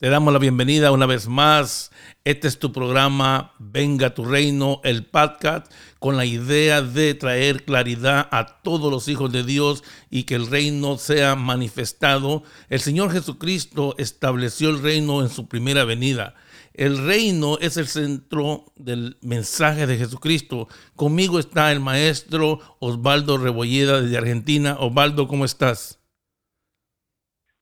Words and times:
Te 0.00 0.08
damos 0.08 0.32
la 0.32 0.38
bienvenida 0.38 0.92
una 0.92 1.04
vez 1.04 1.28
más. 1.28 1.90
Este 2.24 2.48
es 2.48 2.58
tu 2.58 2.72
programa 2.72 3.52
Venga 3.58 4.14
tu 4.14 4.24
Reino, 4.24 4.80
el 4.82 5.04
podcast, 5.04 5.70
con 5.98 6.16
la 6.16 6.24
idea 6.24 6.80
de 6.80 7.12
traer 7.12 7.66
claridad 7.66 8.26
a 8.30 8.62
todos 8.62 8.90
los 8.90 9.08
hijos 9.08 9.30
de 9.30 9.44
Dios 9.44 9.84
y 10.08 10.22
que 10.22 10.36
el 10.36 10.46
reino 10.46 10.96
sea 10.96 11.36
manifestado. 11.36 12.44
El 12.70 12.80
Señor 12.80 13.12
Jesucristo 13.12 13.94
estableció 13.98 14.70
el 14.70 14.80
reino 14.80 15.20
en 15.20 15.28
su 15.28 15.48
primera 15.48 15.84
venida. 15.84 16.34
El 16.72 16.96
reino 17.04 17.58
es 17.58 17.76
el 17.76 17.86
centro 17.86 18.72
del 18.76 19.18
mensaje 19.20 19.86
de 19.86 19.98
Jesucristo. 19.98 20.66
Conmigo 20.96 21.38
está 21.38 21.70
el 21.72 21.80
maestro 21.80 22.58
Osvaldo 22.78 23.36
Rebolleda 23.36 24.00
de 24.00 24.16
Argentina. 24.16 24.78
Osvaldo, 24.80 25.28
¿cómo 25.28 25.44
estás? 25.44 25.99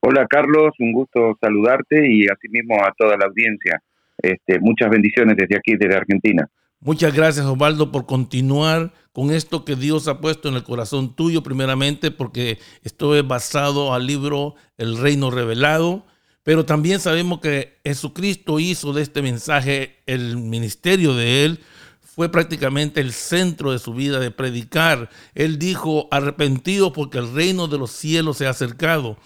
Hola 0.01 0.27
Carlos, 0.29 0.75
un 0.79 0.93
gusto 0.93 1.37
saludarte 1.41 2.07
y 2.11 2.27
asimismo 2.29 2.77
a 2.85 2.95
toda 2.97 3.17
la 3.17 3.27
audiencia. 3.27 3.83
Este, 4.23 4.61
muchas 4.61 4.91
bendiciones 4.91 5.37
desde 5.37 5.57
aquí, 5.57 5.77
desde 5.77 5.97
Argentina. 5.97 6.49
Muchas 6.81 7.13
gracias 7.13 7.45
Osvaldo 7.45 7.91
por 7.91 8.07
continuar 8.07 8.93
con 9.13 9.33
esto 9.33 9.65
que 9.65 9.75
Dios 9.75 10.07
ha 10.07 10.21
puesto 10.21 10.49
en 10.49 10.55
el 10.55 10.63
corazón 10.63 11.17
tuyo 11.17 11.43
primeramente 11.43 12.13
porque 12.13 12.59
esto 12.85 13.17
es 13.17 13.27
basado 13.27 13.93
al 13.93 14.07
libro 14.07 14.55
El 14.77 14.97
Reino 14.97 15.33
Revelado, 15.33 16.07
pero 16.45 16.65
también 16.65 17.01
sabemos 17.01 17.41
que 17.41 17.79
Jesucristo 17.85 18.61
hizo 18.61 18.93
de 18.93 19.03
este 19.03 19.23
mensaje 19.23 19.97
el 20.07 20.37
ministerio 20.37 21.15
de 21.15 21.45
él, 21.45 21.59
fue 22.01 22.29
prácticamente 22.31 23.01
el 23.01 23.13
centro 23.13 23.73
de 23.73 23.79
su 23.79 23.95
vida 23.95 24.19
de 24.21 24.31
predicar. 24.31 25.09
Él 25.35 25.59
dijo, 25.59 26.09
arrepentido 26.11 26.93
porque 26.93 27.19
el 27.19 27.33
reino 27.33 27.69
de 27.69 27.79
los 27.79 27.91
cielos 27.91 28.39
se 28.39 28.47
ha 28.47 28.51
acercado. 28.51 29.19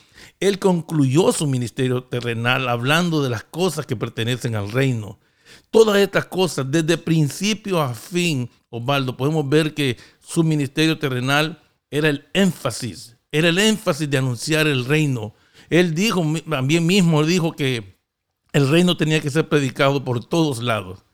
Él 0.42 0.58
concluyó 0.58 1.30
su 1.30 1.46
ministerio 1.46 2.02
terrenal 2.02 2.68
hablando 2.68 3.22
de 3.22 3.30
las 3.30 3.44
cosas 3.44 3.86
que 3.86 3.94
pertenecen 3.94 4.56
al 4.56 4.72
reino. 4.72 5.20
Todas 5.70 5.98
estas 5.98 6.24
cosas, 6.24 6.68
desde 6.68 6.98
principio 6.98 7.80
a 7.80 7.94
fin, 7.94 8.50
Osvaldo, 8.68 9.16
podemos 9.16 9.48
ver 9.48 9.72
que 9.72 9.96
su 10.18 10.42
ministerio 10.42 10.98
terrenal 10.98 11.62
era 11.92 12.08
el 12.08 12.26
énfasis, 12.32 13.16
era 13.30 13.50
el 13.50 13.58
énfasis 13.60 14.10
de 14.10 14.18
anunciar 14.18 14.66
el 14.66 14.84
reino. 14.84 15.32
Él 15.70 15.94
dijo, 15.94 16.24
también 16.50 16.86
mismo 16.86 17.24
dijo 17.24 17.52
que 17.52 17.96
el 18.52 18.68
reino 18.68 18.96
tenía 18.96 19.20
que 19.20 19.30
ser 19.30 19.48
predicado 19.48 20.02
por 20.02 20.24
todos 20.24 20.60
lados. 20.60 21.04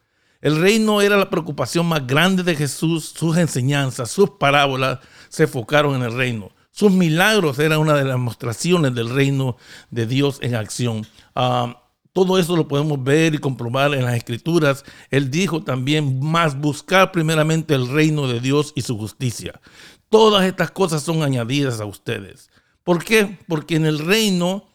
El 0.41 0.59
reino 0.59 1.03
era 1.03 1.19
la 1.19 1.29
preocupación 1.29 1.85
más 1.85 2.07
grande 2.07 2.43
de 2.43 2.57
Jesús, 2.57 3.13
sus 3.15 3.37
enseñanzas, 3.37 4.11
sus 4.11 4.31
parábolas 4.41 5.01
se 5.29 5.43
enfocaron 5.43 5.97
en 5.97 6.05
el 6.05 6.15
reino. 6.15 6.51
Sus 6.79 6.93
milagros 6.93 7.59
eran 7.59 7.81
una 7.81 7.95
de 7.95 8.05
las 8.05 8.13
demostraciones 8.13 8.95
del 8.95 9.11
reino 9.11 9.57
de 9.91 10.07
Dios 10.07 10.39
en 10.43 10.55
acción. 10.55 11.05
Ah, 11.35 11.83
todo 12.13 12.39
eso 12.39 12.55
lo 12.55 12.69
podemos 12.69 13.03
ver 13.03 13.35
y 13.35 13.39
comprobar 13.39 13.95
en 13.95 14.05
las 14.05 14.15
escrituras. 14.15 14.85
Él 15.11 15.29
dijo 15.29 15.65
también 15.65 16.21
más 16.21 16.57
buscar 16.57 17.11
primeramente 17.11 17.75
el 17.75 17.89
reino 17.89 18.29
de 18.29 18.39
Dios 18.39 18.73
y 18.77 18.83
su 18.83 18.97
justicia. 18.97 19.61
Todas 20.09 20.45
estas 20.45 20.71
cosas 20.71 21.03
son 21.03 21.25
añadidas 21.25 21.81
a 21.81 21.85
ustedes. 21.85 22.49
¿Por 22.85 23.03
qué? 23.03 23.41
Porque 23.49 23.75
en 23.75 23.85
el 23.85 23.99
reino 23.99 24.69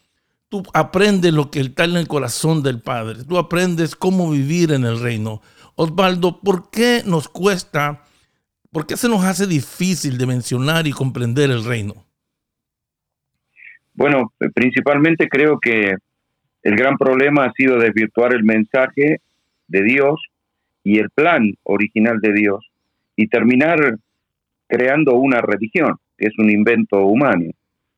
tú 0.50 0.62
aprendes 0.74 1.34
lo 1.34 1.52
que 1.52 1.62
está 1.62 1.86
en 1.86 1.96
el 1.96 2.10
corazón 2.10 2.64
del 2.64 2.82
Padre. 2.82 3.24
Tú 3.24 3.38
aprendes 3.38 3.96
cómo 3.96 4.30
vivir 4.30 4.74
en 4.74 4.84
el 4.84 5.00
reino. 5.00 5.42
Osvaldo, 5.76 6.42
¿por 6.42 6.70
qué 6.70 7.02
nos 7.06 7.30
cuesta 7.30 8.04
¿Por 8.74 8.88
qué 8.88 8.98
se 8.98 9.08
nos 9.08 9.24
hace 9.24 9.46
difícil 9.46 10.18
de 10.18 10.26
mencionar 10.26 10.88
y 10.88 10.92
comprender 10.92 11.52
el 11.52 11.64
reino? 11.64 11.94
Bueno, 13.94 14.34
principalmente 14.56 15.30
creo 15.30 15.60
que 15.60 15.96
el 16.64 16.76
gran 16.76 16.98
problema 16.98 17.46
ha 17.46 17.52
sido 17.54 17.78
desvirtuar 17.78 18.34
el 18.34 18.44
mensaje 18.44 19.22
de 19.68 19.84
Dios 19.84 20.20
y 20.84 20.98
el 20.98 21.12
plan 21.12 21.54
original 21.62 22.20
de 22.20 22.34
Dios 22.34 22.66
y 23.16 23.28
terminar 23.28 24.00
creando 24.68 25.18
una 25.18 25.40
religión, 25.40 25.98
que 26.18 26.30
es 26.30 26.34
un 26.40 26.50
invento 26.50 27.06
humano. 27.06 27.52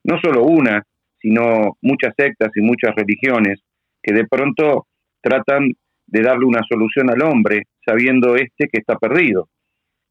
No 0.04 0.20
solo 0.20 0.44
una, 0.44 0.84
sino 1.22 1.78
muchas 1.82 2.14
sectas 2.18 2.52
y 2.54 2.62
muchas 2.62 2.94
religiones 2.96 3.62
que 4.04 4.14
de 4.14 4.28
pronto 4.28 4.88
tratan 5.22 5.72
de 6.08 6.22
darle 6.22 6.46
una 6.46 6.64
solución 6.68 7.10
al 7.10 7.22
hombre 7.22 7.64
sabiendo 7.86 8.36
este 8.36 8.68
que 8.68 8.80
está 8.80 8.98
perdido. 8.98 9.48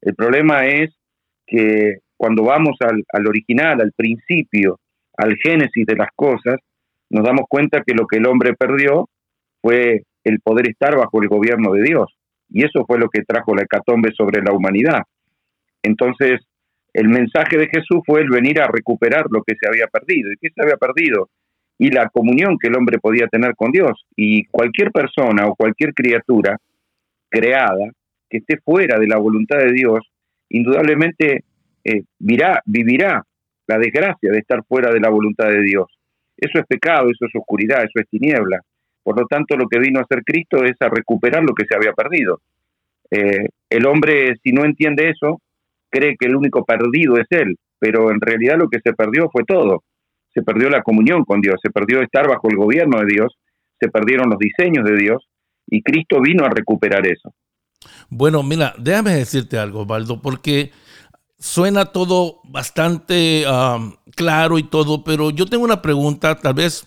El 0.04 0.14
problema 0.14 0.66
es 0.66 0.94
que 1.46 2.00
cuando 2.16 2.44
vamos 2.44 2.76
al, 2.80 3.26
original, 3.26 3.80
al 3.80 3.92
principio, 3.92 4.78
al 5.16 5.34
génesis 5.36 5.86
de 5.86 5.96
las 5.96 6.08
cosas, 6.14 6.56
nos 7.08 7.24
damos 7.24 7.46
cuenta 7.48 7.82
que 7.86 7.94
lo 7.94 8.06
que 8.06 8.18
el 8.18 8.26
hombre 8.26 8.54
perdió 8.54 9.08
fue 9.62 10.02
el 10.24 10.40
poder 10.40 10.68
estar 10.68 10.96
bajo 10.96 11.22
el 11.22 11.28
gobierno 11.28 11.72
de 11.72 11.82
Dios. 11.82 12.14
Y 12.50 12.64
eso 12.64 12.84
fue 12.86 12.98
lo 12.98 13.08
que 13.08 13.22
trajo 13.22 13.54
la 13.54 13.62
hecatombe 13.62 14.12
sobre 14.14 14.42
la 14.42 14.52
humanidad. 14.52 15.02
Entonces, 15.82 16.40
el 16.92 17.08
mensaje 17.08 17.56
de 17.56 17.68
Jesús 17.68 18.00
fue 18.06 18.20
el 18.20 18.28
venir 18.28 18.60
a 18.60 18.68
recuperar 18.68 19.24
lo 19.30 19.42
que 19.42 19.54
se 19.58 19.66
había 19.66 19.86
perdido. 19.86 20.30
¿Y 20.32 20.36
qué 20.36 20.48
se 20.54 20.62
había 20.62 20.76
perdido? 20.76 21.30
Y 21.78 21.90
la 21.90 22.08
comunión 22.10 22.58
que 22.58 22.68
el 22.68 22.76
hombre 22.76 22.98
podía 22.98 23.26
tener 23.28 23.54
con 23.56 23.70
Dios. 23.70 24.06
Y 24.16 24.44
cualquier 24.44 24.92
persona 24.92 25.46
o 25.46 25.56
cualquier 25.56 25.94
criatura 25.94 26.58
creada 27.30 27.90
que 28.34 28.38
esté 28.38 28.58
fuera 28.64 28.98
de 28.98 29.06
la 29.06 29.18
voluntad 29.18 29.58
de 29.58 29.70
Dios, 29.70 30.00
indudablemente 30.48 31.44
eh, 31.84 32.02
vivirá 32.18 33.22
la 33.68 33.78
desgracia 33.78 34.32
de 34.32 34.38
estar 34.38 34.64
fuera 34.64 34.90
de 34.90 34.98
la 34.98 35.08
voluntad 35.08 35.48
de 35.50 35.62
Dios. 35.62 35.86
Eso 36.36 36.58
es 36.58 36.66
pecado, 36.66 37.10
eso 37.10 37.26
es 37.26 37.34
oscuridad, 37.36 37.84
eso 37.84 38.00
es 38.00 38.08
tiniebla. 38.08 38.58
Por 39.04 39.20
lo 39.20 39.26
tanto, 39.26 39.56
lo 39.56 39.68
que 39.68 39.78
vino 39.78 40.00
a 40.00 40.02
hacer 40.02 40.24
Cristo 40.24 40.64
es 40.64 40.74
a 40.80 40.88
recuperar 40.88 41.44
lo 41.44 41.54
que 41.54 41.64
se 41.64 41.76
había 41.76 41.92
perdido. 41.92 42.40
Eh, 43.08 43.46
el 43.70 43.86
hombre, 43.86 44.34
si 44.42 44.50
no 44.50 44.64
entiende 44.64 45.10
eso, 45.10 45.40
cree 45.88 46.16
que 46.18 46.26
el 46.26 46.34
único 46.34 46.64
perdido 46.64 47.16
es 47.18 47.26
él, 47.30 47.56
pero 47.78 48.10
en 48.10 48.20
realidad 48.20 48.58
lo 48.58 48.68
que 48.68 48.80
se 48.82 48.94
perdió 48.94 49.30
fue 49.30 49.44
todo. 49.44 49.84
Se 50.32 50.42
perdió 50.42 50.70
la 50.70 50.82
comunión 50.82 51.24
con 51.24 51.40
Dios, 51.40 51.60
se 51.62 51.70
perdió 51.70 52.02
estar 52.02 52.26
bajo 52.26 52.48
el 52.50 52.56
gobierno 52.56 52.98
de 52.98 53.06
Dios, 53.06 53.38
se 53.78 53.88
perdieron 53.88 54.28
los 54.28 54.38
diseños 54.40 54.84
de 54.84 54.96
Dios 54.96 55.28
y 55.68 55.82
Cristo 55.82 56.20
vino 56.20 56.44
a 56.44 56.48
recuperar 56.48 57.06
eso. 57.06 57.32
Bueno, 58.08 58.42
mira, 58.42 58.74
déjame 58.78 59.14
decirte 59.14 59.58
algo, 59.58 59.86
Baldo, 59.86 60.20
porque 60.20 60.72
suena 61.38 61.86
todo 61.86 62.40
bastante 62.44 63.44
claro 64.14 64.58
y 64.58 64.62
todo, 64.62 65.04
pero 65.04 65.30
yo 65.30 65.46
tengo 65.46 65.64
una 65.64 65.82
pregunta, 65.82 66.36
tal 66.36 66.54
vez 66.54 66.86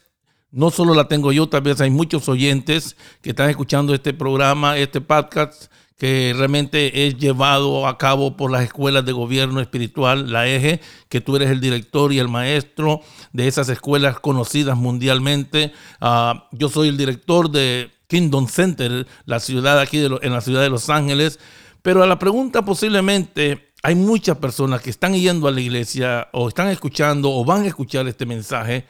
no 0.52 0.72
solo 0.72 0.96
la 0.96 1.08
tengo 1.08 1.32
yo, 1.32 1.48
tal 1.48 1.62
vez 1.62 1.82
hay 1.82 1.90
muchos 1.90 2.30
oyentes 2.30 2.96
que 3.22 3.32
están 3.32 3.50
escuchando 3.50 3.94
este 3.94 4.14
programa, 4.14 4.78
este 4.78 5.02
podcast, 5.02 5.72
que 5.98 6.34
realmente 6.36 7.08
es 7.08 7.18
llevado 7.18 7.88
a 7.88 7.98
cabo 7.98 8.38
por 8.38 8.52
las 8.52 8.64
escuelas 8.64 9.04
de 9.04 9.12
gobierno 9.12 9.60
espiritual, 9.60 10.32
la 10.32 10.48
EGE, 10.48 10.80
que 11.10 11.22
tú 11.22 11.36
eres 11.36 11.50
el 11.50 11.60
director 11.60 12.14
y 12.14 12.20
el 12.20 12.28
maestro 12.28 13.02
de 13.34 13.48
esas 13.48 13.68
escuelas 13.70 14.20
conocidas 14.20 14.78
mundialmente. 14.78 15.74
Ah, 16.00 16.48
yo 16.52 16.70
soy 16.70 16.90
el 16.90 16.98
director 16.98 17.50
de 17.50 17.92
Kingdom 18.08 18.48
Center, 18.48 19.06
la 19.26 19.40
ciudad 19.40 19.80
aquí 19.80 20.00
de 20.00 20.18
en 20.22 20.32
la 20.32 20.42
ciudad 20.42 20.62
de 20.62 20.70
Los 20.70 20.90
Ángeles. 20.90 21.40
Pero 21.82 22.04
a 22.04 22.08
la 22.08 22.20
pregunta 22.20 22.64
posiblemente 22.64 23.68
hay 23.84 23.96
muchas 23.96 24.38
personas 24.38 24.82
que 24.82 24.90
están 24.90 25.14
yendo 25.14 25.48
a 25.48 25.52
la 25.52 25.62
iglesia 25.62 26.28
o 26.34 26.48
están 26.48 26.70
escuchando 26.70 27.32
o 27.32 27.46
van 27.46 27.64
a 27.64 27.68
escuchar 27.68 28.08
este 28.08 28.26
mensaje. 28.26 28.86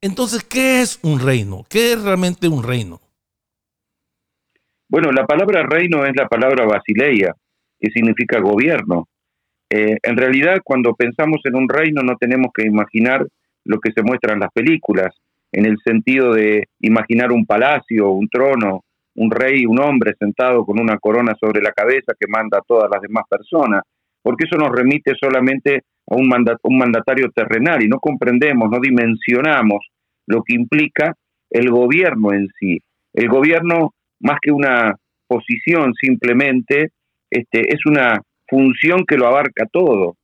Entonces, 0.00 0.44
¿qué 0.44 0.80
es 0.80 0.98
un 1.02 1.20
reino? 1.20 1.64
¿Qué 1.68 1.92
es 1.92 2.02
realmente 2.02 2.48
un 2.48 2.62
reino? 2.62 3.00
Bueno, 4.88 5.10
la 5.10 5.26
palabra 5.26 5.64
reino 5.64 6.04
es 6.04 6.14
la 6.14 6.28
palabra 6.28 6.64
basileia, 6.64 7.34
que 7.78 7.90
significa 7.90 8.40
gobierno. 8.40 9.08
Eh, 9.68 9.96
en 10.02 10.16
realidad, 10.16 10.58
cuando 10.62 10.94
pensamos 10.94 11.40
en 11.44 11.56
un 11.56 11.68
reino, 11.68 12.02
no 12.02 12.16
tenemos 12.16 12.52
que 12.54 12.64
imaginar 12.64 13.26
lo 13.64 13.80
que 13.80 13.90
se 13.92 14.02
muestra 14.02 14.34
en 14.34 14.40
las 14.40 14.52
películas 14.52 15.12
en 15.56 15.64
el 15.64 15.78
sentido 15.82 16.34
de 16.34 16.64
imaginar 16.80 17.32
un 17.32 17.46
palacio, 17.46 18.10
un 18.10 18.28
trono, 18.28 18.82
un 19.14 19.30
rey, 19.30 19.64
un 19.64 19.80
hombre 19.80 20.12
sentado 20.18 20.66
con 20.66 20.78
una 20.78 20.98
corona 20.98 21.34
sobre 21.40 21.62
la 21.62 21.72
cabeza 21.72 22.12
que 22.20 22.26
manda 22.28 22.58
a 22.58 22.64
todas 22.66 22.90
las 22.92 23.00
demás 23.00 23.24
personas, 23.26 23.80
porque 24.22 24.44
eso 24.44 24.58
nos 24.58 24.70
remite 24.70 25.14
solamente 25.18 25.84
a 26.10 26.14
un, 26.14 26.28
un 26.62 26.78
mandatario 26.78 27.30
terrenal 27.34 27.82
y 27.82 27.88
no 27.88 27.98
comprendemos, 27.98 28.68
no 28.70 28.78
dimensionamos 28.78 29.78
lo 30.26 30.42
que 30.42 30.54
implica 30.54 31.14
el 31.48 31.70
gobierno 31.70 32.34
en 32.34 32.48
sí. 32.60 32.78
El 33.14 33.30
gobierno, 33.30 33.94
más 34.20 34.36
que 34.42 34.52
una 34.52 34.94
posición 35.26 35.94
simplemente, 35.94 36.90
este, 37.30 37.60
es 37.74 37.80
una 37.86 38.20
función 38.46 39.06
que 39.08 39.16
lo 39.16 39.26
abarca 39.26 39.64
todo. 39.72 40.16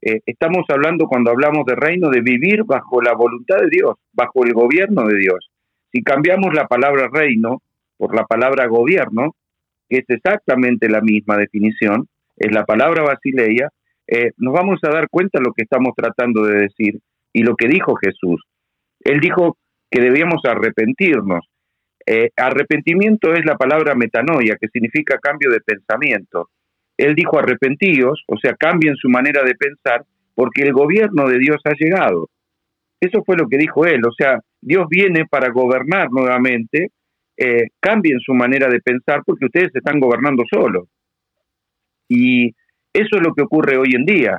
Eh, 0.00 0.20
estamos 0.26 0.64
hablando 0.68 1.06
cuando 1.06 1.30
hablamos 1.30 1.64
de 1.66 1.74
reino 1.74 2.08
de 2.10 2.20
vivir 2.20 2.64
bajo 2.64 3.02
la 3.02 3.14
voluntad 3.14 3.56
de 3.58 3.68
Dios, 3.70 3.94
bajo 4.12 4.44
el 4.44 4.52
gobierno 4.52 5.06
de 5.06 5.18
Dios. 5.18 5.50
Si 5.92 6.02
cambiamos 6.02 6.54
la 6.54 6.66
palabra 6.66 7.08
reino 7.12 7.62
por 7.96 8.14
la 8.14 8.24
palabra 8.24 8.66
gobierno, 8.66 9.34
que 9.88 9.98
es 9.98 10.04
exactamente 10.08 10.88
la 10.88 11.00
misma 11.00 11.36
definición, 11.36 12.06
es 12.36 12.52
la 12.52 12.64
palabra 12.64 13.02
basileia, 13.02 13.70
eh, 14.06 14.32
nos 14.36 14.54
vamos 14.54 14.78
a 14.84 14.90
dar 14.90 15.08
cuenta 15.10 15.38
de 15.38 15.44
lo 15.44 15.52
que 15.52 15.62
estamos 15.62 15.92
tratando 15.96 16.44
de 16.44 16.60
decir 16.60 16.98
y 17.32 17.42
lo 17.42 17.56
que 17.56 17.68
dijo 17.68 17.96
Jesús. 17.96 18.42
Él 19.00 19.20
dijo 19.20 19.56
que 19.90 20.00
debíamos 20.00 20.44
arrepentirnos. 20.44 21.44
Eh, 22.06 22.30
arrepentimiento 22.36 23.34
es 23.34 23.44
la 23.44 23.56
palabra 23.56 23.94
metanoia, 23.94 24.56
que 24.60 24.68
significa 24.68 25.18
cambio 25.18 25.50
de 25.50 25.60
pensamiento. 25.60 26.48
Él 26.98 27.14
dijo 27.14 27.38
arrepentíos, 27.38 28.22
o 28.26 28.36
sea, 28.36 28.54
cambien 28.54 28.96
su 28.96 29.08
manera 29.08 29.42
de 29.44 29.54
pensar, 29.54 30.04
porque 30.34 30.62
el 30.62 30.72
gobierno 30.72 31.28
de 31.28 31.38
Dios 31.38 31.58
ha 31.64 31.72
llegado. 31.78 32.28
Eso 33.00 33.22
fue 33.24 33.36
lo 33.36 33.48
que 33.48 33.56
dijo 33.56 33.86
él, 33.86 34.02
o 34.04 34.12
sea, 34.12 34.40
Dios 34.60 34.86
viene 34.90 35.24
para 35.24 35.50
gobernar 35.50 36.10
nuevamente, 36.10 36.90
eh, 37.36 37.68
cambien 37.78 38.18
su 38.18 38.34
manera 38.34 38.68
de 38.68 38.80
pensar 38.80 39.22
porque 39.24 39.46
ustedes 39.46 39.70
están 39.72 40.00
gobernando 40.00 40.42
solos. 40.50 40.88
Y 42.08 42.48
eso 42.92 43.16
es 43.16 43.22
lo 43.22 43.32
que 43.32 43.42
ocurre 43.42 43.78
hoy 43.78 43.92
en 43.94 44.04
día. 44.04 44.38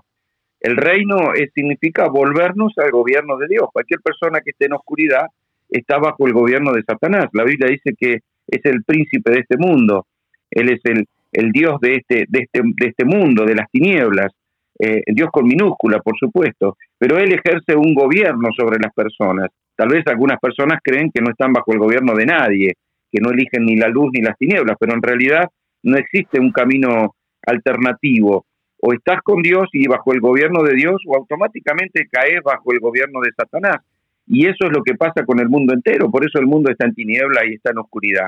El 0.60 0.76
reino 0.76 1.32
significa 1.56 2.10
volvernos 2.10 2.74
al 2.78 2.92
gobierno 2.92 3.38
de 3.38 3.48
Dios. 3.48 3.70
Cualquier 3.72 4.02
persona 4.02 4.42
que 4.42 4.52
esté 4.52 4.66
en 4.66 4.74
oscuridad 4.74 5.28
está 5.70 5.98
bajo 5.98 6.28
el 6.28 6.34
gobierno 6.34 6.74
de 6.74 6.84
Satanás. 6.84 7.28
La 7.32 7.46
Biblia 7.46 7.70
dice 7.70 7.96
que 7.98 8.20
es 8.48 8.66
el 8.66 8.84
príncipe 8.84 9.32
de 9.32 9.40
este 9.40 9.56
mundo. 9.58 10.06
Él 10.52 10.70
es 10.70 10.82
el, 10.84 11.06
el 11.32 11.52
Dios 11.52 11.80
de 11.82 11.96
este, 11.96 12.26
de, 12.28 12.40
este, 12.40 12.62
de 12.64 12.88
este 12.88 13.06
mundo, 13.06 13.46
de 13.46 13.56
las 13.56 13.70
tinieblas. 13.72 14.32
Eh, 14.80 15.04
Dios 15.08 15.30
con 15.32 15.46
minúscula, 15.46 16.00
por 16.00 16.18
supuesto. 16.18 16.78
Pero 16.98 17.18
Él 17.18 17.34
ejerce 17.34 17.76
un 17.76 17.94
gobierno 17.94 18.50
sobre 18.58 18.80
las 18.80 18.94
personas. 18.94 19.50
Tal 19.76 19.90
vez 19.90 20.06
algunas 20.08 20.40
personas 20.40 20.80
creen 20.84 21.12
que 21.14 21.22
no 21.22 21.32
están 21.32 21.54
bajo 21.54 21.72
el 21.74 21.80
gobierno 21.80 22.14
de 22.14 22.26
nadie, 22.26 22.74
que 23.12 23.22
no 23.22 23.32
eligen 23.32 23.66
ni 23.66 23.76
la 23.76 23.88
luz 23.88 24.10
ni 24.14 24.22
las 24.22 24.38
tinieblas, 24.38 24.76
pero 24.80 24.94
en 24.94 25.02
realidad 25.02 25.50
no 25.84 25.98
existe 25.98 26.40
un 26.40 26.52
camino 26.52 27.16
alternativo. 27.46 28.46
O 28.82 28.94
estás 28.94 29.22
con 29.22 29.42
Dios 29.42 29.68
y 29.74 29.88
bajo 29.88 30.14
el 30.14 30.22
gobierno 30.22 30.64
de 30.64 30.74
Dios, 30.76 31.02
o 31.08 31.16
automáticamente 31.16 32.08
caes 32.10 32.42
bajo 32.44 32.72
el 32.72 32.80
gobierno 32.80 33.20
de 33.22 33.32
Satanás. 33.36 33.78
Y 34.26 34.46
eso 34.46 34.66
es 34.68 34.72
lo 34.72 34.84
que 34.84 34.96
pasa 34.96 35.26
con 35.26 35.40
el 35.40 35.50
mundo 35.50 35.74
entero, 35.74 36.10
por 36.10 36.24
eso 36.24 36.40
el 36.40 36.46
mundo 36.46 36.70
está 36.70 36.86
en 36.86 36.94
tiniebla 36.94 37.46
y 37.46 37.56
está 37.56 37.72
en 37.72 37.80
oscuridad. 37.80 38.28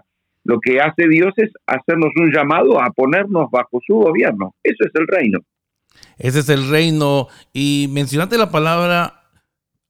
Lo 0.52 0.60
que 0.60 0.82
hace 0.82 1.08
Dios 1.08 1.34
es 1.38 1.50
hacernos 1.66 2.10
un 2.18 2.30
llamado 2.30 2.82
a 2.82 2.90
ponernos 2.92 3.50
bajo 3.50 3.80
su 3.88 3.94
gobierno. 3.94 4.54
Eso 4.62 4.84
es 4.84 4.92
el 4.96 5.08
reino. 5.08 5.40
Ese 6.18 6.40
es 6.40 6.50
el 6.50 6.70
reino. 6.70 7.28
Y 7.54 7.88
mencionaste 7.90 8.38
la 8.38 8.52
palabra 8.52 9.24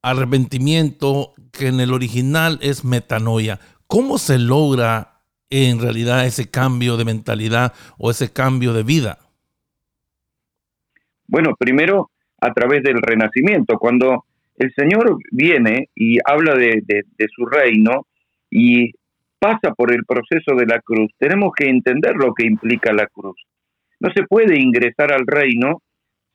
arrepentimiento, 0.03 1.33
que 1.51 1.69
en 1.69 1.79
el 1.79 1.91
original 1.91 2.59
es 2.61 2.85
metanoia. 2.85 3.59
¿Cómo 3.87 4.19
se 4.19 4.37
logra 4.37 5.23
en 5.49 5.81
realidad 5.81 6.27
ese 6.27 6.51
cambio 6.51 6.95
de 6.95 7.05
mentalidad 7.05 7.73
o 7.97 8.11
ese 8.11 8.31
cambio 8.31 8.73
de 8.73 8.83
vida? 8.83 9.17
Bueno, 11.25 11.55
primero 11.57 12.11
a 12.39 12.53
través 12.53 12.83
del 12.83 13.01
renacimiento. 13.01 13.79
Cuando 13.79 14.25
el 14.57 14.71
Señor 14.75 15.17
viene 15.31 15.89
y 15.95 16.19
habla 16.23 16.53
de, 16.53 16.83
su 17.35 17.47
reino 17.47 18.05
y 18.51 18.91
pasa 19.41 19.73
por 19.75 19.91
el 19.91 20.05
proceso 20.05 20.55
de 20.55 20.67
la 20.67 20.79
cruz, 20.81 21.11
tenemos 21.17 21.51
que 21.57 21.67
entender 21.67 22.13
lo 22.15 22.31
que 22.31 22.45
implica 22.45 22.93
la 22.93 23.07
cruz. 23.07 23.35
No 23.99 24.11
se 24.15 24.21
puede 24.23 24.61
ingresar 24.61 25.11
al 25.11 25.25
reino 25.25 25.81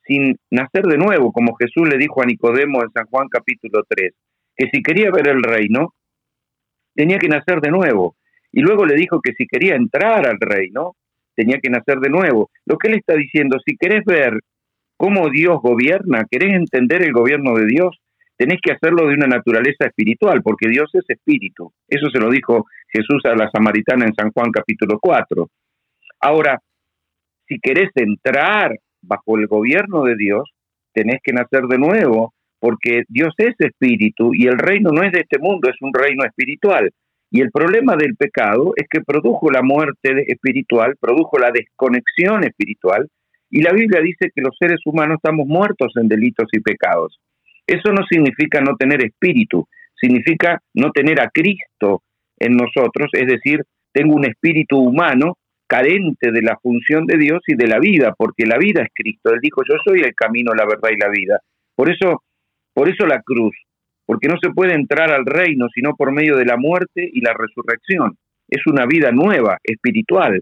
sin 0.05 0.35
nacer 0.51 0.83
de 0.83 0.97
nuevo, 0.97 1.31
como 1.31 1.55
Jesús 1.55 1.87
le 1.87 1.97
dijo 1.97 2.21
a 2.21 2.25
Nicodemo 2.25 2.83
en 2.83 2.91
San 2.91 3.05
Juan 3.05 3.29
capítulo 3.29 3.83
3, 3.87 4.13
que 4.57 4.67
si 4.73 4.81
quería 4.83 5.09
ver 5.09 5.29
el 5.29 5.41
reino, 5.41 5.93
tenía 6.95 7.17
que 7.17 7.29
nacer 7.29 7.61
de 7.61 7.71
nuevo. 7.71 8.17
Y 8.51 8.59
luego 8.59 8.85
le 8.85 8.95
dijo 8.95 9.21
que 9.21 9.31
si 9.37 9.45
quería 9.47 9.75
entrar 9.75 10.27
al 10.27 10.37
reino, 10.41 10.95
tenía 11.33 11.59
que 11.61 11.69
nacer 11.69 11.99
de 11.99 12.09
nuevo. 12.09 12.49
Lo 12.65 12.77
que 12.77 12.89
él 12.89 12.95
está 12.95 13.15
diciendo, 13.15 13.57
si 13.65 13.77
querés 13.77 14.03
ver 14.03 14.33
cómo 14.97 15.29
Dios 15.29 15.61
gobierna, 15.61 16.25
querés 16.29 16.55
entender 16.55 17.03
el 17.03 17.13
gobierno 17.13 17.53
de 17.55 17.67
Dios, 17.67 17.97
tenés 18.37 18.59
que 18.61 18.71
hacerlo 18.71 19.07
de 19.07 19.15
una 19.15 19.27
naturaleza 19.27 19.85
espiritual, 19.87 20.41
porque 20.43 20.69
Dios 20.69 20.89
es 20.93 21.03
espíritu. 21.07 21.73
Eso 21.87 22.09
se 22.09 22.19
lo 22.19 22.29
dijo 22.29 22.65
Jesús 22.87 23.25
a 23.25 23.35
la 23.35 23.49
samaritana 23.49 24.05
en 24.05 24.13
San 24.13 24.31
Juan 24.31 24.51
capítulo 24.51 24.99
4. 25.01 25.49
Ahora, 26.21 26.59
si 27.47 27.59
querés 27.59 27.89
entrar 27.95 28.77
bajo 29.01 29.37
el 29.37 29.47
gobierno 29.47 30.03
de 30.03 30.15
Dios, 30.15 30.49
tenés 30.93 31.19
que 31.23 31.33
nacer 31.33 31.63
de 31.63 31.77
nuevo, 31.77 32.33
porque 32.59 33.03
Dios 33.07 33.33
es 33.37 33.55
espíritu 33.59 34.33
y 34.33 34.47
el 34.47 34.57
reino 34.57 34.91
no 34.91 35.03
es 35.03 35.11
de 35.11 35.21
este 35.21 35.39
mundo, 35.39 35.69
es 35.69 35.77
un 35.81 35.93
reino 35.93 36.23
espiritual. 36.23 36.91
Y 37.29 37.41
el 37.41 37.51
problema 37.51 37.95
del 37.95 38.15
pecado 38.15 38.73
es 38.75 38.87
que 38.89 39.01
produjo 39.01 39.51
la 39.51 39.61
muerte 39.61 40.31
espiritual, 40.31 40.95
produjo 40.99 41.37
la 41.37 41.51
desconexión 41.51 42.43
espiritual, 42.43 43.07
y 43.49 43.61
la 43.61 43.73
Biblia 43.73 44.01
dice 44.01 44.31
que 44.33 44.41
los 44.41 44.55
seres 44.57 44.79
humanos 44.85 45.17
estamos 45.17 45.47
muertos 45.47 45.93
en 45.95 46.07
delitos 46.07 46.47
y 46.51 46.59
pecados. 46.59 47.19
Eso 47.67 47.91
no 47.91 48.05
significa 48.09 48.61
no 48.61 48.77
tener 48.77 49.03
espíritu, 49.03 49.67
significa 49.93 50.61
no 50.73 50.91
tener 50.91 51.19
a 51.19 51.29
Cristo 51.29 52.01
en 52.39 52.55
nosotros, 52.55 53.09
es 53.11 53.27
decir, 53.27 53.63
tengo 53.91 54.15
un 54.15 54.25
espíritu 54.25 54.77
humano 54.77 55.37
carente 55.67 56.31
de 56.31 56.41
la 56.41 56.57
función 56.61 57.05
de 57.05 57.17
Dios 57.17 57.41
y 57.45 57.55
de 57.55 57.67
la 57.67 57.79
vida, 57.79 58.13
porque 58.17 58.45
la 58.45 58.57
vida 58.57 58.83
es 58.83 58.89
Cristo. 58.93 59.33
Él 59.33 59.39
dijo, 59.41 59.63
yo 59.67 59.75
soy 59.85 59.99
el 60.01 60.15
camino, 60.15 60.53
la 60.53 60.65
verdad 60.65 60.89
y 60.93 60.97
la 60.97 61.09
vida. 61.09 61.41
Por 61.75 61.91
eso, 61.91 62.23
por 62.73 62.87
eso 62.89 63.05
la 63.05 63.21
cruz, 63.21 63.55
porque 64.05 64.29
no 64.29 64.35
se 64.41 64.49
puede 64.51 64.73
entrar 64.73 65.11
al 65.11 65.25
reino 65.25 65.67
sino 65.73 65.95
por 65.95 66.13
medio 66.13 66.37
de 66.37 66.45
la 66.45 66.57
muerte 66.57 67.09
y 67.11 67.21
la 67.21 67.33
resurrección. 67.33 68.17
Es 68.47 68.65
una 68.65 68.85
vida 68.85 69.11
nueva, 69.11 69.57
espiritual, 69.61 70.41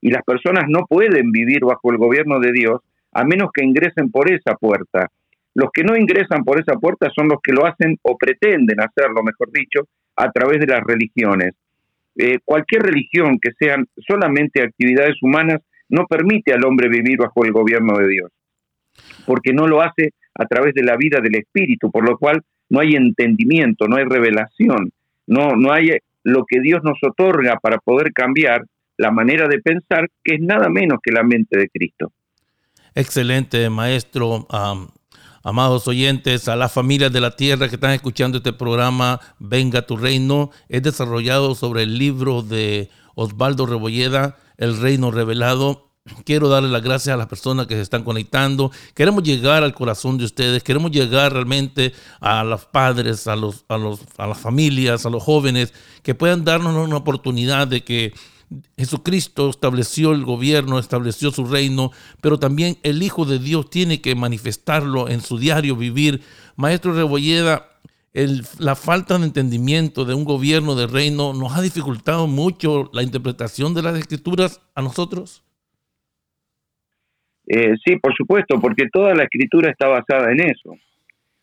y 0.00 0.10
las 0.10 0.22
personas 0.24 0.64
no 0.68 0.86
pueden 0.86 1.30
vivir 1.30 1.60
bajo 1.60 1.92
el 1.92 1.98
gobierno 1.98 2.40
de 2.40 2.52
Dios 2.52 2.80
a 3.12 3.24
menos 3.24 3.50
que 3.54 3.64
ingresen 3.64 4.10
por 4.10 4.30
esa 4.30 4.54
puerta. 4.56 5.08
Los 5.54 5.70
que 5.72 5.84
no 5.84 5.96
ingresan 5.96 6.44
por 6.44 6.60
esa 6.60 6.74
puerta 6.74 7.10
son 7.14 7.28
los 7.28 7.38
que 7.42 7.52
lo 7.52 7.66
hacen 7.66 7.98
o 8.02 8.16
pretenden 8.18 8.80
hacerlo, 8.80 9.22
mejor 9.22 9.50
dicho, 9.52 9.88
a 10.16 10.30
través 10.30 10.60
de 10.60 10.66
las 10.66 10.82
religiones. 10.82 11.54
Eh, 12.16 12.38
cualquier 12.44 12.82
religión 12.82 13.38
que 13.40 13.50
sean 13.58 13.86
solamente 14.06 14.62
actividades 14.62 15.16
humanas 15.22 15.60
no 15.88 16.06
permite 16.06 16.52
al 16.52 16.64
hombre 16.64 16.88
vivir 16.88 17.18
bajo 17.18 17.44
el 17.44 17.52
gobierno 17.52 17.96
de 17.98 18.08
Dios, 18.08 18.32
porque 19.26 19.52
no 19.52 19.66
lo 19.66 19.82
hace 19.82 20.12
a 20.34 20.46
través 20.46 20.74
de 20.74 20.82
la 20.82 20.96
vida 20.96 21.20
del 21.20 21.36
Espíritu, 21.36 21.90
por 21.90 22.08
lo 22.08 22.18
cual 22.18 22.42
no 22.68 22.80
hay 22.80 22.94
entendimiento, 22.94 23.86
no 23.86 23.96
hay 23.96 24.04
revelación, 24.04 24.90
no, 25.26 25.56
no 25.56 25.72
hay 25.72 25.90
lo 26.24 26.44
que 26.46 26.60
Dios 26.60 26.82
nos 26.82 26.98
otorga 27.02 27.58
para 27.60 27.78
poder 27.78 28.12
cambiar 28.12 28.64
la 28.96 29.10
manera 29.10 29.48
de 29.48 29.60
pensar, 29.60 30.08
que 30.22 30.36
es 30.36 30.40
nada 30.40 30.68
menos 30.68 30.98
que 31.02 31.12
la 31.12 31.22
mente 31.22 31.58
de 31.58 31.68
Cristo. 31.68 32.12
Excelente, 32.94 33.68
maestro. 33.70 34.46
Amados 35.46 35.86
oyentes, 35.88 36.48
a 36.48 36.56
las 36.56 36.72
familias 36.72 37.12
de 37.12 37.20
la 37.20 37.36
tierra 37.36 37.68
que 37.68 37.74
están 37.74 37.90
escuchando 37.90 38.38
este 38.38 38.54
programa, 38.54 39.20
Venga 39.38 39.82
tu 39.82 39.98
Reino, 39.98 40.50
es 40.70 40.82
desarrollado 40.82 41.54
sobre 41.54 41.82
el 41.82 41.98
libro 41.98 42.40
de 42.40 42.88
Osvaldo 43.14 43.66
Rebolleda, 43.66 44.38
El 44.56 44.80
Reino 44.80 45.10
Revelado. 45.10 45.90
Quiero 46.24 46.48
darle 46.48 46.70
las 46.70 46.82
gracias 46.82 47.12
a 47.12 47.18
las 47.18 47.26
personas 47.26 47.66
que 47.66 47.74
se 47.74 47.82
están 47.82 48.04
conectando. 48.04 48.72
Queremos 48.94 49.22
llegar 49.22 49.62
al 49.62 49.74
corazón 49.74 50.16
de 50.16 50.24
ustedes, 50.24 50.62
queremos 50.62 50.90
llegar 50.90 51.34
realmente 51.34 51.92
a 52.20 52.42
los 52.42 52.64
padres, 52.64 53.26
a, 53.26 53.36
los, 53.36 53.66
a, 53.68 53.76
los, 53.76 54.00
a 54.16 54.26
las 54.26 54.38
familias, 54.38 55.04
a 55.04 55.10
los 55.10 55.22
jóvenes, 55.22 55.74
que 56.02 56.14
puedan 56.14 56.46
darnos 56.46 56.74
una 56.74 56.96
oportunidad 56.96 57.68
de 57.68 57.84
que 57.84 58.14
Jesucristo 58.76 59.50
estableció 59.50 60.12
el 60.12 60.24
gobierno, 60.24 60.78
estableció 60.78 61.30
su 61.30 61.46
reino, 61.46 61.90
pero 62.20 62.38
también 62.38 62.76
el 62.82 63.02
Hijo 63.02 63.24
de 63.24 63.38
Dios 63.38 63.70
tiene 63.70 64.00
que 64.00 64.14
manifestarlo 64.14 65.08
en 65.08 65.20
su 65.20 65.38
diario 65.38 65.76
vivir. 65.76 66.20
Maestro 66.56 66.92
Rebolleda, 66.92 67.68
la 68.58 68.76
falta 68.76 69.18
de 69.18 69.26
entendimiento 69.26 70.04
de 70.04 70.14
un 70.14 70.24
gobierno 70.24 70.74
de 70.76 70.86
reino 70.86 71.32
nos 71.32 71.56
ha 71.56 71.62
dificultado 71.62 72.26
mucho 72.26 72.90
la 72.92 73.02
interpretación 73.02 73.74
de 73.74 73.82
las 73.82 73.98
escrituras 73.98 74.60
a 74.74 74.82
nosotros. 74.82 75.44
Eh, 77.46 77.74
sí, 77.84 77.96
por 77.96 78.14
supuesto, 78.14 78.60
porque 78.60 78.88
toda 78.92 79.14
la 79.14 79.24
escritura 79.24 79.70
está 79.70 79.88
basada 79.88 80.32
en 80.32 80.40
eso. 80.40 80.76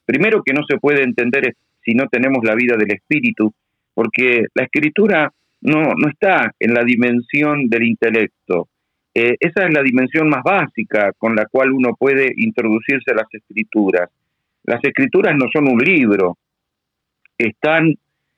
Primero 0.06 0.42
que 0.44 0.54
no 0.54 0.62
se 0.68 0.78
puede 0.78 1.04
entender 1.04 1.56
si 1.84 1.94
no 1.94 2.08
tenemos 2.08 2.44
la 2.44 2.56
vida 2.56 2.76
del 2.76 2.92
Espíritu, 2.92 3.54
porque 3.94 4.46
la 4.54 4.64
escritura 4.64 5.32
no, 5.62 5.94
no 5.96 6.10
está 6.10 6.54
en 6.60 6.74
la 6.74 6.84
dimensión 6.84 7.70
del 7.70 7.84
intelecto. 7.84 8.68
Eh, 9.14 9.36
esa 9.40 9.66
es 9.66 9.74
la 9.74 9.84
dimensión 9.84 10.30
más 10.30 10.44
básica 10.44 11.12
con 11.18 11.36
la 11.36 11.46
cual 11.46 11.72
uno 11.72 11.96
puede 11.98 12.32
introducirse 12.38 13.12
a 13.12 13.16
las 13.16 13.28
escrituras. 13.32 14.10
Las 14.64 14.80
escrituras 14.84 15.36
no 15.36 15.48
son 15.52 15.68
un 15.68 15.80
libro, 15.80 16.38
están 17.38 17.96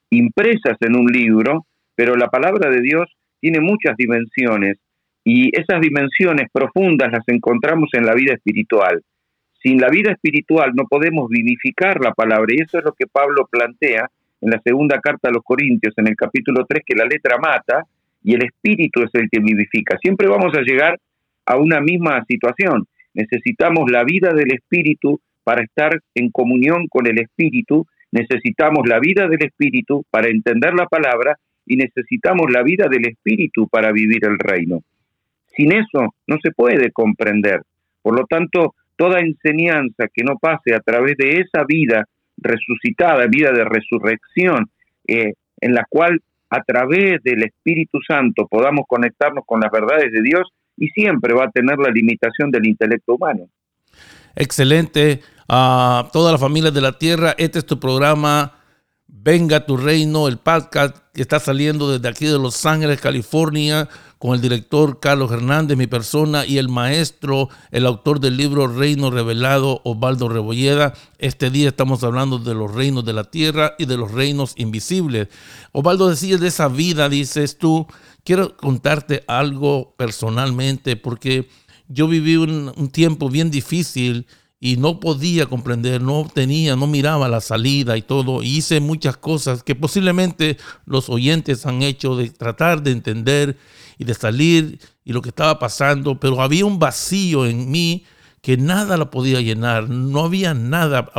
impresas 0.10 0.78
en 0.80 0.96
un 0.96 1.06
libro, 1.06 1.66
pero 1.96 2.16
la 2.16 2.28
palabra 2.28 2.70
de 2.70 2.82
Dios 2.82 3.10
tiene 3.40 3.60
muchas 3.60 3.96
dimensiones 3.98 4.78
y 5.24 5.50
esas 5.58 5.82
dimensiones 5.82 6.48
profundas 6.52 7.12
las 7.12 7.28
encontramos 7.28 7.90
en 7.94 8.06
la 8.06 8.14
vida 8.14 8.34
espiritual. 8.34 9.02
Sin 9.62 9.80
la 9.80 9.90
vida 9.90 10.12
espiritual 10.12 10.72
no 10.76 10.86
podemos 10.88 11.30
vivificar 11.30 12.02
la 12.02 12.14
palabra 12.14 12.54
y 12.54 12.62
eso 12.62 12.80
es 12.80 12.84
lo 12.84 12.94
que 12.94 13.08
Pablo 13.08 13.48
plantea 13.50 14.10
en 14.44 14.50
la 14.50 14.62
segunda 14.64 15.00
carta 15.00 15.30
a 15.30 15.32
los 15.32 15.44
Corintios, 15.44 15.94
en 15.98 16.08
el 16.08 16.16
capítulo 16.16 16.66
3, 16.68 16.84
que 16.86 16.96
la 16.96 17.06
letra 17.06 17.38
mata 17.38 17.86
y 18.22 18.34
el 18.34 18.44
espíritu 18.44 19.04
es 19.04 19.10
el 19.14 19.30
que 19.30 19.40
vivifica. 19.40 19.98
Siempre 20.02 20.28
vamos 20.28 20.54
a 20.58 20.62
llegar 20.62 21.00
a 21.46 21.58
una 21.58 21.80
misma 21.80 22.24
situación. 22.26 22.86
Necesitamos 23.14 23.90
la 23.90 24.04
vida 24.04 24.34
del 24.34 24.54
espíritu 24.54 25.22
para 25.44 25.64
estar 25.64 26.00
en 26.16 26.30
comunión 26.30 26.88
con 26.88 27.08
el 27.08 27.20
espíritu, 27.20 27.86
necesitamos 28.12 28.88
la 28.88 29.00
vida 29.00 29.28
del 29.28 29.44
espíritu 29.44 30.06
para 30.10 30.30
entender 30.30 30.74
la 30.74 30.88
palabra 30.88 31.38
y 31.66 31.78
necesitamos 31.78 32.52
la 32.52 32.64
vida 32.64 32.88
del 32.90 33.08
Espíritu 33.08 33.68
para 33.68 33.92
vivir 33.92 34.26
el 34.26 34.38
reino. 34.38 34.82
Sin 35.56 35.72
eso 35.72 36.14
no 36.28 36.38
se 36.42 36.52
puede 36.52 36.92
comprender. 36.92 37.62
Por 38.02 38.20
lo 38.20 38.26
tanto, 38.26 38.76
toda 38.98 39.20
enseñanza 39.20 40.08
que 40.14 40.24
no 40.24 40.38
pase 40.38 40.76
a 40.76 40.80
través 40.80 41.16
de 41.18 41.42
esa 41.42 41.64
vida 41.66 42.06
resucitada, 42.38 43.26
vida 43.28 43.52
de 43.52 43.64
resurrección, 43.64 44.70
eh, 45.08 45.34
en 45.62 45.74
la 45.74 45.86
cual 45.90 46.20
a 46.50 46.62
través 46.64 47.22
del 47.24 47.44
Espíritu 47.44 48.00
Santo 48.08 48.48
podamos 48.48 48.86
conectarnos 48.88 49.44
con 49.46 49.60
las 49.60 49.72
verdades 49.72 50.12
de 50.12 50.22
Dios 50.22 50.48
y 50.78 50.88
siempre 50.90 51.34
va 51.34 51.46
a 51.46 51.52
tener 51.52 51.78
la 51.78 51.90
limitación 51.90 52.52
del 52.52 52.68
intelecto 52.68 53.16
humano. 53.16 53.48
Excelente. 54.36 55.22
A 55.48 56.10
toda 56.14 56.32
la 56.32 56.38
familia 56.38 56.72
de 56.72 56.82
la 56.82 56.98
tierra, 56.98 57.36
este 57.38 57.60
es 57.60 57.66
tu 57.66 57.80
programa 57.80 58.54
Venga 59.16 59.66
tu 59.66 59.78
reino, 59.78 60.28
el 60.28 60.38
podcast 60.38 60.98
que 61.14 61.22
está 61.22 61.40
saliendo 61.40 61.90
desde 61.92 62.10
aquí 62.10 62.26
de 62.26 62.40
Los 62.40 62.66
Ángeles, 62.66 63.00
California, 63.00 63.88
con 64.24 64.36
el 64.36 64.40
director 64.40 65.02
Carlos 65.02 65.34
Hernández, 65.34 65.78
mi 65.78 65.86
persona, 65.86 66.46
y 66.46 66.58
el 66.58 66.70
maestro, 66.70 67.50
el 67.72 67.86
autor 67.86 68.22
del 68.22 68.38
libro 68.38 68.68
Reino 68.68 69.12
Revelado, 69.12 69.82
Osvaldo 69.84 70.30
Rebolleda. 70.30 70.94
Este 71.18 71.50
día 71.50 71.68
estamos 71.68 72.06
hablando 72.06 72.40
de 72.40 72.54
los 72.54 72.74
reinos 72.74 73.04
de 73.04 73.12
la 73.12 73.26
tierra 73.26 73.76
y 73.78 73.86
de 73.86 73.98
los 73.98 74.14
reinos 74.14 74.54
invisibles. 74.56 75.28
Osvaldo, 75.74 76.08
decías 76.08 76.40
de 76.40 76.48
esa 76.48 76.70
vida, 76.70 77.10
dices 77.10 77.58
tú, 77.58 77.86
quiero 78.24 78.56
contarte 78.56 79.26
algo 79.28 79.94
personalmente, 79.98 80.96
porque 80.96 81.50
yo 81.90 82.08
viví 82.08 82.38
un, 82.38 82.72
un 82.78 82.90
tiempo 82.92 83.30
bien 83.30 83.52
difícil 83.52 84.26
y 84.58 84.78
no 84.78 85.02
podía 85.02 85.48
comprender, 85.48 86.02
no 86.02 86.32
tenía, 86.34 86.78
no 86.78 86.88
miraba 86.88 87.28
la 87.28 87.42
salida 87.42 87.98
y 87.98 88.02
todo. 88.02 88.42
Y 88.42 88.60
hice 88.60 88.80
muchas 88.80 89.18
cosas 89.18 89.64
que 89.64 89.76
posiblemente 89.76 90.56
los 90.86 91.10
oyentes 91.10 91.66
han 91.66 91.82
hecho 91.82 92.16
de 92.16 92.30
tratar 92.30 92.84
de 92.84 92.92
entender 92.92 93.58
y 93.98 94.04
de 94.06 94.14
salir 94.14 94.80
y 95.04 95.14
lo 95.14 95.22
que 95.22 95.30
estaba 95.30 95.60
pasando, 95.60 96.20
pero 96.20 96.42
había 96.42 96.66
un 96.66 96.80
vacío 96.80 97.46
en 97.46 97.70
mí 97.72 98.06
que 98.42 98.58
nada 98.58 98.98
lo 98.98 99.10
podía 99.10 99.42
llenar, 99.42 99.90
no 99.90 100.26
había 100.26 100.54
nada, 100.54 101.12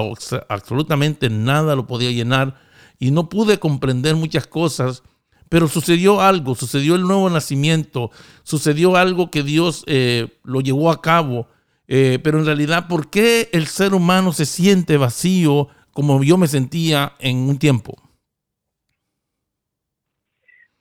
absolutamente 0.49 1.31
nada 1.31 1.75
lo 1.75 1.87
podía 1.87 2.11
llenar 2.11 2.61
y 2.99 3.11
no 3.11 3.28
pude 3.28 3.59
comprender 3.59 4.14
muchas 4.14 4.47
cosas, 4.47 5.02
pero 5.49 5.69
sucedió 5.69 6.21
algo, 6.21 6.54
sucedió 6.54 6.97
el 6.97 7.02
nuevo 7.02 7.31
nacimiento, 7.31 8.11
sucedió 8.43 8.97
algo 8.97 9.31
que 9.31 9.43
Dios 9.43 9.85
eh, 9.87 10.38
lo 10.43 10.61
llevó 10.61 10.90
a 10.90 11.00
cabo 11.00 11.49
eh, 11.87 12.19
pero 12.23 12.38
en 12.38 12.47
realidad, 12.47 12.88
¿por 12.88 13.11
qué 13.11 13.50
el 13.52 13.66
ser 13.66 13.95
humano 13.95 14.33
se 14.33 14.47
siente 14.47 14.97
vacío 14.97 15.69
como 15.93 16.23
yo 16.25 16.38
me 16.38 16.49
sentía 16.49 17.14
en 17.19 17.37
un 17.49 17.59
tiempo? 17.59 18.03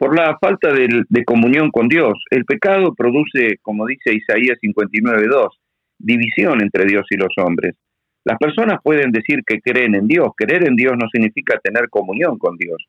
Por 0.04 0.20
la 0.20 0.38
falta 0.38 0.74
de, 0.74 1.24
comunión 1.24 1.72
con 1.72 1.88
Dios. 1.88 2.16
El 2.30 2.44
pecado 2.44 2.94
produce, 2.94 3.60
como 3.62 3.86
dice 3.86 4.14
Isaías 4.14 4.58
59.2, 4.62 5.48
división 5.98 6.62
entre 6.62 6.84
Dios 6.84 7.06
y 7.10 7.16
los 7.16 7.30
hombres. 7.38 7.78
Las 8.26 8.38
personas 8.38 8.82
pueden 8.84 9.14
decir 9.14 9.44
que 9.48 9.62
creen 9.62 9.96
en 9.96 10.06
Dios. 10.06 10.32
Creer 10.36 10.68
en 10.68 10.76
Dios 10.76 10.92
no 11.00 11.08
significa 11.10 11.58
tener 11.64 11.88
comunión 11.90 12.38
con 12.38 12.58
Dios. 12.58 12.84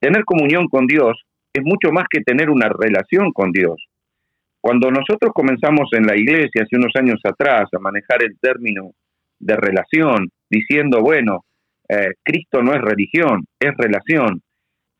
Tener 0.00 0.24
comunión 0.24 0.66
con 0.66 0.88
Dios 0.88 1.16
es 1.54 1.62
mucho 1.62 1.92
más 1.92 2.06
que 2.10 2.22
tener 2.22 2.50
una 2.50 2.68
relación 2.68 3.30
con 3.30 3.52
Dios. 3.52 3.76
Cuando 4.60 4.90
nosotros 4.90 5.30
comenzamos 5.32 5.90
en 5.92 6.08
la 6.08 6.16
iglesia 6.16 6.64
hace 6.64 6.74
unos 6.76 6.90
años 6.96 7.20
atrás 7.22 7.68
a 7.72 7.78
manejar 7.78 8.20
el 8.24 8.36
término 8.40 8.90
de 9.38 9.54
relación, 9.54 10.28
diciendo, 10.50 11.02
bueno, 11.02 11.44
eh, 11.88 12.14
Cristo 12.24 12.64
no 12.64 12.74
es 12.74 12.80
religión, 12.80 13.44
es 13.60 13.76
relación, 13.76 14.42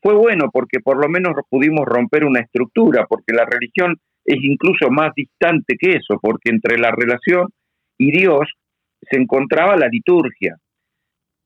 fue 0.03 0.13
bueno 0.13 0.49
porque 0.51 0.79
por 0.81 1.01
lo 1.01 1.09
menos 1.09 1.33
pudimos 1.49 1.85
romper 1.85 2.25
una 2.25 2.41
estructura, 2.41 3.05
porque 3.07 3.33
la 3.33 3.45
religión 3.45 3.97
es 4.25 4.37
incluso 4.43 4.91
más 4.91 5.13
distante 5.15 5.75
que 5.79 5.93
eso, 5.93 6.19
porque 6.21 6.51
entre 6.51 6.77
la 6.77 6.91
relación 6.91 7.47
y 7.97 8.11
Dios 8.11 8.47
se 9.09 9.17
encontraba 9.17 9.75
la 9.75 9.87
liturgia. 9.87 10.57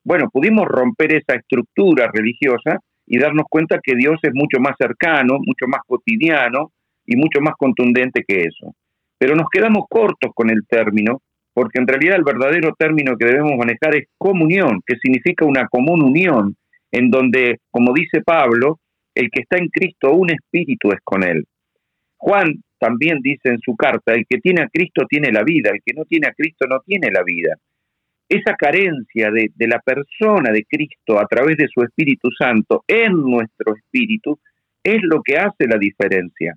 Bueno, 0.03 0.29
pudimos 0.31 0.65
romper 0.65 1.13
esa 1.13 1.35
estructura 1.35 2.09
religiosa 2.11 2.79
y 3.05 3.19
darnos 3.19 3.45
cuenta 3.49 3.79
que 3.81 3.95
Dios 3.95 4.19
es 4.23 4.33
mucho 4.33 4.59
más 4.59 4.75
cercano, 4.77 5.37
mucho 5.39 5.67
más 5.67 5.81
cotidiano, 5.87 6.71
y 7.07 7.15
mucho 7.15 7.39
más 7.41 7.55
contundente 7.57 8.23
que 8.27 8.41
eso. 8.41 8.75
Pero 9.17 9.35
nos 9.35 9.47
quedamos 9.49 9.85
cortos 9.89 10.31
con 10.35 10.51
el 10.51 10.67
término, 10.67 11.21
porque 11.53 11.79
en 11.79 11.87
realidad 11.87 12.17
el 12.17 12.23
verdadero 12.23 12.75
término 12.77 13.17
que 13.17 13.25
debemos 13.25 13.53
manejar 13.57 13.95
es 13.95 14.09
comunión, 14.17 14.81
que 14.85 14.97
significa 15.01 15.45
una 15.45 15.67
común 15.67 16.03
unión, 16.03 16.55
en 16.97 17.11
donde, 17.11 17.59
como 17.69 17.93
dice 17.93 18.21
Pablo, 18.25 18.79
el 19.13 19.29
que 19.29 19.41
está 19.41 19.57
en 19.57 19.67
Cristo, 19.67 20.13
un 20.13 20.31
espíritu 20.31 20.89
es 20.91 20.99
con 21.03 21.23
él. 21.23 21.43
Juan 22.17 22.55
también 22.79 23.19
dice 23.21 23.49
en 23.49 23.59
su 23.59 23.75
carta, 23.75 24.13
el 24.13 24.25
que 24.27 24.39
tiene 24.39 24.63
a 24.63 24.67
Cristo 24.67 25.05
tiene 25.07 25.31
la 25.31 25.43
vida, 25.43 25.69
el 25.69 25.81
que 25.85 25.93
no 25.95 26.05
tiene 26.05 26.27
a 26.27 26.33
Cristo 26.33 26.65
no 26.67 26.79
tiene 26.79 27.09
la 27.11 27.21
vida. 27.23 27.55
Esa 28.27 28.55
carencia 28.55 29.29
de, 29.29 29.51
la 29.67 29.79
persona 29.79 30.51
de 30.51 30.65
Cristo 30.65 31.19
a 31.19 31.27
través 31.27 31.57
de 31.57 31.67
su 31.71 31.83
Espíritu 31.83 32.29
Santo 32.31 32.83
en 32.87 33.13
nuestro 33.13 33.75
espíritu 33.75 34.39
es 34.83 34.99
lo 35.03 35.21
que 35.21 35.37
hace 35.37 35.67
la 35.67 35.77
diferencia. 35.77 36.55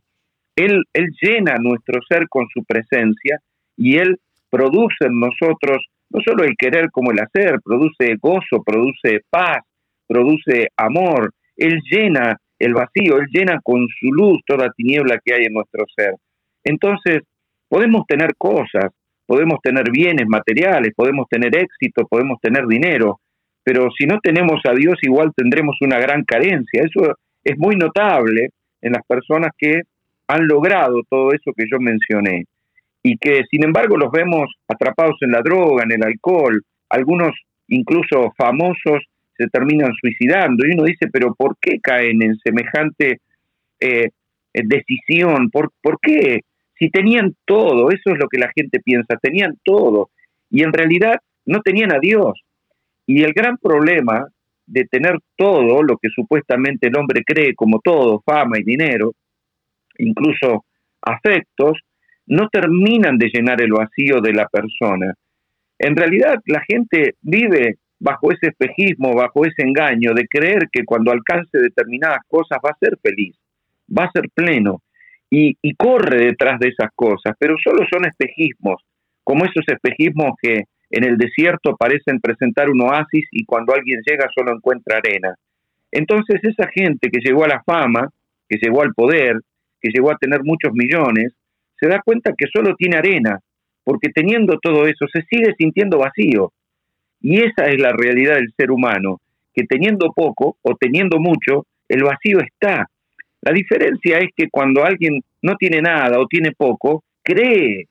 Él, 0.56 0.82
llena 1.20 1.56
nuestro 1.61 2.00
ser 2.09 2.28
con 2.28 2.47
su 2.49 2.64
presencia 2.64 3.40
y 3.76 3.99
Él 3.99 4.18
produce 4.49 5.04
en 5.06 5.20
nosotros 5.20 5.85
no 6.09 6.20
solo 6.25 6.44
el 6.44 6.56
querer 6.56 6.90
como 6.90 7.12
el 7.12 7.20
hacer, 7.20 7.61
produce 7.62 8.16
gozo, 8.20 8.64
produce 8.64 9.20
paz, 9.30 9.62
produce 10.10 10.68
amor. 10.76 11.32
Él 11.56 11.80
llena 11.88 12.36
el 12.58 12.74
vacío, 12.74 13.18
Él 13.18 13.26
llena 13.32 13.60
con 13.62 13.86
su 14.00 14.12
luz 14.12 14.40
toda 14.44 14.72
tiniebla 14.76 15.20
que 15.24 15.34
hay 15.34 15.44
en 15.44 15.54
nuestro 15.54 15.84
ser. 15.96 16.14
Entonces, 16.64 17.20
podemos 17.68 18.04
tener 18.08 18.34
cosas, 18.36 18.90
podemos 19.24 19.60
tener 19.62 19.84
bienes 19.92 20.26
materiales, 20.26 20.92
podemos 20.96 21.28
tener 21.28 21.56
éxito, 21.56 22.06
podemos 22.08 22.38
tener 22.40 22.66
dinero, 22.66 23.20
pero 23.62 23.88
si 23.96 24.06
no 24.06 24.18
tenemos 24.20 24.60
a 24.64 24.72
Dios 24.72 24.96
igual 25.02 25.32
tendremos 25.36 25.76
una 25.80 25.98
gran 25.98 26.24
carencia. 26.24 26.82
Eso 26.82 27.14
es 27.44 27.56
muy 27.56 27.76
notable 27.76 28.48
en 28.82 28.92
las 28.92 29.06
personas 29.06 29.50
que 29.56 29.82
han 30.26 30.46
logrado 30.46 31.02
todo 31.08 31.32
eso 31.32 31.52
que 31.56 31.66
yo 31.70 31.78
mencioné 31.78 32.44
y 33.02 33.16
que 33.16 33.42
sin 33.50 33.64
embargo 33.64 33.96
los 33.96 34.10
vemos 34.10 34.52
atrapados 34.68 35.16
en 35.20 35.30
la 35.30 35.40
droga, 35.40 35.84
en 35.84 35.92
el 35.92 36.04
alcohol, 36.04 36.62
algunos 36.88 37.30
incluso 37.68 38.32
famosos 38.36 39.04
se 39.40 39.49
terminan 39.49 39.92
suicidando 39.99 40.66
y 40.66 40.73
uno 40.73 40.85
dice, 40.85 41.09
pero 41.11 41.35
¿por 41.35 41.56
qué 41.59 41.80
caen 41.80 42.23
en 42.23 42.37
semejante 42.44 43.20
eh, 43.80 44.11
decisión? 44.52 45.49
¿Por, 45.50 45.73
¿Por 45.80 45.99
qué? 46.00 46.40
Si 46.78 46.90
tenían 46.90 47.35
todo, 47.47 47.90
eso 47.90 48.11
es 48.11 48.18
lo 48.18 48.28
que 48.28 48.38
la 48.38 48.50
gente 48.54 48.80
piensa, 48.80 49.16
tenían 49.16 49.59
todo 49.64 50.11
y 50.50 50.62
en 50.62 50.73
realidad 50.73 51.16
no 51.47 51.61
tenían 51.62 51.92
a 51.92 51.99
Dios. 51.99 52.35
Y 53.06 53.23
el 53.23 53.32
gran 53.32 53.56
problema 53.56 54.26
de 54.66 54.85
tener 54.85 55.18
todo, 55.37 55.82
lo 55.82 55.97
que 55.97 56.11
supuestamente 56.14 56.88
el 56.88 56.97
hombre 56.97 57.23
cree 57.25 57.54
como 57.54 57.80
todo, 57.80 58.23
fama 58.25 58.59
y 58.59 58.62
dinero, 58.62 59.14
incluso 59.99 60.64
afectos, 61.02 61.78
no 62.26 62.49
terminan 62.49 63.18
de 63.18 63.30
llenar 63.32 63.61
el 63.61 63.73
vacío 63.73 64.20
de 64.20 64.32
la 64.32 64.47
persona. 64.47 65.14
En 65.78 65.97
realidad 65.97 66.37
la 66.47 66.61
gente 66.61 67.14
vive 67.23 67.78
bajo 68.00 68.33
ese 68.33 68.49
espejismo, 68.49 69.14
bajo 69.14 69.45
ese 69.45 69.62
engaño 69.62 70.12
de 70.14 70.26
creer 70.26 70.69
que 70.73 70.85
cuando 70.85 71.12
alcance 71.12 71.59
determinadas 71.59 72.21
cosas 72.26 72.59
va 72.64 72.71
a 72.71 72.78
ser 72.80 72.99
feliz, 73.02 73.37
va 73.97 74.04
a 74.04 74.11
ser 74.12 74.28
pleno 74.35 74.83
y, 75.30 75.54
corre 75.75 76.25
detrás 76.25 76.59
de 76.59 76.69
esas 76.69 76.90
cosas, 76.95 77.35
pero 77.38 77.54
solo 77.62 77.87
son 77.90 78.04
espejismos, 78.07 78.83
como 79.23 79.45
esos 79.45 79.64
espejismos 79.69 80.33
que 80.42 80.64
en 80.90 81.04
el 81.04 81.16
desierto 81.16 81.76
parecen 81.76 82.19
presentar 82.21 82.69
un 82.69 82.80
oasis 82.80 83.28
y 83.30 83.45
cuando 83.45 83.75
alguien 83.75 84.00
llega 84.04 84.28
solo 84.35 84.52
encuentra 84.52 84.99
arena. 84.99 85.35
Entonces 85.92 86.40
esa 86.42 86.69
gente 86.69 87.11
que 87.11 87.21
llegó 87.21 87.45
a 87.45 87.49
la 87.49 87.62
fama, 87.62 88.09
que 88.49 88.59
llegó 88.61 88.83
al 88.83 88.92
poder, 88.95 89.37
que 89.80 89.90
llegó 89.92 90.11
a 90.11 90.19
tener 90.19 90.42
muchos 90.42 90.73
millones, 90.73 91.33
se 91.78 91.88
da 91.88 92.00
cuenta 92.04 92.33
que 92.37 92.47
solo 92.52 92.75
tiene 92.76 92.97
arena, 92.97 93.38
porque 93.85 94.09
teniendo 94.12 94.59
todo 94.59 94.87
eso 94.87 95.07
se 95.12 95.23
sigue 95.23 95.54
sintiendo 95.57 95.99
vacío. 95.99 96.52
Y 97.20 97.38
esa 97.42 97.66
es 97.66 97.80
la 97.80 97.92
realidad 97.92 98.36
del 98.36 98.52
ser 98.56 98.70
humano, 98.70 99.20
que 99.54 99.64
teniendo 99.64 100.12
poco 100.12 100.56
o 100.62 100.76
teniendo 100.76 101.18
mucho, 101.18 101.66
el 101.88 102.04
vacío 102.04 102.40
está. 102.40 102.88
La 103.42 103.52
diferencia 103.52 104.18
es 104.18 104.30
que 104.36 104.48
cuando 104.50 104.84
alguien 104.84 105.20
no 105.42 105.56
tiene 105.56 105.80
nada 105.80 106.18
o 106.18 106.26
tiene 106.26 106.52
poco, 106.52 107.04
cree, 107.22 107.86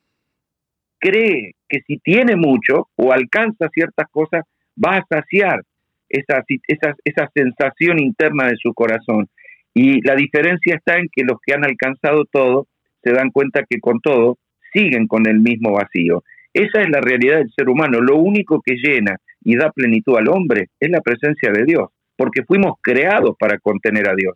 cree 1.00 1.54
que 1.68 1.82
si 1.86 1.98
tiene 1.98 2.36
mucho 2.36 2.88
o 2.96 3.12
alcanza 3.12 3.70
ciertas 3.70 4.08
cosas, 4.12 4.46
va 4.84 4.98
a 4.98 5.06
saciar 5.10 5.62
esa, 6.10 6.44
esa, 6.68 6.96
esa 7.04 7.30
sensación 7.34 8.00
interna 8.00 8.48
de 8.48 8.58
su 8.58 8.74
corazón. 8.74 9.28
Y 9.74 10.02
la 10.02 10.16
diferencia 10.16 10.76
está 10.76 10.98
en 10.98 11.08
que 11.12 11.24
los 11.24 11.40
que 11.46 11.54
han 11.54 11.64
alcanzado 11.64 12.26
todo 12.26 12.68
se 13.04 13.12
dan 13.12 13.30
cuenta 13.32 13.64
que 13.70 13.80
con 13.80 14.00
todo 14.02 14.38
siguen 14.74 15.08
con 15.08 15.28
el 15.28 15.40
mismo 15.40 15.74
vacío. 15.74 16.24
Esa 16.54 16.82
es 16.82 16.90
la 16.90 17.02
realidad 17.02 17.38
del 17.38 17.52
ser 17.56 17.70
humano. 17.70 18.02
Lo 18.02 18.18
único 18.18 18.62
que 18.62 18.76
llena 18.76 19.18
y 19.44 19.56
da 19.56 19.72
plenitud 19.72 20.18
al 20.18 20.28
hombre 20.30 20.70
es 20.80 20.90
la 20.90 21.02
presencia 21.02 21.52
de 21.52 21.66
Dios, 21.66 21.90
porque 22.16 22.44
fuimos 22.44 22.74
creados 22.82 23.36
para 23.40 23.60
contener 23.60 24.10
a 24.10 24.16
Dios. 24.16 24.36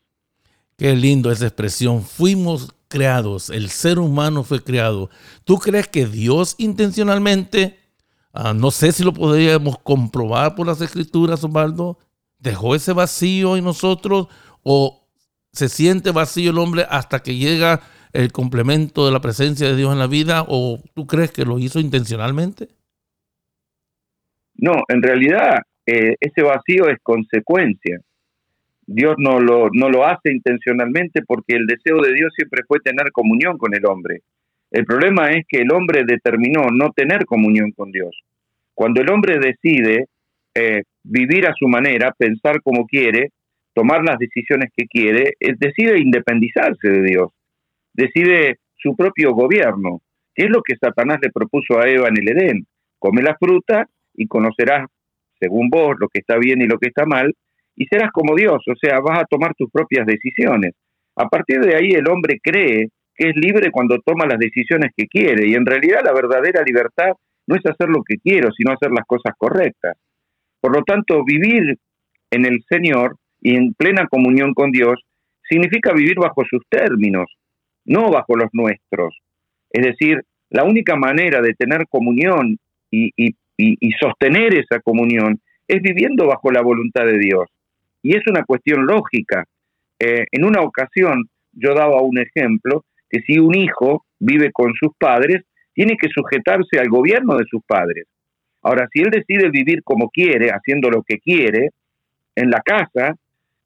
Qué 0.77 0.95
lindo 0.95 1.31
esa 1.31 1.45
expresión. 1.45 2.01
Fuimos 2.03 2.75
creados, 2.87 3.49
el 3.49 3.69
ser 3.69 3.99
humano 3.99 4.43
fue 4.43 4.63
creado. 4.63 5.09
¿Tú 5.43 5.57
crees 5.57 5.87
que 5.87 6.05
Dios 6.05 6.55
intencionalmente, 6.57 7.79
ah, 8.33 8.53
no 8.53 8.69
sé 8.71 8.91
si 8.91 9.03
lo 9.03 9.13
podríamos 9.13 9.79
comprobar 9.79 10.55
por 10.55 10.67
las 10.67 10.81
escrituras, 10.81 11.43
Osvaldo, 11.43 11.97
dejó 12.39 12.75
ese 12.75 12.93
vacío 12.93 13.57
en 13.57 13.63
nosotros 13.63 14.27
o 14.61 15.07
se 15.51 15.69
siente 15.69 16.11
vacío 16.11 16.51
el 16.51 16.57
hombre 16.57 16.85
hasta 16.89 17.21
que 17.21 17.35
llega 17.35 17.81
el 18.13 18.31
complemento 18.31 19.05
de 19.05 19.11
la 19.11 19.21
presencia 19.21 19.67
de 19.67 19.75
Dios 19.75 19.91
en 19.91 19.99
la 19.99 20.07
vida 20.07 20.45
o 20.47 20.79
tú 20.93 21.07
crees 21.07 21.31
que 21.31 21.45
lo 21.45 21.59
hizo 21.59 21.79
intencionalmente? 21.79 22.69
No, 24.55 24.83
en 24.87 25.01
realidad 25.01 25.59
eh, 25.85 26.15
ese 26.19 26.41
vacío 26.43 26.87
es 26.87 26.99
consecuencia. 27.01 27.99
Dios 28.85 29.15
no 29.17 29.39
lo, 29.39 29.69
no 29.71 29.89
lo 29.89 30.05
hace 30.05 30.31
intencionalmente 30.31 31.21
porque 31.25 31.55
el 31.55 31.65
deseo 31.65 32.01
de 32.01 32.13
Dios 32.13 32.31
siempre 32.35 32.63
fue 32.67 32.79
tener 32.79 33.11
comunión 33.11 33.57
con 33.57 33.73
el 33.73 33.85
hombre. 33.85 34.21
El 34.71 34.85
problema 34.85 35.29
es 35.29 35.45
que 35.47 35.61
el 35.61 35.71
hombre 35.71 36.03
determinó 36.05 36.67
no 36.71 36.91
tener 36.91 37.25
comunión 37.25 37.71
con 37.71 37.91
Dios. 37.91 38.19
Cuando 38.73 39.01
el 39.01 39.09
hombre 39.09 39.39
decide 39.39 40.07
eh, 40.55 40.83
vivir 41.03 41.47
a 41.47 41.53
su 41.53 41.67
manera, 41.67 42.13
pensar 42.17 42.61
como 42.61 42.85
quiere, 42.85 43.29
tomar 43.73 44.03
las 44.03 44.17
decisiones 44.17 44.71
que 44.75 44.85
quiere, 44.85 45.33
eh, 45.39 45.53
decide 45.57 45.99
independizarse 45.99 46.89
de 46.89 47.01
Dios, 47.03 47.31
decide 47.93 48.59
su 48.75 48.95
propio 48.95 49.33
gobierno, 49.33 50.01
que 50.35 50.45
es 50.45 50.49
lo 50.49 50.61
que 50.61 50.75
Satanás 50.77 51.19
le 51.21 51.31
propuso 51.31 51.79
a 51.79 51.87
Eva 51.87 52.07
en 52.09 52.17
el 52.17 52.29
Edén. 52.29 52.65
Come 52.99 53.21
la 53.21 53.35
fruta 53.35 53.87
y 54.13 54.27
conocerás, 54.27 54.87
según 55.39 55.69
vos, 55.69 55.95
lo 55.99 56.07
que 56.07 56.19
está 56.19 56.37
bien 56.37 56.61
y 56.61 56.67
lo 56.67 56.77
que 56.77 56.87
está 56.87 57.05
mal, 57.05 57.33
y 57.75 57.85
serás 57.87 58.11
como 58.11 58.35
Dios, 58.35 58.63
o 58.67 58.75
sea, 58.75 58.99
vas 58.99 59.19
a 59.19 59.25
tomar 59.25 59.53
tus 59.55 59.69
propias 59.71 60.05
decisiones. 60.05 60.73
A 61.15 61.27
partir 61.27 61.59
de 61.59 61.75
ahí 61.75 61.91
el 61.91 62.07
hombre 62.07 62.39
cree 62.41 62.89
que 63.15 63.29
es 63.29 63.35
libre 63.35 63.71
cuando 63.71 63.99
toma 63.99 64.25
las 64.25 64.39
decisiones 64.39 64.91
que 64.95 65.07
quiere, 65.07 65.47
y 65.47 65.53
en 65.55 65.65
realidad 65.65 66.01
la 66.03 66.13
verdadera 66.13 66.63
libertad 66.63 67.13
no 67.47 67.55
es 67.55 67.65
hacer 67.65 67.89
lo 67.89 68.03
que 68.03 68.17
quiero, 68.17 68.51
sino 68.51 68.71
hacer 68.71 68.91
las 68.91 69.05
cosas 69.05 69.33
correctas. 69.37 69.97
Por 70.61 70.75
lo 70.75 70.83
tanto, 70.83 71.23
vivir 71.23 71.77
en 72.31 72.45
el 72.45 72.63
Señor 72.69 73.17
y 73.41 73.55
en 73.55 73.73
plena 73.73 74.07
comunión 74.07 74.53
con 74.53 74.71
Dios 74.71 75.01
significa 75.47 75.93
vivir 75.93 76.15
bajo 76.15 76.43
sus 76.49 76.61
términos, 76.69 77.25
no 77.85 78.09
bajo 78.09 78.35
los 78.35 78.49
nuestros. 78.53 79.17
Es 79.69 79.85
decir, 79.85 80.23
la 80.49 80.63
única 80.63 80.95
manera 80.95 81.41
de 81.41 81.53
tener 81.53 81.87
comunión 81.87 82.57
y, 82.91 83.35
sostener 83.99 84.55
esa 84.55 84.79
comunión 84.81 85.39
es 85.67 85.81
viviendo 85.81 86.27
bajo 86.27 86.51
la 86.51 86.61
voluntad 86.61 87.05
de 87.05 87.17
Dios. 87.17 87.49
Y 88.01 88.15
es 88.15 88.27
una 88.27 88.43
cuestión 88.43 88.85
lógica. 88.85 89.45
Eh, 89.99 90.25
en 90.31 90.43
una 90.43 90.61
ocasión 90.61 91.29
yo 91.53 91.73
daba 91.73 92.01
un 92.01 92.17
ejemplo 92.17 92.83
que 93.09 93.21
si 93.21 93.39
un 93.39 93.55
hijo 93.55 94.05
vive 94.19 94.51
con 94.51 94.73
sus 94.73 94.91
padres, 94.97 95.43
tiene 95.73 95.97
que 95.97 96.09
sujetarse 96.09 96.79
al 96.79 96.89
gobierno 96.89 97.37
de 97.37 97.45
sus 97.49 97.63
padres. 97.65 98.05
Ahora, 98.61 98.87
si 98.91 99.01
él 99.01 99.09
decide 99.09 99.49
vivir 99.49 99.83
como 99.83 100.09
quiere, 100.09 100.49
haciendo 100.49 100.89
lo 100.89 101.03
que 101.03 101.19
quiere, 101.19 101.69
en 102.35 102.49
la 102.49 102.61
casa, 102.61 103.15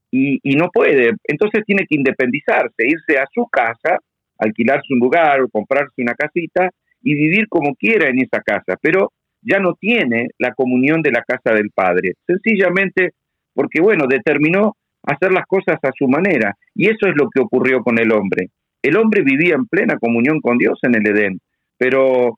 y, 0.10 0.40
no 0.56 0.70
puede, 0.72 1.12
entonces 1.26 1.64
tiene 1.66 1.86
que 1.88 1.96
independizarse, 1.96 2.88
irse 2.88 3.20
a 3.20 3.28
su 3.32 3.46
casa, 3.48 4.00
alquilarse 4.38 4.94
un 4.94 5.00
lugar 5.00 5.42
o 5.42 5.50
comprarse 5.50 6.02
una 6.02 6.14
casita 6.14 6.70
y 7.02 7.14
vivir 7.14 7.48
como 7.48 7.76
quiera 7.76 8.10
en 8.10 8.20
esa 8.20 8.42
casa, 8.42 8.78
pero 8.82 9.12
ya 9.42 9.60
no 9.60 9.76
tiene 9.76 10.30
la 10.40 10.54
comunión 10.54 11.02
de 11.02 11.12
la 11.12 11.24
casa 11.24 11.56
del 11.56 11.72
Padre, 11.72 12.14
sencillamente 12.26 13.12
porque, 13.54 13.82
bueno, 13.82 14.06
determinó 14.08 14.76
hacer 15.04 15.32
las 15.32 15.46
cosas 15.46 15.78
a 15.84 15.92
su 15.98 16.08
manera, 16.08 16.56
y 16.76 16.88
eso 16.88 17.08
es 17.08 17.16
lo 17.16 17.30
que 17.30 17.42
ocurrió 17.42 17.82
con 17.82 17.98
el 17.98 18.12
hombre. 18.12 18.50
El 18.82 18.98
hombre 18.98 19.22
vivía 19.24 19.56
en 19.56 19.66
plena 19.66 19.98
comunión 19.98 20.42
con 20.42 20.58
Dios 20.58 20.80
en 20.84 20.96
el 20.96 21.08
Edén, 21.08 21.40
pero, 21.78 22.38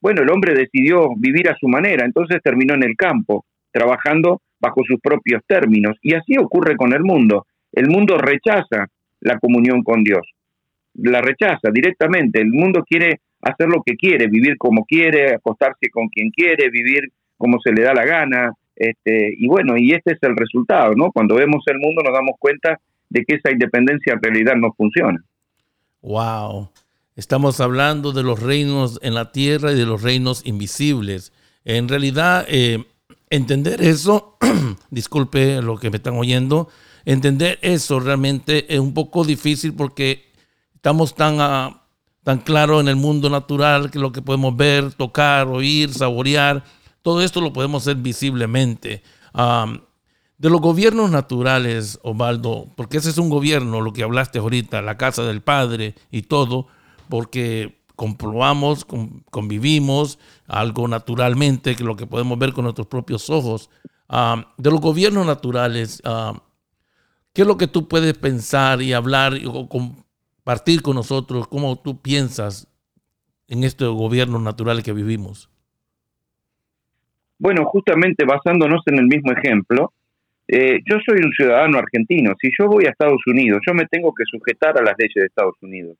bueno, 0.00 0.22
el 0.22 0.30
hombre 0.30 0.54
decidió 0.54 1.10
vivir 1.16 1.48
a 1.48 1.56
su 1.58 1.68
manera, 1.68 2.04
entonces 2.04 2.40
terminó 2.42 2.74
en 2.74 2.82
el 2.82 2.96
campo, 2.96 3.44
trabajando 3.70 4.40
bajo 4.60 4.82
sus 4.84 5.00
propios 5.00 5.42
términos, 5.46 5.96
y 6.02 6.14
así 6.14 6.36
ocurre 6.38 6.76
con 6.76 6.92
el 6.92 7.02
mundo. 7.02 7.46
El 7.72 7.88
mundo 7.88 8.18
rechaza 8.18 8.88
la 9.20 9.38
comunión 9.38 9.82
con 9.82 10.02
Dios, 10.02 10.26
la 10.98 11.20
rechaza 11.20 11.70
directamente, 11.72 12.40
el 12.40 12.50
mundo 12.50 12.84
quiere 12.86 13.20
hacer 13.40 13.68
lo 13.68 13.82
que 13.84 13.96
quiere, 13.96 14.26
vivir 14.26 14.56
como 14.58 14.84
quiere, 14.84 15.34
acostarse 15.34 15.88
con 15.90 16.08
quien 16.08 16.30
quiere, 16.30 16.70
vivir 16.70 17.08
como 17.36 17.58
se 17.60 17.72
le 17.72 17.82
da 17.82 17.94
la 17.94 18.04
gana, 18.04 18.52
este, 18.74 19.34
y 19.36 19.46
bueno, 19.48 19.76
y 19.76 19.92
este 19.92 20.12
es 20.12 20.18
el 20.22 20.36
resultado, 20.36 20.94
¿no? 20.94 21.10
Cuando 21.12 21.34
vemos 21.34 21.62
el 21.66 21.78
mundo 21.78 22.02
nos 22.02 22.12
damos 22.12 22.36
cuenta 22.38 22.78
de 23.10 23.24
que 23.24 23.36
esa 23.36 23.50
independencia 23.50 24.12
en 24.12 24.22
realidad 24.22 24.54
no 24.56 24.72
funciona. 24.76 25.22
Wow. 26.02 26.70
Estamos 27.16 27.60
hablando 27.60 28.12
de 28.12 28.22
los 28.22 28.40
reinos 28.40 29.00
en 29.02 29.14
la 29.14 29.32
tierra 29.32 29.72
y 29.72 29.76
de 29.76 29.86
los 29.86 30.02
reinos 30.02 30.46
invisibles. 30.46 31.32
En 31.64 31.88
realidad, 31.88 32.46
eh, 32.48 32.84
entender 33.30 33.82
eso, 33.82 34.36
disculpe 34.90 35.60
lo 35.60 35.76
que 35.78 35.90
me 35.90 35.96
están 35.96 36.14
oyendo, 36.14 36.68
entender 37.04 37.58
eso 37.62 37.98
realmente 37.98 38.72
es 38.72 38.78
un 38.78 38.94
poco 38.94 39.24
difícil 39.24 39.74
porque 39.74 40.27
estamos 40.78 41.16
tan 41.16 41.40
a, 41.40 41.82
tan 42.22 42.38
claro 42.38 42.78
en 42.78 42.86
el 42.86 42.94
mundo 42.94 43.28
natural 43.28 43.90
que 43.90 43.98
lo 43.98 44.12
que 44.12 44.22
podemos 44.22 44.56
ver, 44.56 44.92
tocar, 44.92 45.48
oír, 45.48 45.92
saborear, 45.92 46.62
todo 47.02 47.20
esto 47.20 47.40
lo 47.40 47.52
podemos 47.52 47.82
hacer 47.82 47.96
visiblemente. 47.96 49.02
de 49.34 50.50
los 50.50 50.60
gobiernos 50.60 51.10
naturales, 51.10 51.98
Osvaldo, 52.04 52.66
porque 52.76 52.98
ese 52.98 53.10
es 53.10 53.18
un 53.18 53.28
gobierno, 53.28 53.80
lo 53.80 53.92
que 53.92 54.04
hablaste 54.04 54.38
ahorita, 54.38 54.80
la 54.82 54.96
casa 54.96 55.24
del 55.24 55.40
Padre 55.40 55.96
y 56.12 56.22
todo, 56.22 56.68
porque 57.08 57.82
comprobamos, 57.96 58.86
convivimos 59.30 60.20
algo 60.46 60.86
naturalmente, 60.86 61.74
que 61.74 61.82
lo 61.82 61.96
que 61.96 62.06
podemos 62.06 62.38
ver 62.38 62.52
con 62.52 62.62
nuestros 62.62 62.86
propios 62.86 63.30
ojos. 63.30 63.68
de 64.58 64.70
los 64.70 64.80
gobiernos 64.80 65.26
naturales, 65.26 66.00
¿qué 67.32 67.42
es 67.42 67.48
lo 67.48 67.56
que 67.56 67.66
tú 67.66 67.88
puedes 67.88 68.16
pensar 68.16 68.80
y 68.80 68.92
hablar 68.92 69.36
o 69.44 69.68
partir 70.48 70.80
con 70.80 70.94
nosotros 70.94 71.46
cómo 71.46 71.76
tú 71.76 72.00
piensas 72.00 72.72
en 73.48 73.64
este 73.64 73.84
gobierno 73.84 74.38
natural 74.38 74.82
que 74.82 74.94
vivimos. 74.94 75.50
Bueno, 77.38 77.66
justamente 77.66 78.24
basándonos 78.24 78.80
en 78.86 78.98
el 78.98 79.08
mismo 79.08 79.30
ejemplo, 79.32 79.92
eh, 80.48 80.80
yo 80.88 80.96
soy 81.06 81.18
un 81.22 81.32
ciudadano 81.32 81.76
argentino. 81.76 82.32
Si 82.40 82.48
yo 82.58 82.66
voy 82.66 82.86
a 82.86 82.92
Estados 82.92 83.20
Unidos, 83.26 83.60
yo 83.66 83.74
me 83.74 83.84
tengo 83.90 84.14
que 84.14 84.24
sujetar 84.24 84.78
a 84.78 84.82
las 84.82 84.94
leyes 84.96 85.16
de 85.16 85.26
Estados 85.26 85.56
Unidos. 85.60 85.98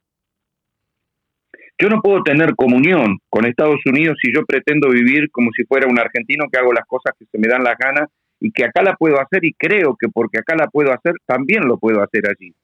Yo 1.79 1.91
no 1.91 2.01
puedo 2.01 2.23
tener 2.23 2.55
comunión 2.55 3.19
con 3.29 3.45
Estados 3.45 3.81
Unidos 3.85 4.17
si 4.23 4.33
yo 4.35 4.47
pretendo 4.47 4.89
vivir 4.89 5.31
como 5.31 5.51
si 5.55 5.65
fuera 5.65 5.87
un 5.87 5.99
argentino 5.99 6.47
que 6.51 6.59
hago 6.59 6.73
las 6.73 6.87
cosas 6.87 7.13
que 7.19 7.27
se 7.27 7.37
me 7.37 7.49
dan 7.49 7.65
las 7.65 7.77
ganas 7.77 8.09
y 8.41 8.51
que 8.51 8.65
acá 8.65 8.83
la 8.83 8.95
puedo 8.95 9.21
hacer 9.21 9.45
y 9.45 9.53
creo 9.53 9.95
que 10.01 10.09
porque 10.09 10.39
acá 10.39 10.57
la 10.57 10.69
puedo 10.69 10.91
hacer, 10.91 11.13
también 11.27 11.69
lo 11.69 11.77
puedo 11.77 12.03
hacer 12.03 12.23
allí. 12.31 12.55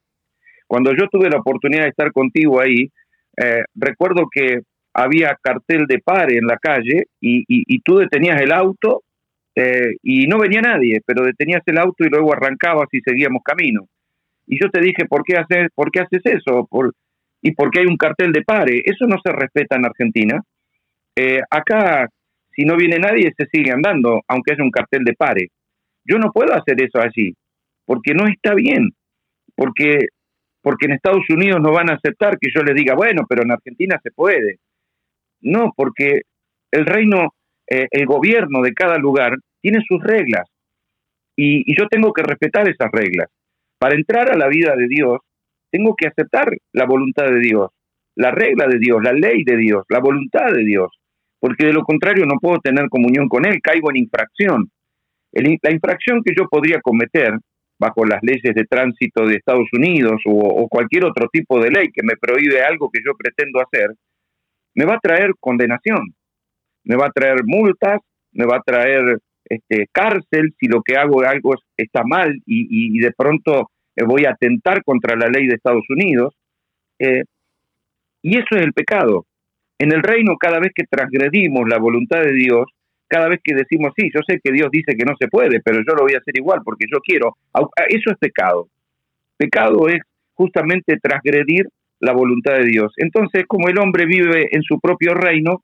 Cuando 0.67 0.93
yo 0.93 1.09
tuve 1.11 1.31
la 1.31 1.39
oportunidad 1.39 1.83
de 1.83 1.91
estar 1.91 2.13
contigo 2.13 2.61
ahí, 2.61 2.91
eh, 3.37 3.65
recuerdo 3.75 4.27
que 4.31 4.61
había 4.95 5.37
cartel 5.43 5.87
de 5.87 5.99
pare 5.99 6.39
en 6.39 6.47
la 6.47 6.57
calle 6.57 7.07
y, 7.21 7.81
tú 7.81 7.99
detenías 7.99 8.41
el 8.41 8.53
auto 8.53 9.03
eh, 9.57 9.97
y 10.03 10.27
no 10.27 10.39
venía 10.39 10.61
nadie, 10.61 11.01
pero 11.05 11.25
detenías 11.25 11.63
el 11.67 11.79
auto 11.79 12.05
y 12.05 12.09
luego 12.09 12.33
arrancabas 12.33 12.89
y 12.93 13.01
seguíamos 13.01 13.43
camino. 13.43 13.87
Y 14.47 14.61
yo 14.63 14.71
te 14.71 14.81
dije, 14.81 15.07
¿por 15.09 15.25
qué 15.25 15.37
haces, 15.37 15.69
por 15.75 15.91
qué 15.91 16.01
haces 16.01 16.23
eso? 16.25 16.67
Por, 16.71 16.93
¿Y 17.43 17.53
por 17.53 17.71
qué 17.71 17.81
hay 17.81 17.87
un 17.87 17.97
cartel 17.97 18.33
de 18.33 18.43
pare? 18.43 18.83
Eso 18.85 19.07
no 19.07 19.17
se 19.23 19.33
respeta 19.33 19.77
en 19.77 19.85
Argentina. 19.85 20.41
Eh, 21.17 21.41
acá, 21.51 22.09
si 22.55 22.65
no 22.65 22.77
viene 22.77 22.99
nadie, 22.99 23.33
se 23.37 23.47
sigue 23.53 23.71
andando, 23.71 24.23
aunque 24.29 24.53
haya 24.53 24.63
un 24.63 24.71
cartel 24.71 25.05
de 25.05 25.15
pare. 25.15 25.49
Yo 26.05 26.19
no 26.19 26.33
puedo 26.33 26.55
hacer 26.55 26.83
eso 26.83 27.01
allí, 27.01 27.35
porque 27.85 28.15
no 28.15 28.27
está 28.27 28.55
bien, 28.55 28.91
porque 29.55 30.07
porque 30.65 30.87
en 30.87 30.93
Estados 30.93 31.29
Unidos 31.29 31.61
no 31.61 31.73
van 31.73 31.91
a 31.91 31.97
aceptar 31.97 32.39
que 32.39 32.49
yo 32.53 32.63
les 32.63 32.75
diga, 32.75 32.95
bueno, 32.95 33.27
pero 33.29 33.43
en 33.43 33.53
Argentina 33.53 34.01
se 34.03 34.11
puede. 34.11 34.61
No, 35.43 35.71
porque 35.77 36.23
el 36.71 36.87
reino, 36.87 37.35
eh, 37.71 37.87
el 37.91 38.07
gobierno 38.07 38.63
de 38.63 38.73
cada 38.73 38.97
lugar 38.97 39.37
tiene 39.61 39.81
sus 39.87 40.03
reglas 40.03 40.49
y, 41.37 41.71
y 41.71 41.79
yo 41.79 41.87
tengo 41.89 42.15
que 42.15 42.23
respetar 42.23 42.67
esas 42.67 42.91
reglas. 42.91 43.29
Para 43.79 43.95
entrar 43.95 44.33
a 44.33 44.39
la 44.39 44.49
vida 44.49 44.75
de 44.75 44.89
Dios, 44.89 45.19
tengo 45.71 45.95
que 45.95 46.07
aceptar 46.09 46.49
la 46.73 46.87
voluntad 46.87 47.27
de 47.27 47.41
Dios, 47.41 47.69
la 48.17 48.31
regla 48.31 48.67
de 48.67 48.79
Dios, 48.79 49.03
la 49.03 49.13
ley 49.13 49.45
de 49.45 49.59
Dios, 49.59 49.85
la 49.91 50.01
voluntad 50.01 50.51
de 50.51 50.65
Dios, 50.65 50.89
porque 51.41 51.67
de 51.67 51.75
lo 51.75 51.83
contrario 51.83 52.25
no 52.25 52.39
puedo 52.41 52.59
tener 52.61 52.89
comunión 52.89 53.29
con 53.29 53.45
Él, 53.45 53.61
caigo 53.63 53.91
en 53.91 53.99
infracción. 53.99 54.71
la 55.33 55.71
infracción 55.71 56.23
que 56.25 56.33
yo 56.35 56.49
podría 56.49 56.81
cometer 56.81 57.35
bajo 57.79 58.05
las 58.05 58.23
leyes 58.23 58.55
de 58.55 58.65
tránsito 58.65 59.27
de 59.27 59.37
Estados 59.37 59.69
Unidos 59.73 60.21
o, 60.27 60.69
cualquier 60.69 61.05
otro 61.05 61.29
tipo 61.33 61.61
de 61.61 61.71
ley 61.71 61.89
que 61.93 62.03
me 62.03 62.17
prohíbe 62.17 62.63
algo 62.63 62.91
que 62.91 63.01
yo 63.05 63.13
pretendo 63.17 63.61
hacer, 63.61 63.91
me 64.75 64.85
va 64.85 64.95
a 64.95 65.01
traer 65.01 65.33
condenación, 65.39 66.15
me 66.85 66.97
va 66.97 67.07
a 67.07 67.13
traer 67.13 67.45
multas, 67.45 68.01
me 68.33 68.47
va 68.47 68.57
a 68.57 68.63
traer 68.63 69.19
este, 69.45 69.89
cárcel 69.93 70.55
si 70.59 70.67
lo 70.67 70.83
que 70.83 70.97
hago 70.97 71.23
algo 71.23 71.55
está 71.77 72.03
mal 72.05 72.41
y, 72.47 72.99
de 72.99 73.13
pronto 73.13 73.71
voy 74.07 74.25
a 74.25 74.31
atentar 74.31 74.83
contra 74.83 75.17
la 75.17 75.29
ley 75.29 75.47
de 75.47 75.55
Estados 75.55 75.85
Unidos. 75.89 76.35
Eh, 76.99 77.23
y 78.23 78.39
eso 78.39 78.57
es 78.57 78.63
el 78.63 78.73
pecado. 78.73 79.27
En 79.79 79.93
el 79.93 80.03
reino, 80.03 80.37
cada 80.39 80.59
vez 80.59 80.73
que 80.75 80.85
transgredimos 80.89 81.69
la 81.69 81.79
voluntad 81.79 82.23
de 82.23 82.33
Dios, 82.33 82.67
cada 83.09 83.29
vez 83.29 83.41
que 83.43 83.55
decimos, 83.55 83.93
sí, 83.97 84.11
yo 84.15 84.21
sé 84.27 84.41
que 84.43 84.53
Dios 84.53 84.69
dice 84.71 84.97
que 84.97 85.05
no 85.05 85.15
se 85.19 85.29
puede, 85.29 85.61
pero 85.61 85.79
yo 85.79 85.95
lo 85.95 86.03
voy 86.03 86.15
a 86.15 86.19
hacer 86.19 86.37
igual 86.37 86.61
porque 86.65 86.87
yo 86.91 87.01
quiero, 87.01 87.37
eso 87.89 88.11
es 88.11 88.19
pecado. 88.19 88.69
Pecado 89.37 89.89
es 89.89 90.01
justamente 90.35 90.99
transgredir 91.01 91.69
la 92.01 92.13
voluntad 92.13 92.55
de 92.55 92.65
Dios. 92.65 92.93
Entonces, 92.97 93.45
como 93.47 93.69
el 93.69 93.79
hombre 93.79 94.07
vive 94.07 94.49
en 94.51 94.63
su 94.63 94.81
propio 94.81 95.15
reino, 95.15 95.63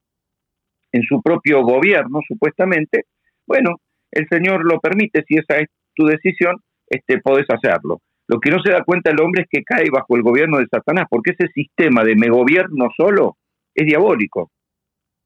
en 0.93 1.03
su 1.03 1.23
propio 1.23 1.63
gobierno, 1.63 2.21
supuestamente, 2.27 3.05
bueno, 3.47 3.77
el 4.11 4.27
Señor 4.29 4.65
lo 4.65 4.81
permite, 4.81 5.23
si 5.27 5.37
esa 5.37 5.59
es 5.59 5.69
tu 5.95 6.07
decisión, 6.07 6.57
este, 6.89 7.21
podés 7.21 7.47
hacerlo. 7.49 8.01
Lo 8.27 8.39
que 8.39 8.51
no 8.51 8.61
se 8.63 8.71
da 8.71 8.85
cuenta 8.85 9.11
el 9.11 9.21
hombre 9.21 9.43
es 9.43 9.49
que 9.51 9.65
cae 9.65 9.87
bajo 9.91 10.17
el 10.17 10.23
gobierno 10.23 10.59
de 10.59 10.67
Satanás, 10.71 11.07
porque 11.11 11.33
ese 11.33 11.49
sistema 11.53 12.05
de 12.05 12.15
me 12.17 12.29
gobierno 12.29 12.89
solo 12.97 13.37
es 13.75 13.87
diabólico, 13.87 14.51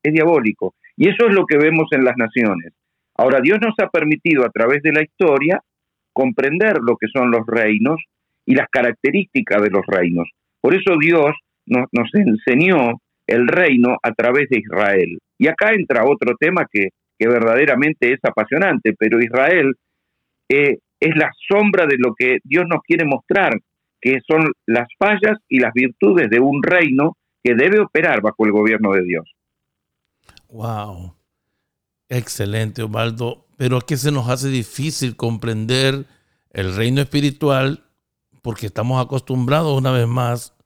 es 0.03 0.13
diabólico. 0.13 0.75
Y 0.97 1.09
eso 1.09 1.27
es 1.29 1.35
lo 1.35 1.47
que 1.47 1.59
vemos 1.59 1.89
en 1.93 2.05
las 2.05 2.17
naciones. 2.17 2.73
Ahora, 3.17 3.41
Dios 3.41 3.59
nos 3.61 3.75
ha 3.79 3.89
permitido 3.89 4.45
a 4.45 4.51
través 4.51 4.83
de 4.83 4.93
la 4.93 5.03
historia 5.03 5.61
comprender 6.13 6.79
lo 6.81 6.97
que 6.97 7.09
son 7.13 7.31
los 7.31 7.47
reinos 7.47 8.03
y 8.47 8.55
las 8.55 8.69
características 8.69 9.63
de 9.63 9.71
los 9.71 9.85
reinos. 9.87 10.29
Por 10.61 10.75
eso 10.75 10.97
Dios 10.99 11.33
nos, 11.67 11.89
enseñó 12.15 13.01
el 13.27 13.49
reino 13.49 13.97
a 14.03 14.13
través 14.13 14.49
de 14.49 14.59
Israel. 14.59 15.19
Y 15.39 15.49
acá 15.49 15.73
entra 15.73 16.05
otro 16.05 16.37
tema 16.39 16.67
que, 16.71 16.89
verdaderamente 17.19 18.13
es 18.13 18.19
apasionante, 18.23 18.93
pero 18.99 19.19
Israel 19.19 19.73
eh, 20.51 20.77
es 21.01 21.17
la 21.17 21.31
sombra 21.49 21.87
de 21.87 21.97
lo 21.99 22.15
que 22.15 22.37
Dios 22.45 22.67
nos 22.69 22.83
quiere 22.83 23.07
mostrar, 23.07 23.55
que 23.99 24.19
son 24.29 24.53
las 24.67 24.87
fallas 24.99 25.39
y 25.49 25.59
las 25.59 25.73
virtudes 25.73 26.29
de 26.29 26.39
un 26.39 26.63
reino 26.63 27.17
que 27.43 27.55
debe 27.55 27.81
operar 27.81 28.21
bajo 28.21 28.45
el 28.45 28.53
gobierno 28.53 28.93
de 28.93 29.05
Dios. 29.05 29.25
Wow, 30.49 31.17
excelente 32.09 32.83
Osvaldo, 32.83 33.47
pero 33.57 33.79
es 33.79 33.85
que 33.85 33.97
se 33.97 34.13
nos 34.13 34.29
hace 34.29 34.49
difícil 34.49 35.17
comprender 35.17 36.07
el 36.51 36.75
reino 36.75 37.01
espiritual 37.01 37.85
porque 38.43 38.67
estamos 38.67 39.05
acostumbrados 39.05 39.77
una 39.77 39.91
vez 39.91 40.07
más 40.07 40.57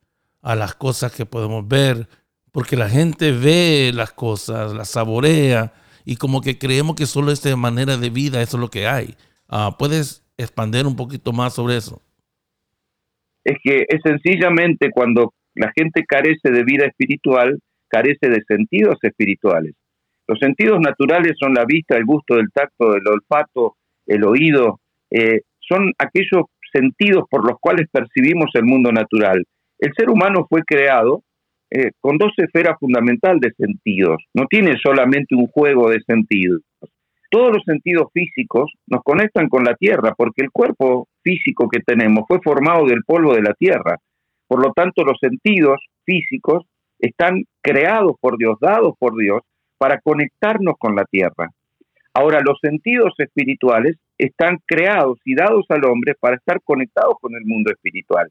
a 0.43 0.55
las 0.55 0.75
cosas 0.75 1.13
que 1.13 1.27
podemos 1.27 1.67
ver, 1.67 2.09
porque 2.53 2.77
la 2.77 2.89
gente 2.89 3.33
ve 3.33 3.93
las 3.95 4.13
cosas, 4.13 4.73
las 4.73 4.91
saborea 4.91 5.73
y 6.05 6.17
como 6.17 6.41
que 6.41 6.59
creemos 6.59 6.97
que 6.97 7.07
solo 7.07 7.31
esta 7.31 7.55
manera 7.57 7.97
de 7.97 8.11
vida, 8.11 8.43
eso 8.43 8.57
es 8.57 8.61
lo 8.61 8.71
que 8.71 8.87
hay. 8.87 9.15
Ah, 9.49 9.77
¿Puedes 9.79 10.25
expandir 10.37 10.87
un 10.87 10.97
poquito 10.97 11.33
más 11.33 11.55
sobre 11.55 11.77
eso? 11.77 12.03
Es 13.45 13.59
que 13.63 13.85
es 13.89 14.01
sencillamente 14.03 14.91
cuando 14.91 15.35
la 15.55 15.73
gente 15.77 16.05
carece 16.07 16.51
de 16.51 16.65
vida 16.65 16.87
espiritual, 16.87 17.59
carece 17.89 18.29
de 18.29 18.43
sentidos 18.47 18.99
espirituales. 19.03 19.75
Los 20.27 20.39
sentidos 20.39 20.79
naturales 20.81 21.37
son 21.39 21.55
la 21.55 21.65
vista, 21.65 21.97
el 21.97 22.05
gusto, 22.05 22.39
el 22.39 22.51
tacto, 22.53 22.95
el 22.95 23.07
olfato, 23.09 23.77
el 24.07 24.25
oído, 24.25 24.81
eh, 25.11 25.41
son 25.61 25.93
aquellos 25.99 26.47
sentidos 26.73 27.25
por 27.31 27.47
los 27.47 27.59
cuales 27.61 27.89
percibimos 27.91 28.51
el 28.55 28.65
mundo 28.65 28.93
natural. 28.93 29.43
El 29.79 29.93
ser 29.97 30.11
humano 30.11 30.47
fue 30.49 30.63
creado 30.65 31.23
eh, 31.71 31.91
con 32.01 32.17
dos 32.17 32.33
esferas 32.37 32.77
fundamentales 32.81 33.41
de 33.41 33.53
sentidos, 33.67 34.23
no 34.35 34.47
tiene 34.49 34.77
solamente 34.83 35.35
un 35.35 35.47
juego 35.49 35.91
de 35.91 36.01
sentidos. 36.07 36.63
Todos 37.31 37.53
los 37.57 37.65
sentidos 37.65 38.09
físicos 38.15 38.73
nos 38.87 39.03
conectan 39.03 39.51
con 39.51 39.65
la 39.65 39.75
tierra 39.75 40.15
porque 40.17 40.43
el 40.43 40.51
cuerpo 40.51 41.09
físico 41.23 41.69
que 41.69 41.81
tenemos 41.81 42.25
fue 42.27 42.41
formado 42.43 42.87
del 42.87 43.05
polvo 43.05 43.35
de 43.35 43.43
la 43.43 43.53
tierra. 43.53 43.99
Por 44.47 44.65
lo 44.65 44.73
tanto, 44.73 45.05
los 45.05 45.19
sentidos 45.21 45.79
físicos 46.07 46.65
están 46.99 47.45
creados 47.63 48.17
por 48.21 48.39
Dios, 48.39 48.57
dados 48.61 48.95
por 48.99 49.17
Dios, 49.17 49.43
para 49.79 50.01
conectarnos 50.01 50.75
con 50.79 50.97
la 50.97 51.05
tierra. 51.05 51.51
Ahora, 52.13 52.41
los 52.45 52.59
sentidos 52.61 53.15
espirituales 53.19 53.97
están 54.19 54.59
creados 54.67 55.19
y 55.25 55.35
dados 55.35 55.65
al 55.69 55.85
hombre 55.85 56.15
para 56.19 56.37
estar 56.37 56.61
conectados 56.63 57.15
con 57.21 57.35
el 57.35 57.45
mundo 57.45 57.71
espiritual. 57.71 58.29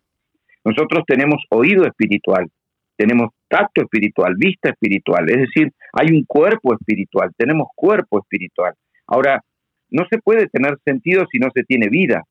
Nosotros 0.65 1.03
tenemos 1.08 1.41
oído 1.49 1.86
espiritual, 1.86 2.49
tenemos 2.97 3.30
tacto 3.47 3.82
espiritual, 3.84 4.36
vista 4.36 4.71
espiritual, 4.71 5.30
es 5.30 5.38
decir, 5.38 5.71
hay 5.93 6.08
un 6.13 6.25
cuerpo 6.25 6.73
espiritual, 6.73 7.32
tenemos 7.38 7.67
cuerpo 7.75 8.19
espiritual. 8.19 8.73
Ahora, 9.08 9.41
no 9.89 10.06
se 10.10 10.17
puede 10.17 10.47
tener 10.49 10.77
sentido 10.84 11.25
si 11.32 11.39
no 11.39 11.47
se 11.53 11.63
tiene 11.63 11.88
vida. 11.88 12.23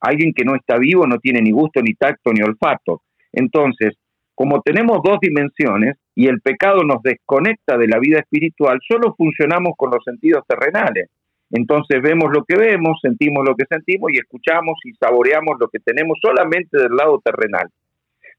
Alguien 0.00 0.32
que 0.32 0.44
no 0.44 0.54
está 0.54 0.78
vivo 0.78 1.06
no 1.06 1.18
tiene 1.18 1.40
ni 1.40 1.50
gusto, 1.50 1.80
ni 1.82 1.94
tacto, 1.94 2.32
ni 2.32 2.42
olfato. 2.42 3.02
Entonces, 3.32 3.94
como 4.34 4.60
tenemos 4.62 5.00
dos 5.02 5.18
dimensiones 5.20 5.96
y 6.14 6.26
el 6.26 6.40
pecado 6.40 6.82
nos 6.82 7.02
desconecta 7.02 7.76
de 7.76 7.88
la 7.88 7.98
vida 7.98 8.18
espiritual, 8.18 8.80
solo 8.86 9.14
funcionamos 9.16 9.72
con 9.76 9.90
los 9.90 10.02
sentidos 10.04 10.44
terrenales. 10.46 11.08
Entonces 11.50 12.02
vemos 12.02 12.32
lo 12.32 12.44
que 12.44 12.56
vemos, 12.56 12.98
sentimos 13.00 13.44
lo 13.46 13.54
que 13.54 13.66
sentimos 13.66 14.10
y 14.12 14.18
escuchamos 14.18 14.76
y 14.84 14.92
saboreamos 14.94 15.56
lo 15.60 15.68
que 15.68 15.78
tenemos 15.78 16.18
solamente 16.20 16.78
del 16.78 16.96
lado 16.96 17.20
terrenal. 17.24 17.68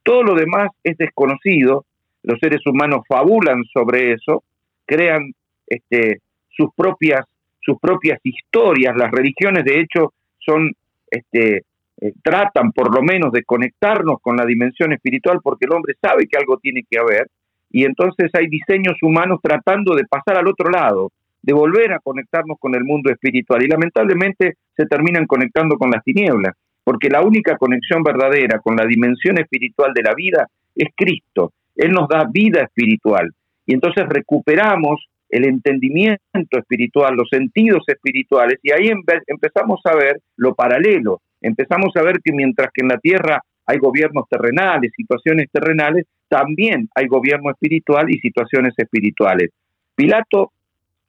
Todo 0.03 0.23
lo 0.23 0.35
demás 0.35 0.69
es 0.83 0.97
desconocido, 0.97 1.85
los 2.23 2.39
seres 2.39 2.61
humanos 2.65 3.01
fabulan 3.07 3.63
sobre 3.73 4.13
eso, 4.13 4.43
crean 4.85 5.31
este, 5.67 6.19
sus, 6.49 6.69
propias, 6.75 7.25
sus 7.61 7.79
propias 7.79 8.19
historias, 8.23 8.95
las 8.97 9.11
religiones 9.11 9.63
de 9.63 9.79
hecho 9.79 10.13
son 10.39 10.71
este, 11.09 11.63
eh, 12.01 12.13
tratan 12.21 12.71
por 12.71 12.93
lo 12.93 13.01
menos 13.01 13.31
de 13.31 13.43
conectarnos 13.43 14.19
con 14.21 14.35
la 14.35 14.45
dimensión 14.45 14.91
espiritual 14.93 15.39
porque 15.41 15.65
el 15.65 15.73
hombre 15.73 15.95
sabe 16.01 16.27
que 16.27 16.37
algo 16.37 16.57
tiene 16.57 16.83
que 16.89 16.99
haber 16.99 17.27
y 17.69 17.85
entonces 17.85 18.31
hay 18.33 18.47
diseños 18.47 18.95
humanos 19.01 19.39
tratando 19.41 19.95
de 19.95 20.05
pasar 20.05 20.37
al 20.37 20.47
otro 20.47 20.69
lado, 20.69 21.11
de 21.41 21.53
volver 21.53 21.93
a 21.93 21.99
conectarnos 21.99 22.57
con 22.59 22.75
el 22.75 22.83
mundo 22.83 23.11
espiritual 23.11 23.63
y 23.63 23.67
lamentablemente 23.67 24.55
se 24.75 24.85
terminan 24.85 25.25
conectando 25.25 25.77
con 25.77 25.91
las 25.91 26.03
tinieblas, 26.03 26.53
porque 26.83 27.09
la 27.09 27.21
única 27.21 27.57
conexión 27.57 28.03
verdadera 28.03 28.59
con 28.59 28.75
la 28.75 28.85
dimensión 28.85 29.39
espiritual 29.39 29.93
de 29.93 30.03
la 30.03 30.13
vida 30.13 30.47
es 30.75 30.89
Cristo. 30.95 31.51
Él 31.75 31.91
nos 31.91 32.07
da 32.07 32.29
vida 32.31 32.61
espiritual 32.61 33.31
y 33.65 33.73
entonces 33.73 34.05
recuperamos 34.07 35.05
el 35.29 35.45
entendimiento 35.45 36.19
espiritual, 36.57 37.15
los 37.15 37.29
sentidos 37.29 37.83
espirituales 37.87 38.59
y 38.63 38.71
ahí 38.71 38.89
empezamos 39.27 39.81
a 39.85 39.95
ver 39.95 40.21
lo 40.37 40.55
paralelo, 40.55 41.21
empezamos 41.45 41.95
a 41.95 42.01
ver 42.01 42.19
que 42.23 42.33
mientras 42.33 42.69
que 42.73 42.81
en 42.81 42.89
la 42.89 42.97
tierra 42.97 43.41
hay 43.67 43.77
gobiernos 43.77 44.25
terrenales, 44.29 44.91
situaciones 44.95 45.47
terrenales, 45.51 46.05
también 46.27 46.89
hay 46.95 47.07
gobierno 47.07 47.51
espiritual 47.51 48.09
y 48.09 48.19
situaciones 48.19 48.73
espirituales. 48.77 49.51
Pilato 49.95 50.51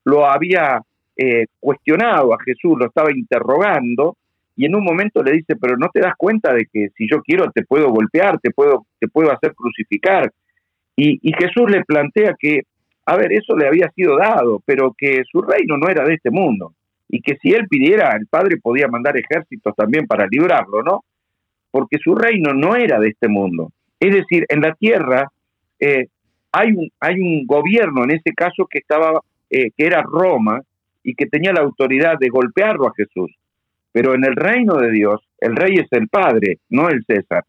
lo 0.04 0.26
había 0.26 0.80
eh, 1.16 1.46
cuestionado 1.58 2.34
a 2.34 2.38
Jesús, 2.44 2.76
lo 2.78 2.86
estaba 2.86 3.10
interrogando, 3.12 4.16
y 4.56 4.66
en 4.66 4.74
un 4.74 4.84
momento 4.84 5.22
le 5.22 5.32
dice, 5.32 5.56
pero 5.56 5.76
no 5.76 5.88
te 5.92 6.00
das 6.00 6.14
cuenta 6.16 6.52
de 6.52 6.66
que 6.72 6.88
si 6.96 7.06
yo 7.10 7.20
quiero 7.22 7.50
te 7.50 7.64
puedo 7.64 7.90
golpear, 7.90 8.38
te 8.38 8.50
puedo, 8.50 8.86
te 8.98 9.08
puedo 9.08 9.30
hacer 9.30 9.54
crucificar. 9.54 10.30
Y, 10.94 11.18
y 11.22 11.32
Jesús 11.34 11.70
le 11.70 11.84
plantea 11.84 12.34
que, 12.38 12.62
a 13.04 13.16
ver, 13.16 13.32
eso 13.32 13.54
le 13.54 13.66
había 13.66 13.90
sido 13.90 14.16
dado, 14.16 14.62
pero 14.64 14.94
que 14.96 15.22
su 15.30 15.42
reino 15.42 15.76
no 15.76 15.88
era 15.88 16.04
de 16.04 16.14
este 16.14 16.30
mundo 16.30 16.72
y 17.08 17.20
que 17.20 17.36
si 17.40 17.50
él 17.52 17.68
pidiera, 17.68 18.16
el 18.16 18.26
padre 18.26 18.56
podía 18.56 18.88
mandar 18.88 19.16
ejércitos 19.16 19.74
también 19.76 20.06
para 20.06 20.26
librarlo, 20.26 20.82
¿no? 20.82 21.04
Porque 21.70 21.98
su 22.02 22.14
reino 22.14 22.52
no 22.52 22.74
era 22.74 22.98
de 22.98 23.08
este 23.08 23.28
mundo. 23.28 23.70
Es 24.00 24.14
decir, 24.14 24.44
en 24.48 24.60
la 24.60 24.74
tierra 24.74 25.30
eh, 25.78 26.06
hay, 26.52 26.72
un, 26.72 26.90
hay 27.00 27.20
un 27.20 27.46
gobierno, 27.46 28.04
en 28.04 28.12
ese 28.12 28.32
caso, 28.34 28.66
que, 28.68 28.78
estaba, 28.78 29.20
eh, 29.50 29.70
que 29.76 29.86
era 29.86 30.02
Roma 30.02 30.60
y 31.02 31.14
que 31.14 31.26
tenía 31.26 31.52
la 31.52 31.60
autoridad 31.60 32.18
de 32.18 32.28
golpearlo 32.28 32.86
a 32.86 32.94
Jesús. 32.96 33.30
Pero 33.92 34.14
en 34.14 34.24
el 34.24 34.34
reino 34.36 34.74
de 34.74 34.90
Dios, 34.90 35.20
el 35.38 35.54
rey 35.56 35.76
es 35.76 35.86
el 35.92 36.08
padre, 36.08 36.58
no 36.68 36.88
el 36.88 37.04
César. 37.04 37.44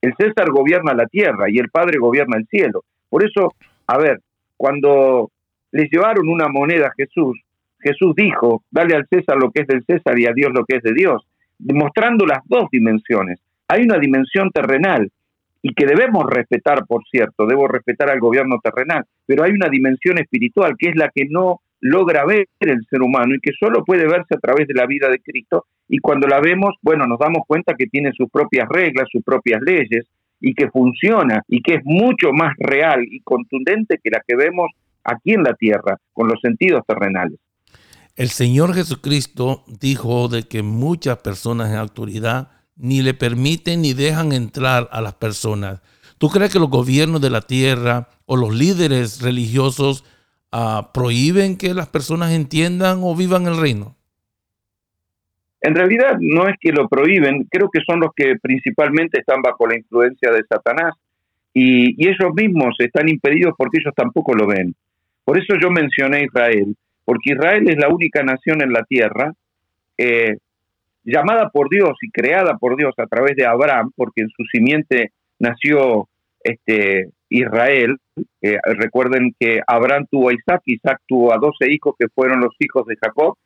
El 0.00 0.14
César 0.16 0.50
gobierna 0.50 0.94
la 0.94 1.06
tierra 1.06 1.46
y 1.48 1.58
el 1.58 1.70
padre 1.70 1.98
gobierna 1.98 2.36
el 2.36 2.46
cielo. 2.46 2.84
Por 3.08 3.24
eso, 3.24 3.54
a 3.86 3.98
ver, 3.98 4.20
cuando 4.56 5.30
les 5.72 5.90
llevaron 5.90 6.28
una 6.28 6.48
moneda 6.48 6.88
a 6.88 6.94
Jesús, 6.96 7.40
Jesús 7.82 8.14
dijo, 8.14 8.62
dale 8.70 8.94
al 8.94 9.06
César 9.08 9.36
lo 9.36 9.50
que 9.50 9.62
es 9.62 9.66
del 9.66 9.84
César 9.84 10.18
y 10.18 10.26
a 10.26 10.32
Dios 10.32 10.50
lo 10.52 10.64
que 10.64 10.76
es 10.76 10.82
de 10.82 10.92
Dios, 10.92 11.26
demostrando 11.58 12.26
las 12.26 12.40
dos 12.46 12.64
dimensiones. 12.70 13.40
Hay 13.68 13.82
una 13.82 13.98
dimensión 13.98 14.50
terrenal 14.50 15.10
y 15.62 15.74
que 15.74 15.86
debemos 15.86 16.24
respetar, 16.28 16.86
por 16.86 17.02
cierto, 17.10 17.46
debo 17.46 17.68
respetar 17.68 18.10
al 18.10 18.20
gobierno 18.20 18.58
terrenal, 18.62 19.04
pero 19.26 19.44
hay 19.44 19.52
una 19.52 19.68
dimensión 19.68 20.18
espiritual 20.18 20.74
que 20.78 20.90
es 20.90 20.96
la 20.96 21.10
que 21.14 21.26
no 21.28 21.60
logra 21.80 22.24
ver 22.24 22.46
el 22.60 22.84
ser 22.88 23.02
humano 23.02 23.34
y 23.34 23.40
que 23.40 23.52
solo 23.58 23.84
puede 23.84 24.06
verse 24.06 24.34
a 24.34 24.40
través 24.40 24.68
de 24.68 24.74
la 24.74 24.86
vida 24.86 25.08
de 25.08 25.18
Cristo 25.18 25.66
y 25.88 25.98
cuando 25.98 26.28
la 26.28 26.40
vemos, 26.40 26.76
bueno, 26.82 27.06
nos 27.06 27.18
damos 27.18 27.46
cuenta 27.46 27.74
que 27.74 27.86
tiene 27.86 28.12
sus 28.12 28.30
propias 28.30 28.68
reglas, 28.68 29.08
sus 29.10 29.24
propias 29.24 29.60
leyes 29.62 30.06
y 30.40 30.54
que 30.54 30.70
funciona 30.70 31.42
y 31.48 31.62
que 31.62 31.74
es 31.74 31.80
mucho 31.84 32.32
más 32.32 32.54
real 32.58 33.02
y 33.02 33.20
contundente 33.20 33.98
que 34.02 34.10
la 34.10 34.22
que 34.26 34.36
vemos 34.36 34.70
aquí 35.04 35.32
en 35.32 35.42
la 35.42 35.54
tierra 35.54 35.98
con 36.12 36.28
los 36.28 36.40
sentidos 36.40 36.82
terrenales. 36.86 37.38
El 38.20 38.28
Señor 38.28 38.74
Jesucristo 38.74 39.64
dijo 39.80 40.28
de 40.28 40.42
que 40.42 40.62
muchas 40.62 41.16
personas 41.20 41.70
en 41.70 41.76
autoridad 41.76 42.50
ni 42.76 43.00
le 43.00 43.14
permiten 43.14 43.80
ni 43.80 43.94
dejan 43.94 44.32
entrar 44.32 44.90
a 44.92 45.00
las 45.00 45.14
personas. 45.14 45.80
¿Tú 46.18 46.28
crees 46.28 46.52
que 46.52 46.58
los 46.58 46.68
gobiernos 46.68 47.22
de 47.22 47.30
la 47.30 47.40
tierra 47.40 48.08
o 48.26 48.36
los 48.36 48.54
líderes 48.54 49.22
religiosos 49.22 50.04
ah, 50.52 50.90
prohíben 50.92 51.56
que 51.56 51.72
las 51.72 51.88
personas 51.88 52.32
entiendan 52.32 52.98
o 53.02 53.16
vivan 53.16 53.46
el 53.46 53.58
reino? 53.58 53.96
En 55.62 55.74
realidad 55.74 56.18
no 56.20 56.46
es 56.46 56.56
que 56.60 56.72
lo 56.72 56.88
prohíben, 56.88 57.48
creo 57.50 57.70
que 57.72 57.80
son 57.86 58.00
los 58.00 58.10
que 58.14 58.34
principalmente 58.36 59.20
están 59.20 59.40
bajo 59.40 59.66
la 59.66 59.78
influencia 59.78 60.30
de 60.30 60.44
Satanás 60.46 60.92
y, 61.54 62.06
ellos 62.06 62.34
mismos 62.34 62.74
están 62.80 63.08
impedidos 63.08 63.54
porque 63.56 63.78
ellos 63.80 63.94
tampoco 63.96 64.34
lo 64.34 64.46
ven. 64.46 64.74
Por 65.24 65.38
eso 65.38 65.54
yo 65.58 65.70
mencioné 65.70 66.24
Israel, 66.24 66.76
porque 67.04 67.32
Israel 67.32 67.68
es 67.68 67.76
la 67.78 67.88
única 67.88 68.22
nación 68.22 68.62
en 68.62 68.72
la 68.72 68.84
tierra 68.84 69.32
eh, 69.98 70.36
llamada 71.04 71.50
por 71.50 71.68
Dios 71.68 71.96
y 72.02 72.10
creada 72.10 72.56
por 72.58 72.76
Dios 72.76 72.94
a 72.98 73.06
través 73.06 73.36
de 73.36 73.46
Abraham, 73.46 73.90
porque 73.96 74.22
en 74.22 74.28
su 74.30 74.44
simiente 74.52 75.12
nació 75.38 76.08
este, 76.42 77.10
Israel. 77.28 77.96
Eh, 78.42 78.58
recuerden 78.64 79.34
que 79.38 79.60
Abraham 79.66 80.06
tuvo 80.10 80.28
a 80.28 80.34
Isaac, 80.34 80.62
Isaac 80.66 81.00
tuvo 81.06 81.32
a 81.32 81.38
doce 81.38 81.70
hijos 81.70 81.94
que 81.98 82.08
fueron 82.08 82.40
los 82.40 82.54
hijos 82.58 82.86
de 82.86 82.96
Jacob, 82.96 83.36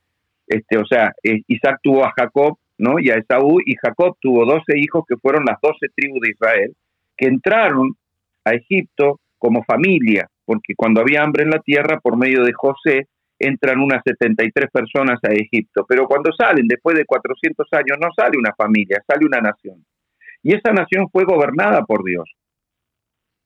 este, 0.46 0.78
o 0.78 0.84
sea, 0.84 1.12
eh, 1.22 1.40
Isaac 1.46 1.78
tuvo 1.82 2.04
a 2.04 2.12
Jacob 2.16 2.58
¿no? 2.78 2.98
y 2.98 3.10
a 3.10 3.16
Esaú, 3.16 3.60
y 3.64 3.74
Jacob 3.76 4.16
tuvo 4.20 4.44
doce 4.44 4.78
hijos 4.78 5.04
que 5.08 5.16
fueron 5.16 5.44
las 5.44 5.60
doce 5.60 5.86
tribus 5.94 6.20
de 6.20 6.30
Israel, 6.30 6.74
que 7.16 7.26
entraron 7.26 7.96
a 8.44 8.52
Egipto 8.52 9.20
como 9.38 9.64
familia, 9.64 10.28
porque 10.44 10.74
cuando 10.76 11.00
había 11.00 11.22
hambre 11.22 11.44
en 11.44 11.50
la 11.50 11.60
tierra, 11.60 12.00
por 12.00 12.16
medio 12.16 12.44
de 12.44 12.52
José, 12.52 13.06
entran 13.38 13.80
unas 13.80 14.02
73 14.04 14.70
personas 14.70 15.18
a 15.22 15.32
Egipto, 15.32 15.84
pero 15.88 16.06
cuando 16.06 16.32
salen, 16.32 16.66
después 16.68 16.96
de 16.96 17.04
400 17.04 17.66
años, 17.72 17.98
no 18.00 18.08
sale 18.16 18.38
una 18.38 18.54
familia, 18.56 19.02
sale 19.06 19.26
una 19.26 19.40
nación. 19.40 19.84
Y 20.42 20.54
esa 20.54 20.72
nación 20.72 21.08
fue 21.10 21.24
gobernada 21.24 21.82
por 21.84 22.04
Dios. 22.04 22.30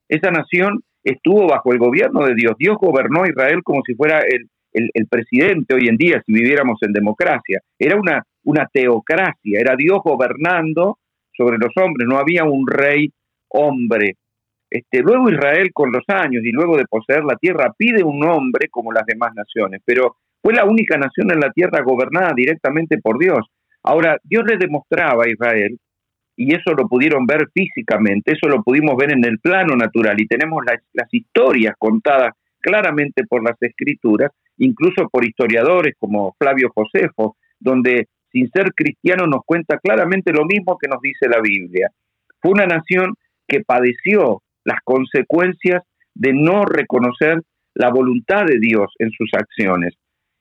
Esa 0.09 0.31
nación 0.31 0.83
estuvo 1.05 1.47
bajo 1.47 1.73
el 1.73 1.79
gobierno 1.79 2.25
de 2.27 2.35
Dios. 2.35 2.55
Dios 2.59 2.77
gobernó 2.79 3.23
a 3.23 3.29
Israel 3.29 3.63
como 3.63 3.83
si 3.87 3.95
fuera 3.95 4.21
el, 4.21 4.49
el, 4.73 5.07
presidente 5.07 5.75
hoy 5.75 5.89
en 5.89 5.97
día 5.97 6.23
si 6.25 6.33
viviéramos 6.33 6.79
en 6.83 6.93
democracia. 6.93 7.61
Era 7.79 7.97
una, 7.97 8.23
una 8.45 8.67
teocracia, 8.73 9.61
era 9.61 9.77
Dios 9.77 9.99
gobernando 10.03 10.99
sobre 11.37 11.59
los 11.59 11.71
hombres, 11.77 12.09
no 12.09 12.19
había 12.19 12.45
un 12.45 12.67
rey 12.67 13.13
hombre. 13.49 14.17
Este, 14.71 15.01
luego 15.01 15.31
Israel 15.31 15.71
con 15.73 15.91
los 15.93 16.05
años 16.09 16.45
y 16.45 16.53
luego 16.53 16.77
de 16.77 16.85
poseer 16.87 17.25
la 17.25 17.37
tierra 17.37 17.73
pide 17.77 18.03
un 18.03 18.23
hombre 18.25 18.69
como 18.69 18.93
las 18.93 19.07
demás 19.07 19.35
naciones, 19.35 19.81
pero 19.85 20.17
fue 20.43 20.53
la 20.55 20.65
única 20.65 20.97
nación 20.97 21.33
en 21.33 21.41
la 21.41 21.51
tierra 21.51 21.83
gobernada 21.83 22.33
directamente 22.35 22.99
por 22.99 23.19
Dios. 23.19 23.41
Ahora, 23.83 24.19
Dios 24.23 24.45
le 24.47 24.57
demostraba 24.57 25.25
a 25.25 25.29
Israel, 25.29 25.79
y 26.37 26.55
eso 26.55 26.73
lo 26.77 26.87
pudieron 26.87 27.27
ver 27.27 27.49
físicamente, 27.53 28.33
eso 28.33 28.49
lo 28.49 28.63
pudimos 28.63 28.97
ver 28.97 29.13
en 29.13 29.25
el 29.25 29.39
plano 29.41 29.75
natural, 29.75 30.21
y 30.21 30.27
tenemos 30.27 30.63
las, 30.65 30.81
las 30.93 31.09
historias 31.13 31.75
contadas 31.79 32.35
claramente 32.61 33.25
por 33.25 33.43
las 33.43 33.57
escrituras, 33.61 34.31
incluso 34.59 35.09
por 35.09 35.25
historiadores 35.25 35.95
como 35.99 36.35
Flavio 36.39 36.71
Josefo, 36.75 37.37
donde 37.59 38.07
sin 38.31 38.51
ser 38.51 38.73
cristiano 38.75 39.27
nos 39.27 39.41
cuenta 39.45 39.79
claramente 39.79 40.33
lo 40.33 40.45
mismo 40.45 40.77
que 40.79 40.89
nos 40.89 41.01
dice 41.01 41.29
la 41.29 41.41
Biblia. 41.41 41.91
Fue 42.41 42.53
una 42.53 42.67
nación 42.67 43.15
que 43.47 43.61
padeció 43.61 44.43
las 44.69 44.81
consecuencias 44.85 45.83
de 46.15 46.33
no 46.33 46.65
reconocer 46.65 47.43
la 47.75 47.91
voluntad 47.91 48.45
de 48.45 48.59
Dios 48.59 48.93
en 48.99 49.11
sus 49.11 49.31
acciones. 49.35 49.95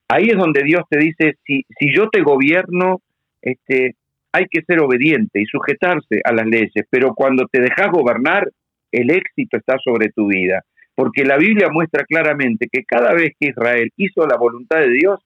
Ahí 0.10 0.30
es 0.30 0.38
donde 0.38 0.64
Dios 0.64 0.82
te 0.90 1.00
dice, 1.00 1.36
si, 1.46 1.64
si 1.80 1.96
yo 1.96 2.10
te 2.10 2.22
gobierno, 2.22 3.02
este, 3.42 3.96
hay 4.32 4.46
que 4.50 4.62
ser 4.62 4.80
obediente 4.80 5.42
y 5.42 5.46
sujetarse 5.46 6.22
a 6.24 6.34
las 6.34 6.46
leyes, 6.48 6.86
pero 6.90 7.14
cuando 7.14 7.46
te 7.52 7.62
dejas 7.62 7.90
gobernar, 7.92 8.50
el 8.92 9.12
éxito 9.12 9.58
está 9.58 9.78
sobre 9.84 10.10
tu 10.10 10.28
vida 10.28 10.64
porque 10.98 11.24
la 11.24 11.38
Biblia 11.38 11.68
muestra 11.72 12.04
claramente 12.06 12.68
que 12.72 12.84
cada 12.84 13.14
vez 13.14 13.36
que 13.40 13.50
Israel 13.50 13.92
hizo 13.98 14.26
la 14.26 14.36
voluntad 14.36 14.80
de 14.80 14.90
Dios, 14.90 15.20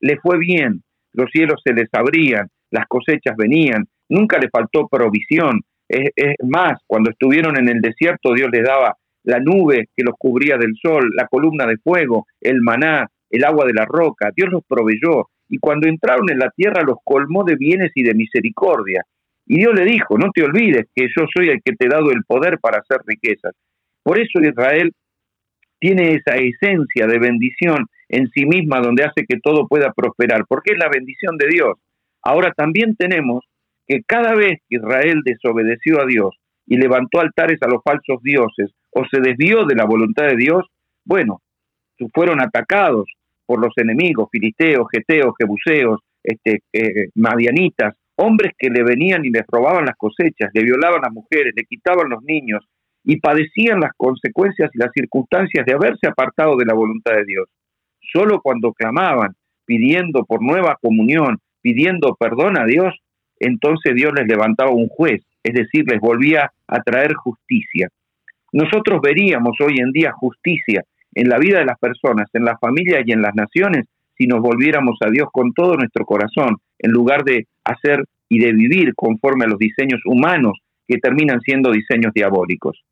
le 0.00 0.16
fue 0.20 0.38
bien, 0.38 0.82
los 1.12 1.30
cielos 1.30 1.60
se 1.62 1.74
les 1.74 1.90
abrían, 1.92 2.48
las 2.70 2.86
cosechas 2.86 3.36
venían, 3.36 3.84
nunca 4.08 4.38
le 4.38 4.48
faltó 4.48 4.88
provisión. 4.88 5.60
Es, 5.88 6.34
más, 6.44 6.78
cuando 6.86 7.10
estuvieron 7.10 7.58
en 7.58 7.68
el 7.68 7.80
desierto, 7.80 8.34
Dios 8.34 8.50
les 8.52 8.64
daba 8.64 8.96
la 9.24 9.40
nube 9.40 9.88
que 9.96 10.04
los 10.04 10.14
cubría 10.18 10.56
del 10.56 10.74
sol, 10.80 11.10
la 11.14 11.26
columna 11.26 11.66
de 11.66 11.78
fuego, 11.78 12.26
el 12.40 12.60
maná, 12.60 13.06
el 13.30 13.44
agua 13.44 13.66
de 13.66 13.74
la 13.74 13.84
roca, 13.84 14.30
Dios 14.34 14.50
los 14.50 14.62
proveyó. 14.66 15.28
Y 15.48 15.58
cuando 15.58 15.88
entraron 15.88 16.30
en 16.30 16.38
la 16.38 16.50
tierra 16.50 16.82
los 16.82 16.98
colmó 17.04 17.44
de 17.44 17.56
bienes 17.56 17.90
y 17.94 18.02
de 18.02 18.14
misericordia. 18.14 19.02
Y 19.46 19.56
Dios 19.58 19.74
le 19.74 19.84
dijo, 19.84 20.18
no 20.18 20.30
te 20.32 20.42
olvides 20.42 20.86
que 20.94 21.06
yo 21.06 21.26
soy 21.34 21.48
el 21.48 21.62
que 21.64 21.74
te 21.74 21.86
he 21.86 21.88
dado 21.88 22.10
el 22.10 22.22
poder 22.26 22.58
para 22.58 22.78
hacer 22.78 23.00
riquezas. 23.06 23.54
Por 24.02 24.18
eso 24.18 24.40
Israel 24.40 24.92
tiene 25.80 26.14
esa 26.14 26.36
esencia 26.36 27.06
de 27.06 27.18
bendición 27.18 27.86
en 28.08 28.28
sí 28.30 28.44
misma 28.44 28.80
donde 28.80 29.04
hace 29.04 29.24
que 29.26 29.38
todo 29.42 29.66
pueda 29.66 29.92
prosperar, 29.92 30.44
porque 30.48 30.72
es 30.72 30.78
la 30.78 30.88
bendición 30.88 31.36
de 31.38 31.48
Dios. 31.48 31.78
Ahora 32.22 32.52
también 32.56 32.96
tenemos 32.96 33.44
que 33.88 34.02
cada 34.06 34.34
vez 34.34 34.60
que 34.68 34.76
Israel 34.76 35.22
desobedeció 35.24 36.00
a 36.00 36.06
Dios 36.06 36.36
y 36.66 36.76
levantó 36.76 37.20
altares 37.20 37.58
a 37.62 37.68
los 37.68 37.82
falsos 37.82 38.22
dioses 38.22 38.70
o 38.90 39.04
se 39.10 39.20
desvió 39.20 39.64
de 39.64 39.74
la 39.74 39.86
voluntad 39.86 40.26
de 40.26 40.36
Dios, 40.36 40.66
bueno, 41.04 41.40
fueron 42.14 42.40
atacados 42.40 43.10
por 43.46 43.60
los 43.60 43.72
enemigos, 43.76 44.28
filisteos, 44.30 44.86
geteos, 44.92 45.34
jebuseos, 45.38 46.00
este, 46.22 46.60
eh, 46.72 47.08
madianitas, 47.14 47.96
hombres 48.16 48.52
que 48.58 48.68
le 48.68 48.82
venían 48.82 49.24
y 49.24 49.30
les 49.30 49.44
robaban 49.48 49.86
las 49.86 49.96
cosechas, 49.96 50.50
le 50.52 50.62
violaban 50.62 50.98
a 50.98 51.06
las 51.06 51.12
mujeres, 51.12 51.54
le 51.56 51.64
quitaban 51.64 52.10
los 52.10 52.22
niños, 52.22 52.64
y 53.04 53.20
padecían 53.20 53.80
las 53.80 53.92
consecuencias 53.96 54.70
y 54.74 54.78
las 54.78 54.90
circunstancias 54.92 55.64
de 55.64 55.72
haberse 55.72 56.08
apartado 56.08 56.56
de 56.56 56.66
la 56.66 56.74
voluntad 56.74 57.14
de 57.14 57.24
Dios. 57.24 57.48
Solo 58.12 58.42
cuando 58.42 58.74
clamaban, 58.74 59.34
pidiendo 59.64 60.24
por 60.26 60.42
nueva 60.42 60.76
comunión, 60.80 61.38
pidiendo 61.62 62.16
perdón 62.18 62.58
a 62.58 62.66
Dios, 62.66 62.94
entonces 63.40 63.94
Dios 63.94 64.12
les 64.14 64.26
levantaba 64.26 64.70
un 64.70 64.88
juez, 64.88 65.22
es 65.42 65.54
decir, 65.54 65.84
les 65.88 66.00
volvía 66.00 66.52
a 66.66 66.82
traer 66.82 67.14
justicia. 67.14 67.88
Nosotros 68.52 69.00
veríamos 69.02 69.56
hoy 69.60 69.78
en 69.78 69.92
día 69.92 70.12
justicia 70.12 70.84
en 71.14 71.28
la 71.28 71.38
vida 71.38 71.58
de 71.58 71.64
las 71.64 71.78
personas, 71.78 72.28
en 72.32 72.44
la 72.44 72.58
familia 72.58 73.02
y 73.04 73.12
en 73.12 73.22
las 73.22 73.34
naciones, 73.34 73.86
si 74.16 74.26
nos 74.26 74.40
volviéramos 74.40 74.96
a 75.00 75.10
Dios 75.10 75.28
con 75.32 75.52
todo 75.52 75.74
nuestro 75.74 76.04
corazón, 76.04 76.56
en 76.78 76.90
lugar 76.90 77.24
de 77.24 77.46
hacer 77.64 78.04
y 78.28 78.40
de 78.40 78.52
vivir 78.52 78.94
conforme 78.94 79.44
a 79.44 79.48
los 79.48 79.58
diseños 79.58 80.00
humanos 80.04 80.58
que 80.86 80.98
terminan 80.98 81.40
siendo 81.40 81.70
diseños 81.70 82.12
diabólicos. 82.14 82.82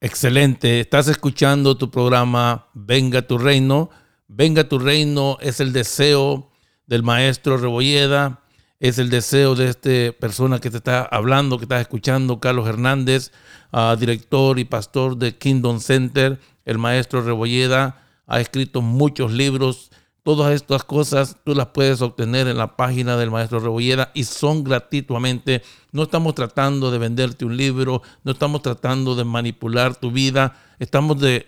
Excelente. 0.00 0.80
Estás 0.80 1.08
escuchando 1.08 1.76
tu 1.76 1.90
programa 1.90 2.66
Venga 2.74 3.22
tu 3.22 3.38
Reino. 3.38 3.90
Venga 4.28 4.68
tu 4.68 4.78
Reino 4.78 5.38
es 5.40 5.60
el 5.60 5.72
deseo 5.72 6.50
del 6.86 7.02
maestro 7.02 7.56
Rebolleda, 7.56 8.40
es 8.80 8.98
el 8.98 9.10
deseo 9.10 9.54
de 9.54 9.68
esta 9.68 10.18
persona 10.18 10.58
que 10.58 10.70
te 10.70 10.78
está 10.78 11.02
hablando, 11.04 11.58
que 11.58 11.64
estás 11.64 11.80
escuchando, 11.80 12.40
Carlos 12.40 12.68
Hernández, 12.68 13.32
ah, 13.72 13.96
director 13.98 14.58
y 14.58 14.64
pastor 14.64 15.16
de 15.16 15.36
Kingdom 15.36 15.80
Center. 15.80 16.38
El 16.64 16.78
maestro 16.78 17.22
Rebolleda 17.22 18.04
ha 18.26 18.40
escrito 18.40 18.82
muchos 18.82 19.32
libros 19.32 19.90
Todas 20.26 20.52
estas 20.52 20.82
cosas 20.82 21.36
tú 21.44 21.54
las 21.54 21.68
puedes 21.68 22.02
obtener 22.02 22.48
en 22.48 22.56
la 22.56 22.76
página 22.76 23.16
del 23.16 23.30
maestro 23.30 23.60
Rebolleda 23.60 24.10
y 24.12 24.24
son 24.24 24.64
gratuitamente. 24.64 25.62
No 25.92 26.02
estamos 26.02 26.34
tratando 26.34 26.90
de 26.90 26.98
venderte 26.98 27.44
un 27.44 27.56
libro, 27.56 28.02
no 28.24 28.32
estamos 28.32 28.60
tratando 28.60 29.14
de 29.14 29.22
manipular 29.22 29.94
tu 29.94 30.10
vida, 30.10 30.56
estamos 30.80 31.20
de, 31.20 31.46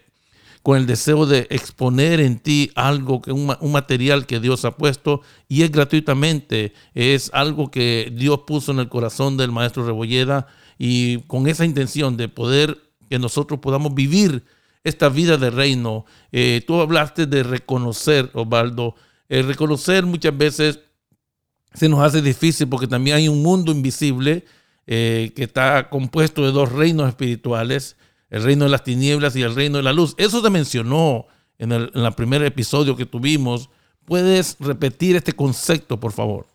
con 0.63 0.77
el 0.77 0.87
deseo 0.87 1.27
de 1.27 1.47
exponer 1.51 2.21
en 2.21 2.39
ti 2.39 2.71
algo, 2.75 3.23
que 3.23 3.33
un, 3.33 3.55
material 3.71 4.27
que 4.27 4.41
Dios 4.41 4.65
ha 4.65 4.77
puesto 4.77 5.23
y 5.49 5.63
es 5.63 5.71
gratuitamente. 5.71 6.73
Es 6.95 7.31
algo 7.33 7.71
que 7.71 8.13
Dios 8.15 8.41
puso 8.47 8.73
en 8.73 8.81
el 8.81 8.89
corazón 8.89 9.37
del 9.37 9.53
maestro 9.53 9.87
Rebolleda 9.87 10.47
y 10.79 11.19
con 11.23 11.47
esa 11.47 11.65
intención 11.65 12.17
de 12.17 12.29
poder 12.29 12.79
que 13.09 13.19
nosotros 13.19 13.61
podamos 13.61 13.95
vivir 13.95 14.45
esta 14.85 15.09
vida 15.09 15.37
de 15.37 15.51
reino. 15.51 16.05
Eh, 16.33 16.63
tú 16.67 16.81
hablaste 16.81 17.27
de 17.27 17.43
reconocer, 17.43 18.31
Osvaldo. 18.35 18.95
El 19.29 19.47
reconocer 19.47 20.07
muchas 20.07 20.37
veces 20.37 20.81
se 21.75 21.89
nos 21.89 22.01
hace 22.01 22.23
difícil 22.23 22.69
porque 22.69 22.87
también 22.87 23.17
hay 23.17 23.29
un 23.29 23.43
mundo 23.43 23.73
invisible 23.73 24.45
eh, 24.87 25.33
que 25.37 25.45
está 25.45 25.91
compuesto 25.91 26.45
de 26.45 26.53
dos 26.53 26.73
reinos 26.73 27.09
espirituales, 27.09 27.97
el 28.31 28.43
reino 28.43 28.65
de 28.65 28.71
las 28.71 28.85
tinieblas 28.85 29.37
y 29.37 29.43
el 29.43 29.55
reino 29.55 29.79
de 29.79 29.83
la 29.83 29.93
luz. 29.93 30.15
Eso 30.19 30.41
se 30.41 30.51
mencionó 30.51 31.27
en 31.59 31.73
el, 31.73 31.91
primer 32.17 32.43
episodio 32.43 32.97
que 32.97 33.07
tuvimos. 33.07 33.71
¿Puedes 34.05 34.57
repetir 34.61 35.17
este 35.17 35.33
concepto, 35.33 35.99
por 35.99 36.13
favor? 36.13 36.47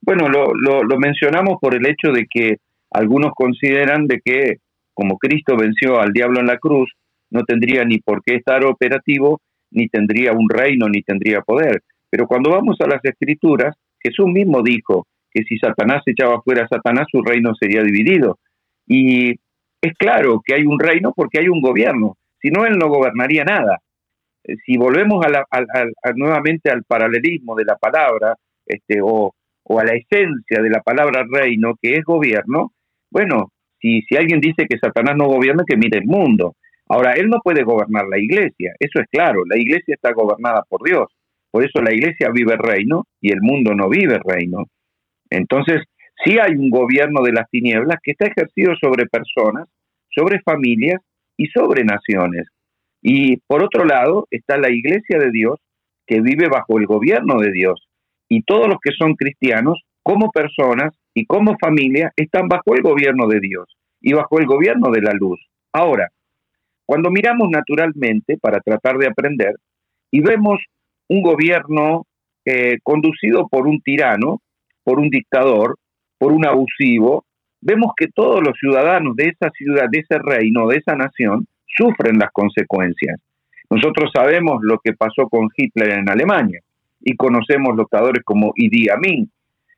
Bueno, 0.00 0.28
lo, 0.28 0.52
lo 0.54 0.98
mencionamos 0.98 1.58
por 1.60 1.74
el 1.74 1.86
hecho 1.86 2.12
de 2.12 2.26
que 2.30 2.56
algunos 2.90 3.32
consideran 3.34 4.06
de 4.06 4.20
que 4.24 4.56
como 4.94 5.16
Cristo 5.16 5.56
venció 5.56 6.00
al 6.00 6.12
diablo 6.12 6.40
en 6.40 6.46
la 6.46 6.58
cruz, 6.58 6.90
no 7.30 7.44
tendría 7.44 7.84
ni 7.84 7.98
por 7.98 8.22
qué 8.24 8.34
estar 8.34 8.64
operativo, 8.64 9.40
ni 9.70 9.88
tendría 9.88 10.32
un 10.32 10.48
reino, 10.48 10.88
ni 10.88 11.02
tendría 11.02 11.40
poder. 11.42 11.82
Pero 12.10 12.26
cuando 12.26 12.50
vamos 12.50 12.76
a 12.80 12.88
las 12.88 13.04
escrituras, 13.04 13.76
Jesús 14.00 14.26
mismo 14.26 14.62
dijo 14.62 15.06
que 15.30 15.44
si 15.44 15.58
Satanás 15.58 16.02
echaba 16.06 16.40
fuera 16.42 16.64
a 16.64 16.68
Satanás, 16.68 17.06
su 17.12 17.22
reino 17.22 17.52
sería 17.54 17.82
dividido. 17.82 18.38
Y 18.86 19.34
es 19.80 19.92
claro 19.94 20.40
que 20.44 20.54
hay 20.54 20.64
un 20.64 20.78
reino 20.78 21.12
porque 21.14 21.38
hay 21.38 21.48
un 21.48 21.60
gobierno. 21.60 22.16
Si 22.40 22.50
no, 22.50 22.66
él 22.66 22.78
no 22.78 22.88
gobernaría 22.88 23.44
nada. 23.44 23.78
Eh, 24.44 24.56
si 24.64 24.76
volvemos 24.76 25.24
a 25.24 26.12
nuevamente 26.14 26.70
al 26.70 26.84
paralelismo 26.84 27.54
de 27.54 27.64
la 27.64 27.76
palabra, 27.76 28.34
este, 28.66 29.00
o, 29.02 29.34
o, 29.64 29.80
a 29.80 29.84
la 29.84 29.94
esencia 29.94 30.62
de 30.62 30.70
la 30.70 30.80
palabra 30.82 31.24
reino, 31.30 31.74
que 31.80 31.94
es 31.94 32.04
gobierno, 32.04 32.72
bueno, 33.10 33.50
si, 33.80 34.02
si 34.02 34.16
alguien 34.16 34.40
dice 34.40 34.66
que 34.68 34.78
Satanás 34.78 35.16
no 35.16 35.26
gobierna, 35.26 35.64
que 35.66 35.76
mire 35.76 35.98
el 35.98 36.06
mundo. 36.06 36.54
Ahora, 36.88 37.12
él 37.12 37.28
no 37.28 37.40
puede 37.42 37.64
gobernar 37.64 38.06
la 38.08 38.18
iglesia, 38.18 38.72
eso 38.78 39.00
es 39.00 39.06
claro, 39.10 39.42
la 39.46 39.58
iglesia 39.58 39.94
está 39.94 40.12
gobernada 40.12 40.62
por 40.68 40.82
Dios. 40.82 41.06
Por 41.50 41.64
eso 41.64 41.80
la 41.82 41.94
iglesia 41.94 42.28
vive 42.32 42.56
reino 42.56 43.04
y 43.20 43.32
el 43.32 43.40
mundo 43.40 43.74
no 43.74 43.88
vive 43.88 44.18
reino. 44.24 44.66
Entonces, 45.30 45.82
sí 46.24 46.38
hay 46.38 46.52
un 46.52 46.70
gobierno 46.70 47.22
de 47.22 47.32
las 47.32 47.48
tinieblas 47.50 47.98
que 48.02 48.12
está 48.12 48.26
ejercido 48.26 48.74
sobre 48.80 49.06
personas, 49.06 49.68
sobre 50.10 50.40
familias 50.40 51.00
y 51.36 51.46
sobre 51.48 51.84
naciones. 51.84 52.48
Y 53.02 53.36
por 53.46 53.62
otro 53.62 53.84
lado 53.84 54.26
está 54.30 54.58
la 54.58 54.70
iglesia 54.70 55.18
de 55.18 55.30
Dios 55.30 55.60
que 56.06 56.20
vive 56.20 56.48
bajo 56.48 56.78
el 56.78 56.86
gobierno 56.86 57.38
de 57.38 57.52
Dios. 57.52 57.86
Y 58.28 58.42
todos 58.42 58.66
los 58.68 58.78
que 58.82 58.92
son 58.92 59.14
cristianos, 59.14 59.82
como 60.02 60.30
personas 60.30 60.94
y 61.14 61.26
como 61.26 61.56
familia, 61.58 62.12
están 62.16 62.48
bajo 62.48 62.74
el 62.74 62.82
gobierno 62.82 63.28
de 63.28 63.40
Dios 63.40 63.76
y 64.00 64.12
bajo 64.12 64.38
el 64.38 64.46
gobierno 64.46 64.90
de 64.90 65.02
la 65.02 65.12
luz. 65.12 65.38
Ahora, 65.72 66.08
cuando 66.86 67.10
miramos 67.10 67.48
naturalmente 67.50 68.38
para 68.40 68.60
tratar 68.60 68.96
de 68.96 69.06
aprender 69.06 69.54
y 70.10 70.20
vemos 70.20 70.58
un 71.08 71.22
gobierno 71.22 72.06
eh, 72.44 72.78
conducido 72.82 73.46
por 73.48 73.66
un 73.66 73.80
tirano, 73.82 74.40
por 74.82 74.98
un 74.98 75.10
dictador, 75.10 75.76
por 76.18 76.32
un 76.32 76.46
abusivo, 76.46 77.24
vemos 77.60 77.92
que 77.96 78.08
todos 78.08 78.40
los 78.42 78.56
ciudadanos 78.58 79.16
de 79.16 79.28
esa 79.28 79.50
ciudad, 79.50 79.86
de 79.90 80.00
ese 80.00 80.18
reino, 80.18 80.68
de 80.68 80.76
esa 80.76 80.94
nación, 80.94 81.46
sufren 81.66 82.18
las 82.18 82.30
consecuencias. 82.32 83.20
Nosotros 83.70 84.10
sabemos 84.14 84.58
lo 84.62 84.78
que 84.78 84.94
pasó 84.94 85.28
con 85.28 85.48
Hitler 85.56 85.98
en 85.98 86.08
Alemania 86.08 86.60
y 87.00 87.14
conocemos 87.16 87.76
dictadores 87.76 88.24
como 88.24 88.52
Idi 88.56 88.88
Amin. 88.88 89.30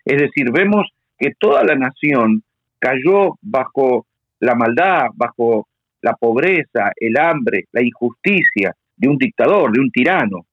Es 0.05 0.21
decir, 0.21 0.51
vemos 0.53 0.89
que 1.19 1.33
toda 1.39 1.65
la 1.65 1.75
nación 1.75 2.43
cayó 2.79 3.35
bajo 3.43 4.07
la 4.39 4.55
maldad, 4.55 5.09
bajo 5.15 5.69
la 6.01 6.15
pobreza, 6.15 6.93
el 6.97 7.19
hambre, 7.19 7.65
la 7.73 7.83
injusticia 7.83 8.75
de 8.97 9.09
un 9.09 9.19
dictador, 9.19 9.73
de 9.73 9.81
un 9.81 9.91
tirano. 9.91 10.47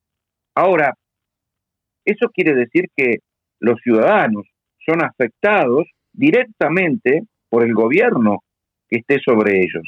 Ahora, 0.55 0.93
eso 2.03 2.29
quiere 2.29 2.53
decir 2.53 2.89
que 2.95 3.19
los 3.59 3.79
ciudadanos 3.81 4.45
son 4.87 5.03
afectados 5.03 5.87
directamente 6.13 7.23
por 7.49 7.63
el 7.63 7.73
gobierno 7.73 8.43
que 8.89 8.99
esté 8.99 9.19
sobre 9.23 9.59
ellos. 9.59 9.83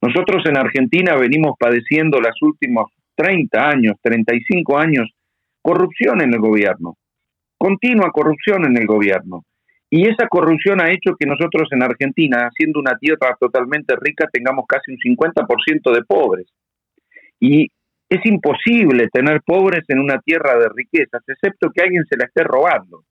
Nosotros 0.00 0.44
en 0.46 0.56
Argentina 0.56 1.16
venimos 1.16 1.56
padeciendo 1.58 2.20
los 2.20 2.40
últimos 2.42 2.92
30 3.16 3.68
años, 3.68 3.96
35 4.00 4.78
años, 4.78 5.10
corrupción 5.60 6.22
en 6.22 6.32
el 6.32 6.40
gobierno, 6.40 6.94
continua 7.58 8.10
corrupción 8.12 8.64
en 8.64 8.76
el 8.76 8.86
gobierno. 8.86 9.42
Y 9.90 10.06
esa 10.06 10.28
corrupción 10.28 10.80
ha 10.80 10.90
hecho 10.90 11.16
que 11.18 11.26
nosotros 11.26 11.68
en 11.72 11.82
Argentina, 11.82 12.48
siendo 12.54 12.78
una 12.78 12.96
tierra 12.98 13.36
totalmente 13.40 13.94
rica, 14.00 14.28
tengamos 14.30 14.66
casi 14.68 14.92
un 14.92 14.98
50% 14.98 15.94
de 15.94 16.04
pobres. 16.04 16.46
Y 17.40 17.68
es 18.08 18.24
imposible 18.24 19.08
tener 19.12 19.40
pobres 19.42 19.84
en 19.88 19.98
una 19.98 20.20
tierra 20.20 20.58
de 20.58 20.68
riquezas, 20.74 21.22
excepto 21.26 21.70
que 21.70 21.82
alguien 21.82 22.04
se 22.08 22.16
la 22.16 22.26
esté 22.26 22.44
robando. 22.44 23.02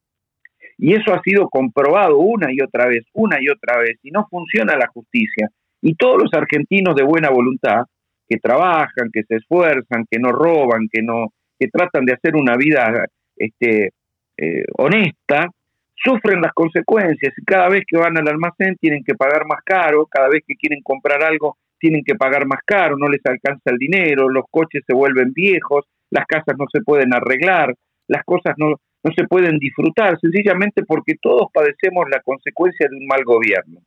Y 0.78 0.94
eso 0.94 1.14
ha 1.14 1.22
sido 1.22 1.50
comprobado 1.50 2.18
una 2.18 2.52
y 2.52 2.62
otra 2.62 2.88
vez, 2.88 3.06
una 3.14 3.38
y 3.42 3.50
otra 3.50 3.80
vez, 3.80 3.98
y 4.04 4.12
no 4.12 4.28
funciona 4.30 4.76
la 4.76 4.88
justicia. 4.88 5.50
Y 5.82 5.96
todos 5.96 6.22
los 6.22 6.34
argentinos 6.34 6.96
de 6.96 7.04
buena 7.04 7.30
voluntad, 7.30 7.86
que 8.28 8.38
trabajan, 8.38 9.10
que 9.12 9.24
se 9.24 9.38
esfuerzan, 9.38 10.06
que 10.10 10.20
no 10.20 10.32
roban, 10.32 10.88
que 10.92 11.02
no, 11.02 11.34
que 11.60 11.68
tratan 11.70 12.06
de 12.06 12.14
hacer 12.14 12.36
una 12.36 12.56
vida 12.56 13.06
este, 13.36 13.92
eh, 14.38 14.66
honesta, 14.78 15.50
sufren 15.96 16.42
las 16.42 16.54
consecuencias 16.54 17.34
y 17.36 17.44
cada 17.44 17.70
vez 17.70 17.84
que 17.88 17.98
van 17.98 18.18
al 18.18 18.28
almacén 18.28 18.76
tienen 18.80 19.04
que 19.04 19.16
pagar 19.16 19.46
más 19.48 19.62
caro, 19.64 20.06
cada 20.06 20.30
vez 20.30 20.44
que 20.46 20.56
quieren 20.56 20.82
comprar 20.84 21.24
algo 21.24 21.58
tienen 21.80 22.04
que 22.04 22.16
pagar 22.16 22.46
más 22.48 22.60
caro, 22.66 22.98
no 22.98 23.08
les 23.08 23.22
alcanza 23.26 23.72
el 23.72 23.78
dinero, 23.78 24.30
los 24.30 24.46
coches 24.50 24.84
se 24.86 24.96
vuelven 24.96 25.32
viejos, 25.34 25.86
las 26.10 26.26
casas 26.26 26.56
no 26.58 26.66
se 26.72 26.82
pueden 26.82 27.14
arreglar, 27.14 27.74
las 28.08 28.24
cosas 28.24 28.56
no, 28.58 28.76
no 29.08 29.14
se 29.16 29.28
pueden 29.28 29.58
disfrutar, 29.58 30.20
sencillamente 30.20 30.84
porque 30.84 31.16
todos 31.22 31.48
padecemos 31.54 32.06
la 32.10 32.22
consecuencia 32.22 32.88
de 32.90 32.98
un 32.98 33.08
mal 33.08 33.24
gobierno. 33.24 33.80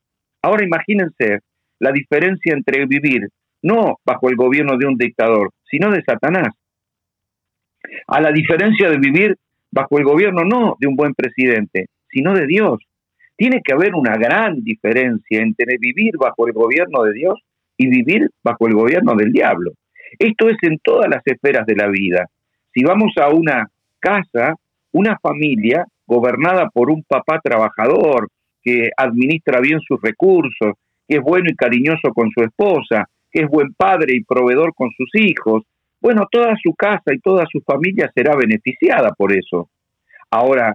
Ahora 0.42 0.64
imagínense 0.64 1.40
la 1.78 1.92
diferencia 1.92 2.54
entre 2.54 2.87
vivir 2.87 3.28
no 3.62 3.98
bajo 4.04 4.30
el 4.30 4.37
gobierno 4.37 4.78
de 4.78 4.87
un 4.87 4.96
dictador, 4.96 5.50
sino 5.70 5.90
de 5.90 6.02
Satanás. 6.02 6.54
A 8.06 8.20
la 8.20 8.33
diferencia 8.33 8.90
de 8.90 8.98
vivir 8.98 9.37
bajo 9.70 9.98
el 9.98 10.04
gobierno 10.04 10.44
no 10.44 10.76
de 10.78 10.87
un 10.87 10.96
buen 10.96 11.14
presidente, 11.14 11.87
sino 12.09 12.35
de 12.35 12.46
Dios. 12.46 12.78
Tiene 13.37 13.61
que 13.62 13.74
haber 13.74 13.94
una 13.94 14.16
gran 14.16 14.62
diferencia 14.62 15.40
entre 15.40 15.76
vivir 15.78 16.16
bajo 16.18 16.46
el 16.46 16.52
gobierno 16.52 17.02
de 17.02 17.12
Dios 17.12 17.40
y 17.76 17.88
vivir 17.88 18.30
bajo 18.42 18.66
el 18.66 18.74
gobierno 18.74 19.14
del 19.14 19.33
diablo. 19.33 19.72
Esto 20.18 20.48
es 20.48 20.56
en 20.62 20.78
todas 20.83 21.09
las 21.09 21.22
esferas 21.26 21.66
de 21.66 21.76
la 21.76 21.88
vida. 21.88 22.26
Si 22.72 22.83
vamos 22.83 23.12
a 23.16 23.28
una 23.30 23.70
casa, 23.98 24.56
una 24.92 25.18
familia 25.18 25.87
gobernada 26.07 26.68
por 26.72 26.90
un 26.90 27.03
papá 27.05 27.40
trabajador 27.42 28.29
que 28.62 28.90
administra 28.96 29.61
bien 29.61 29.81
sus 29.81 30.00
recursos, 30.03 30.74
que 31.09 31.16
es 31.16 31.22
bueno 31.22 31.48
y 31.48 31.57
cariñoso 31.57 32.12
con 32.14 32.31
su 32.31 32.42
esposa, 32.42 33.09
que 33.31 33.42
es 33.42 33.48
buen 33.48 33.72
padre 33.74 34.14
y 34.16 34.24
proveedor 34.24 34.74
con 34.74 34.90
sus 34.96 35.09
hijos, 35.14 35.62
bueno, 36.00 36.26
toda 36.31 36.55
su 36.62 36.74
casa 36.74 37.12
y 37.14 37.18
toda 37.18 37.44
su 37.50 37.61
familia 37.61 38.11
será 38.14 38.35
beneficiada 38.35 39.12
por 39.12 39.33
eso. 39.33 39.68
Ahora, 40.31 40.74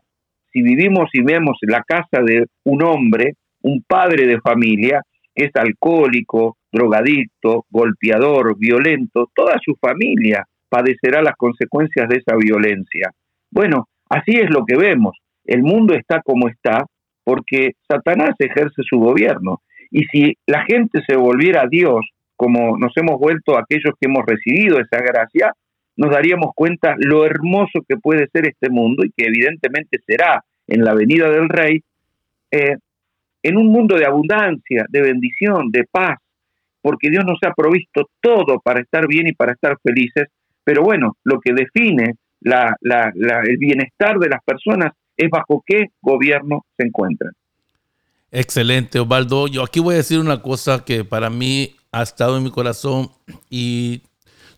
si 0.53 0.61
vivimos 0.61 1.09
y 1.13 1.21
vemos 1.21 1.57
la 1.61 1.83
casa 1.83 2.21
de 2.23 2.45
un 2.63 2.83
hombre, 2.83 3.33
un 3.61 3.83
padre 3.87 4.27
de 4.27 4.39
familia, 4.39 5.01
que 5.33 5.45
es 5.45 5.51
alcohólico, 5.55 6.57
drogadicto, 6.71 7.65
golpeador, 7.69 8.57
violento, 8.57 9.29
toda 9.33 9.57
su 9.63 9.75
familia 9.75 10.45
padecerá 10.69 11.21
las 11.21 11.35
consecuencias 11.35 12.07
de 12.07 12.17
esa 12.17 12.35
violencia. 12.35 13.11
Bueno, 13.49 13.87
así 14.09 14.31
es 14.37 14.49
lo 14.49 14.65
que 14.65 14.77
vemos. 14.77 15.17
El 15.43 15.63
mundo 15.63 15.93
está 15.93 16.21
como 16.21 16.47
está 16.47 16.85
porque 17.23 17.73
Satanás 17.87 18.35
ejerce 18.39 18.81
su 18.87 18.99
gobierno. 18.99 19.61
Y 19.91 20.05
si 20.05 20.37
la 20.45 20.63
gente 20.65 21.01
se 21.07 21.15
volviera 21.15 21.63
a 21.63 21.67
Dios, 21.67 22.05
como 22.35 22.77
nos 22.77 22.91
hemos 22.97 23.19
vuelto 23.19 23.57
aquellos 23.57 23.93
que 23.99 24.07
hemos 24.07 24.25
recibido 24.25 24.79
esa 24.79 24.97
gracia, 24.97 25.53
nos 25.97 26.11
daríamos 26.11 26.51
cuenta 26.53 26.95
lo 26.97 27.25
hermoso 27.25 27.81
que 27.87 27.97
puede 27.97 28.27
ser 28.31 28.47
este 28.47 28.69
mundo 28.69 29.03
y 29.05 29.11
que 29.15 29.27
evidentemente 29.27 29.99
será 30.05 30.43
en 30.67 30.83
la 30.83 30.93
venida 30.93 31.29
del 31.29 31.47
Rey, 31.47 31.81
eh, 32.51 32.77
en 33.43 33.57
un 33.57 33.67
mundo 33.67 33.95
de 33.95 34.05
abundancia, 34.05 34.85
de 34.89 35.01
bendición, 35.01 35.71
de 35.71 35.85
paz, 35.89 36.17
porque 36.81 37.09
Dios 37.09 37.23
nos 37.25 37.39
ha 37.45 37.53
provisto 37.53 38.09
todo 38.19 38.59
para 38.59 38.81
estar 38.81 39.07
bien 39.07 39.27
y 39.27 39.33
para 39.33 39.53
estar 39.53 39.77
felices, 39.81 40.27
pero 40.63 40.83
bueno, 40.83 41.15
lo 41.23 41.39
que 41.39 41.53
define 41.53 42.15
el 42.45 43.57
bienestar 43.57 44.19
de 44.19 44.29
las 44.29 44.43
personas 44.43 44.93
es 45.17 45.29
bajo 45.29 45.63
qué 45.65 45.87
gobierno 46.01 46.65
se 46.77 46.85
encuentran. 46.85 47.31
Excelente, 48.31 48.99
Osvaldo. 48.99 49.47
Yo 49.47 49.63
aquí 49.63 49.79
voy 49.79 49.95
a 49.95 49.97
decir 49.97 50.19
una 50.19 50.41
cosa 50.41 50.83
que 50.83 51.05
para 51.05 51.29
mí 51.29 51.75
ha 51.91 52.03
estado 52.03 52.37
en 52.37 52.43
mi 52.43 52.51
corazón 52.51 53.09
y 53.49 54.01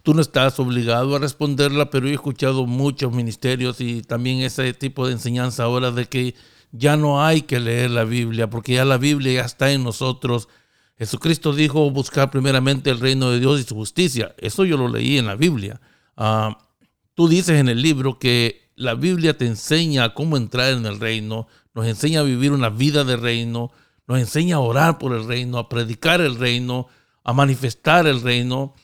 tú 0.01 0.13
no 0.13 0.21
estás 0.21 0.59
obligado 0.59 1.15
a 1.15 1.19
responderla, 1.19 1.89
pero 1.89 2.07
he 2.07 2.13
escuchado 2.13 2.65
muchos 2.65 3.13
ministerios 3.13 3.79
y 3.79 4.01
también 4.01 4.39
ese 4.39 4.73
tipo 4.73 5.05
de 5.05 5.13
enseñanza 5.13 5.63
ahora 5.63 5.91
de 5.91 6.05
que 6.05 6.33
ya 6.71 6.97
no 6.97 7.23
hay 7.23 7.41
que 7.41 7.59
leer 7.59 7.91
la 7.91 8.03
Biblia, 8.03 8.49
porque 8.49 8.73
ya 8.73 8.85
la 8.85 8.97
Biblia 8.97 9.33
ya 9.33 9.45
está 9.45 9.71
en 9.71 9.83
nosotros. 9.83 10.49
Jesucristo 10.97 11.53
dijo 11.53 11.91
buscar 11.91 12.31
primeramente 12.31 12.89
el 12.89 12.99
reino 12.99 13.29
de 13.29 13.39
Dios 13.39 13.59
y 13.59 13.63
su 13.63 13.75
justicia. 13.75 14.33
Eso 14.37 14.65
yo 14.65 14.77
lo 14.77 14.87
leí 14.87 15.17
en 15.17 15.27
la 15.27 15.35
Biblia. 15.35 15.79
Ah, 16.15 16.57
tú 17.17 17.27
dices 17.27 17.59
en 17.59 17.67
el 17.67 17.81
libro 17.81 18.19
que 18.19 18.69
la 18.75 18.93
Biblia 18.93 19.35
te 19.35 19.47
enseña 19.47 20.13
cómo 20.13 20.37
entrar 20.37 20.73
en 20.73 20.85
el 20.85 20.99
reino, 20.99 21.47
nos 21.73 21.87
enseña 21.87 22.19
a 22.19 22.23
vivir 22.23 22.51
una 22.51 22.69
vida 22.69 23.03
de 23.03 23.17
reino, 23.17 23.71
nos 24.07 24.19
enseña 24.19 24.57
a 24.57 24.59
orar 24.59 24.99
por 24.99 25.13
el 25.13 25.27
reino, 25.27 25.57
a 25.57 25.67
predicar 25.67 26.21
el 26.21 26.37
reino, 26.37 26.87
a 27.23 27.33
manifestar 27.33 28.05
el 28.05 28.21
reino 28.21 28.75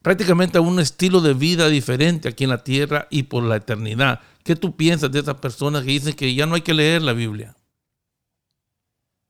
prácticamente 0.00 0.58
a 0.58 0.60
un 0.60 0.78
estilo 0.78 1.20
de 1.20 1.34
vida 1.34 1.68
diferente 1.68 2.28
aquí 2.28 2.44
en 2.44 2.50
la 2.50 2.62
tierra 2.62 3.08
y 3.10 3.24
por 3.24 3.42
la 3.42 3.56
eternidad. 3.56 4.20
¿Qué 4.44 4.54
tú 4.54 4.76
piensas 4.76 5.10
de 5.10 5.18
esas 5.18 5.34
personas 5.40 5.82
que 5.82 5.90
dicen 5.90 6.14
que 6.14 6.32
ya 6.36 6.46
no 6.46 6.54
hay 6.54 6.60
que 6.60 6.72
leer 6.72 7.02
la 7.02 7.14
Biblia? 7.14 7.56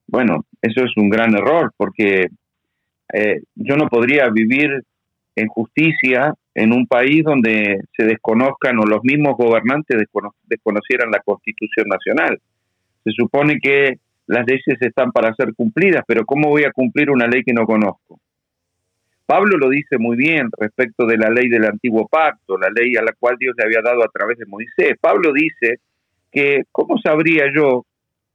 Bueno, 0.09 0.45
eso 0.61 0.85
es 0.85 0.93
un 0.99 1.09
gran 1.09 1.35
error 1.35 1.73
porque 1.79 2.27
eh, 3.15 3.41
yo 3.55 3.77
no 3.77 3.89
podría 3.89 4.29
vivir 4.29 4.85
en 5.37 5.49
justicia 5.49 6.35
en 6.55 6.73
un 6.73 6.87
país 6.87 7.23
donde 7.23 7.81
se 7.95 8.05
desconozcan 8.05 8.79
o 8.79 8.87
los 8.87 9.05
mismos 9.05 9.37
gobernantes 9.37 10.03
desconocieran 10.45 11.11
la 11.11 11.21
Constitución 11.21 11.87
Nacional. 11.89 12.41
Se 13.05 13.13
supone 13.13 13.59
que 13.61 13.99
las 14.27 14.47
leyes 14.47 14.81
están 14.81 15.13
para 15.13 15.35
ser 15.35 15.55
cumplidas, 15.55 16.03
pero 16.09 16.25
¿cómo 16.25 16.49
voy 16.49 16.65
a 16.65 16.73
cumplir 16.73 17.11
una 17.11 17.27
ley 17.27 17.45
que 17.45 17.53
no 17.53 17.67
conozco? 17.67 18.19
Pablo 19.27 19.59
lo 19.59 19.69
dice 19.69 19.99
muy 19.99 20.17
bien 20.17 20.49
respecto 20.59 21.05
de 21.05 21.19
la 21.19 21.29
ley 21.31 21.49
del 21.49 21.67
antiguo 21.67 22.09
pacto, 22.09 22.57
la 22.57 22.71
ley 22.75 22.97
a 22.97 23.03
la 23.03 23.13
cual 23.19 23.37
Dios 23.39 23.55
le 23.59 23.65
había 23.65 23.83
dado 23.83 24.03
a 24.03 24.09
través 24.09 24.39
de 24.39 24.47
Moisés. 24.47 24.97
Pablo 25.01 25.33
dice 25.33 25.81
que, 26.33 26.63
¿cómo 26.73 26.97
sabría 26.99 27.45
yo 27.55 27.85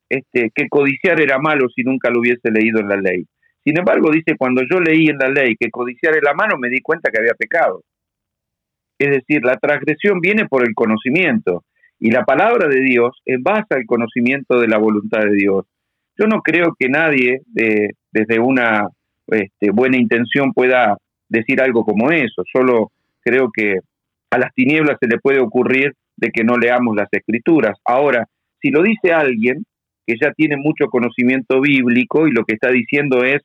este, 0.10 0.52
que 0.54 0.68
codiciar 0.70 1.20
era 1.22 1.40
malo 1.40 1.70
si 1.70 1.84
nunca 1.84 2.10
lo 2.10 2.20
hubiese 2.20 2.52
leído 2.52 2.80
en 2.82 2.90
la 2.90 2.98
ley? 2.98 3.26
Sin 3.64 3.78
embargo, 3.78 4.10
dice, 4.12 4.36
cuando 4.38 4.62
yo 4.70 4.80
leí 4.80 5.08
en 5.08 5.18
la 5.18 5.30
ley 5.30 5.56
que 5.60 5.70
codiciar 5.70 6.16
era 6.16 6.34
mano, 6.34 6.58
me 6.58 6.70
di 6.70 6.82
cuenta 6.82 7.12
que 7.12 7.20
había 7.20 7.34
pecado. 7.34 7.84
Es 8.98 9.12
decir, 9.12 9.44
la 9.44 9.58
transgresión 9.58 10.20
viene 10.20 10.48
por 10.48 10.68
el 10.68 10.74
conocimiento 10.74 11.64
y 12.00 12.12
la 12.12 12.24
palabra 12.24 12.68
de 12.68 12.82
Dios 12.82 13.20
en 13.26 13.44
base 13.44 13.68
al 13.72 13.86
conocimiento 13.86 14.60
de 14.60 14.68
la 14.68 14.78
voluntad 14.78 15.22
de 15.22 15.36
Dios. 15.36 15.66
Yo 16.18 16.28
no 16.28 16.42
creo 16.42 16.76
que 16.78 16.90
nadie 16.90 17.42
desde 17.46 18.40
una 18.40 18.88
este, 19.28 19.72
buena 19.72 19.98
intención 19.98 20.54
pueda 20.54 20.98
decir 21.30 21.62
algo 21.62 21.84
como 21.86 22.12
eso. 22.12 22.44
Solo 22.52 22.92
creo 23.22 23.50
que 23.54 23.78
a 24.32 24.38
las 24.38 24.54
tinieblas 24.54 24.98
se 25.00 25.08
le 25.08 25.20
puede 25.20 25.40
ocurrir 25.40 25.94
de 26.18 26.30
que 26.30 26.44
no 26.44 26.58
leamos 26.58 26.96
las 26.96 27.08
escrituras. 27.12 27.78
Ahora, 27.86 28.28
si 28.62 28.70
lo 28.70 28.84
dice 28.84 29.14
alguien 29.14 29.64
que 30.06 30.16
ya 30.22 30.32
tiene 30.34 30.58
mucho 30.58 30.88
conocimiento 30.88 31.62
bíblico 31.62 32.28
y 32.28 32.32
lo 32.32 32.44
que 32.44 32.54
está 32.54 32.70
diciendo 32.70 33.24
es, 33.24 33.42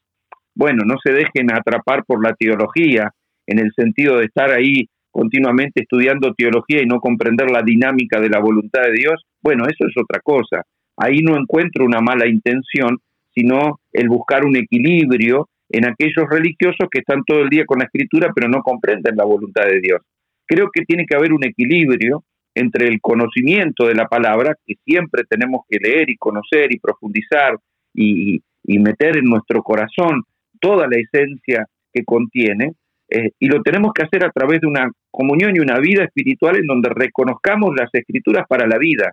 bueno, 0.56 0.82
no 0.84 0.96
se 1.02 1.12
dejen 1.12 1.52
atrapar 1.52 2.04
por 2.04 2.24
la 2.24 2.34
teología, 2.34 3.12
en 3.46 3.60
el 3.60 3.70
sentido 3.76 4.16
de 4.18 4.24
estar 4.24 4.50
ahí 4.50 4.88
continuamente 5.12 5.82
estudiando 5.82 6.34
teología 6.34 6.82
y 6.82 6.86
no 6.86 6.98
comprender 6.98 7.50
la 7.50 7.62
dinámica 7.62 8.20
de 8.20 8.28
la 8.28 8.40
voluntad 8.40 8.82
de 8.82 8.92
Dios, 8.92 9.24
bueno, 9.40 9.64
eso 9.64 9.86
es 9.86 9.94
otra 9.96 10.20
cosa. 10.20 10.62
Ahí 10.96 11.20
no 11.20 11.36
encuentro 11.36 11.84
una 11.84 12.00
mala 12.00 12.26
intención, 12.26 12.98
sino 13.34 13.80
el 13.92 14.08
buscar 14.08 14.44
un 14.44 14.56
equilibrio 14.56 15.48
en 15.68 15.86
aquellos 15.86 16.28
religiosos 16.28 16.88
que 16.90 17.00
están 17.00 17.22
todo 17.24 17.40
el 17.40 17.48
día 17.48 17.64
con 17.64 17.78
la 17.78 17.84
escritura 17.84 18.30
pero 18.34 18.48
no 18.48 18.62
comprenden 18.62 19.16
la 19.16 19.24
voluntad 19.24 19.66
de 19.66 19.80
Dios. 19.80 20.00
Creo 20.46 20.68
que 20.72 20.84
tiene 20.84 21.06
que 21.06 21.16
haber 21.16 21.32
un 21.32 21.44
equilibrio 21.44 22.24
entre 22.54 22.88
el 22.88 23.00
conocimiento 23.00 23.86
de 23.86 23.94
la 23.94 24.08
palabra, 24.08 24.54
que 24.66 24.74
siempre 24.84 25.24
tenemos 25.28 25.62
que 25.68 25.78
leer 25.78 26.08
y 26.08 26.16
conocer 26.16 26.72
y 26.72 26.78
profundizar 26.78 27.56
y, 27.94 28.40
meter 28.64 29.18
en 29.18 29.24
nuestro 29.24 29.62
corazón 29.62 30.22
toda 30.66 30.88
la 30.88 30.96
esencia 30.98 31.64
que 31.92 32.02
contiene, 32.04 32.72
eh, 33.08 33.30
y 33.38 33.46
lo 33.46 33.62
tenemos 33.62 33.92
que 33.92 34.02
hacer 34.02 34.24
a 34.24 34.32
través 34.32 34.60
de 34.60 34.66
una 34.66 34.90
comunión 35.12 35.54
y 35.54 35.60
una 35.60 35.78
vida 35.78 36.02
espiritual 36.02 36.56
en 36.56 36.66
donde 36.66 36.90
reconozcamos 36.92 37.70
las 37.76 37.88
escrituras 37.92 38.46
para 38.48 38.66
la 38.66 38.76
vida, 38.76 39.12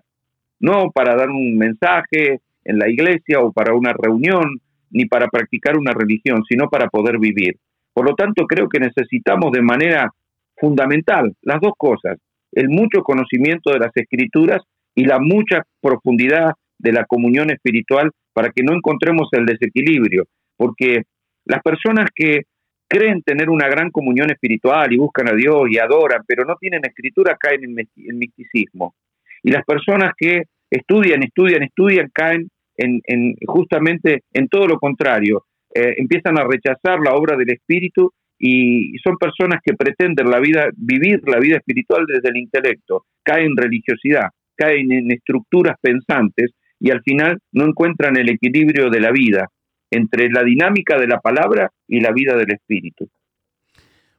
no 0.58 0.90
para 0.90 1.14
dar 1.14 1.30
un 1.30 1.56
mensaje 1.56 2.40
en 2.64 2.78
la 2.80 2.88
iglesia 2.88 3.38
o 3.38 3.52
para 3.52 3.72
una 3.72 3.92
reunión, 3.92 4.58
ni 4.90 5.06
para 5.06 5.28
practicar 5.28 5.78
una 5.78 5.92
religión, 5.92 6.42
sino 6.48 6.68
para 6.68 6.88
poder 6.88 7.20
vivir. 7.20 7.54
Por 7.92 8.04
lo 8.04 8.16
tanto, 8.16 8.46
creo 8.48 8.68
que 8.68 8.80
necesitamos 8.80 9.52
de 9.52 9.62
manera 9.62 10.10
fundamental 10.56 11.34
las 11.42 11.60
dos 11.60 11.74
cosas, 11.78 12.18
el 12.50 12.68
mucho 12.68 13.02
conocimiento 13.04 13.70
de 13.70 13.78
las 13.78 13.92
escrituras 13.94 14.60
y 14.92 15.04
la 15.04 15.20
mucha 15.20 15.62
profundidad 15.80 16.54
de 16.80 16.92
la 16.92 17.04
comunión 17.04 17.50
espiritual 17.50 18.10
para 18.32 18.50
que 18.50 18.64
no 18.64 18.74
encontremos 18.74 19.28
el 19.32 19.46
desequilibrio, 19.46 20.24
porque 20.56 21.04
las 21.44 21.62
personas 21.62 22.10
que 22.14 22.42
creen 22.88 23.22
tener 23.22 23.50
una 23.50 23.68
gran 23.68 23.90
comunión 23.90 24.30
espiritual 24.30 24.92
y 24.92 24.98
buscan 24.98 25.28
a 25.28 25.34
Dios 25.34 25.62
y 25.70 25.78
adoran, 25.78 26.22
pero 26.26 26.44
no 26.44 26.56
tienen 26.56 26.84
escritura, 26.84 27.36
caen 27.38 27.64
en 27.64 28.18
misticismo. 28.18 28.94
Y 29.42 29.50
las 29.50 29.64
personas 29.64 30.12
que 30.16 30.44
estudian, 30.70 31.22
estudian, 31.22 31.62
estudian, 31.62 32.10
caen 32.12 32.48
en, 32.76 33.34
justamente 33.46 34.22
en 34.32 34.48
todo 34.48 34.66
lo 34.66 34.78
contrario. 34.78 35.44
Eh, 35.74 35.94
empiezan 35.98 36.38
a 36.38 36.44
rechazar 36.44 36.98
la 37.00 37.14
obra 37.14 37.36
del 37.36 37.50
Espíritu 37.50 38.12
y, 38.38 38.96
son 38.98 39.16
personas 39.16 39.60
que 39.64 39.74
pretenden 39.74 40.30
la 40.30 40.40
vida, 40.40 40.68
vivir 40.76 41.20
la 41.26 41.38
vida 41.38 41.56
espiritual 41.56 42.04
desde 42.06 42.28
el 42.28 42.36
intelecto, 42.36 43.04
caen 43.22 43.46
en 43.46 43.56
religiosidad, 43.56 44.28
caen 44.56 44.92
en 44.92 45.10
estructuras 45.10 45.76
pensantes 45.80 46.52
y 46.80 46.90
al 46.90 47.02
final 47.02 47.38
no 47.52 47.66
encuentran 47.66 48.16
el 48.16 48.30
equilibrio 48.30 48.90
de 48.90 49.00
la 49.00 49.10
vida 49.10 49.48
entre 49.94 50.28
la 50.30 50.42
dinámica 50.42 50.98
de 50.98 51.06
la 51.06 51.20
palabra 51.20 51.72
y 51.88 52.00
la 52.00 52.12
vida 52.12 52.36
del 52.36 52.52
Espíritu. 52.52 53.08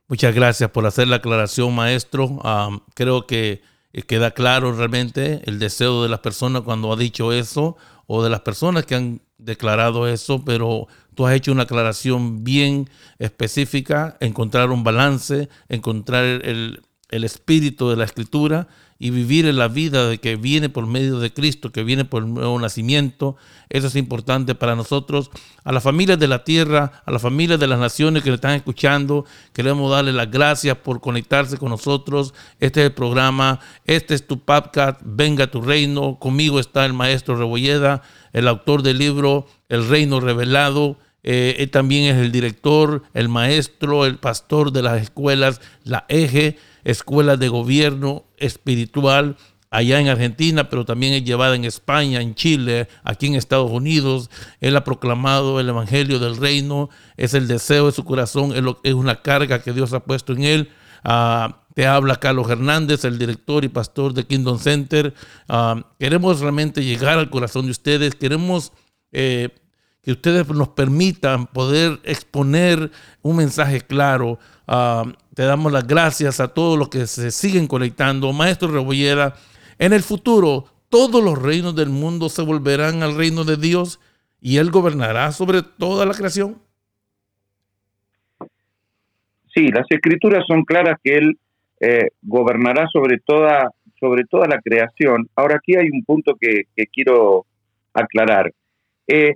Muchas 0.08 0.36
gracias 0.36 0.70
por 0.70 0.86
hacer 0.86 1.08
la 1.08 1.18
aclaración, 1.18 1.74
maestro. 1.74 2.40
Ah, 2.44 2.70
creo 2.94 3.26
que 3.26 3.62
queda 4.08 4.32
claro 4.32 4.74
realmente 4.74 5.42
el 5.46 5.58
deseo 5.58 6.04
de 6.04 6.10
las 6.10 6.20
personas 6.20 6.62
cuando 6.62 6.92
ha 6.92 6.96
dicho 6.96 7.32
eso 7.34 7.78
o 8.08 8.24
de 8.24 8.30
las 8.30 8.42
personas 8.42 8.86
que 8.86 8.96
han 8.96 9.22
declarado 9.38 10.08
eso, 10.08 10.44
pero 10.46 10.88
tú 11.16 11.26
has 11.26 11.34
hecho 11.34 11.52
una 11.52 11.64
aclaración 11.64 12.44
bien 12.44 12.88
específica, 13.20 14.18
encontrar 14.20 14.70
un 14.70 14.84
balance, 14.84 15.50
encontrar 15.70 16.24
el, 16.24 16.82
el 17.10 17.24
espíritu 17.24 17.90
de 17.90 17.96
la 17.96 18.06
escritura 18.06 18.68
y 19.06 19.12
vivir 19.12 19.45
la 19.53 19.68
vida 19.68 20.10
de 20.10 20.18
que 20.18 20.36
viene 20.36 20.68
por 20.68 20.88
medio 20.88 21.20
de 21.20 21.32
Cristo, 21.32 21.72
que 21.72 21.84
viene 21.84 22.06
por 22.06 22.24
el 22.24 22.34
nuevo 22.34 22.60
nacimiento. 22.60 23.36
Eso 23.70 23.86
es 23.86 23.95
importante 23.95 24.56
para 24.56 24.76
nosotros. 24.76 25.30
A 25.64 25.72
las 25.72 25.84
familias 25.84 26.18
de 26.18 26.28
la 26.28 26.43
tierra, 26.43 27.03
a 27.06 27.12
las 27.12 27.22
familias 27.22 27.60
de 27.60 27.68
las 27.68 27.78
naciones 27.78 28.24
que 28.24 28.32
nos 28.32 28.38
están 28.38 28.56
escuchando, 28.56 29.26
queremos 29.53 29.91
darle 29.91 30.12
las 30.12 30.32
gracias 30.32 30.78
por 30.78 31.01
conectarse 31.01 31.60
con 31.60 31.70
nosotros. 31.70 32.34
Este 32.60 32.82
es 32.82 32.88
el 32.88 32.93
programa, 32.93 33.60
este 33.86 34.16
es 34.16 34.26
tu 34.26 34.39
podcast, 34.39 34.99
Venga 35.03 35.51
tu 35.51 35.62
reino. 35.62 36.18
Conmigo 36.18 36.60
está 36.60 36.84
el 36.84 36.93
maestro 36.93 37.36
Rebolleda, 37.36 38.01
el 38.34 38.47
autor 38.47 38.82
del 38.82 38.97
libro 38.97 39.45
El 39.70 39.88
reino 39.88 40.20
revelado. 40.20 40.97
Eh, 41.22 41.58
él 41.60 41.70
también 41.70 42.16
es 42.16 42.20
el 42.20 42.32
director, 42.32 43.03
el 43.14 43.30
maestro, 43.30 44.08
el 44.08 44.18
pastor 44.18 44.72
de 44.72 44.82
las 44.82 44.99
escuelas, 44.99 45.62
la 45.84 46.06
eje 46.08 46.58
escuelas 46.86 47.38
de 47.40 47.50
gobierno 47.50 48.24
espiritual 48.38 49.36
allá 49.76 50.00
en 50.00 50.08
Argentina, 50.08 50.70
pero 50.70 50.86
también 50.86 51.14
es 51.14 51.26
llevada 51.26 51.56
en 51.56 51.66
España, 51.66 52.22
en 52.22 52.34
Chile, 52.34 52.88
aquí 53.04 53.28
en 53.28 53.36
Estados 53.36 53.70
Unidos. 53.70 54.30
Él 54.62 54.78
ha 54.78 54.86
proclamado 54.86 55.60
el 55.60 55.68
Evangelio 55.68 56.20
del 56.20 56.38
Reino, 56.38 56.90
es 57.18 57.34
el 57.34 57.48
deseo 57.48 57.88
de 57.88 57.92
su 57.92 58.06
corazón, 58.06 58.54
es 58.84 58.94
una 58.94 59.22
carga 59.22 59.62
que 59.62 59.74
Dios 59.74 59.92
ha 59.92 60.00
puesto 60.00 60.32
en 60.32 60.44
él. 60.44 60.70
Ah, 61.04 61.64
te 61.74 61.86
habla 61.86 62.16
Carlos 62.16 62.50
Hernández, 62.50 63.04
el 63.04 63.20
director 63.20 63.66
y 63.66 63.68
pastor 63.68 64.14
de 64.14 64.26
Kingdom 64.26 64.60
Center. 64.60 65.14
Ah, 65.50 65.84
queremos 66.00 66.40
realmente 66.40 66.84
llegar 66.84 67.20
al 67.20 67.30
corazón 67.30 67.66
de 67.66 67.72
ustedes, 67.72 68.16
queremos 68.16 68.72
eh, 69.12 69.50
que 70.02 70.14
ustedes 70.14 70.48
nos 70.48 70.70
permitan 70.70 71.48
poder 71.48 72.00
exponer 72.04 72.92
un 73.22 73.36
mensaje 73.36 73.82
claro. 73.82 74.40
Ah, 74.68 75.04
te 75.36 75.44
damos 75.44 75.72
las 75.72 75.86
gracias 75.86 76.40
a 76.40 76.54
todos 76.54 76.80
los 76.80 76.90
que 76.90 77.06
se 77.06 77.30
siguen 77.30 77.68
conectando. 77.68 78.34
Maestro 78.34 78.70
Rebollera, 78.70 79.36
en 79.78 79.94
el 79.94 80.02
futuro 80.02 80.66
todos 80.90 81.22
los 81.24 81.40
reinos 81.42 81.76
del 81.76 81.90
mundo 81.90 82.30
se 82.30 82.42
volverán 82.42 83.04
al 83.04 83.18
reino 83.18 83.44
de 83.44 83.58
Dios 83.58 84.00
y 84.40 84.58
Él 84.58 84.72
gobernará 84.72 85.32
sobre 85.34 85.62
toda 85.62 86.06
la 86.06 86.14
creación. 86.14 86.58
Sí, 89.54 89.68
las 89.68 89.86
escrituras 89.90 90.46
son 90.48 90.64
claras 90.64 90.98
que 91.04 91.18
Él 91.18 91.38
eh, 91.82 92.10
gobernará 92.22 92.88
sobre 92.88 93.20
toda, 93.20 93.72
sobre 94.00 94.24
toda 94.24 94.48
la 94.48 94.62
creación. 94.62 95.28
Ahora 95.36 95.56
aquí 95.56 95.76
hay 95.76 95.90
un 95.90 96.04
punto 96.04 96.36
que, 96.40 96.64
quiero 96.94 97.46
aclarar. 97.94 98.54
Eh, 99.08 99.36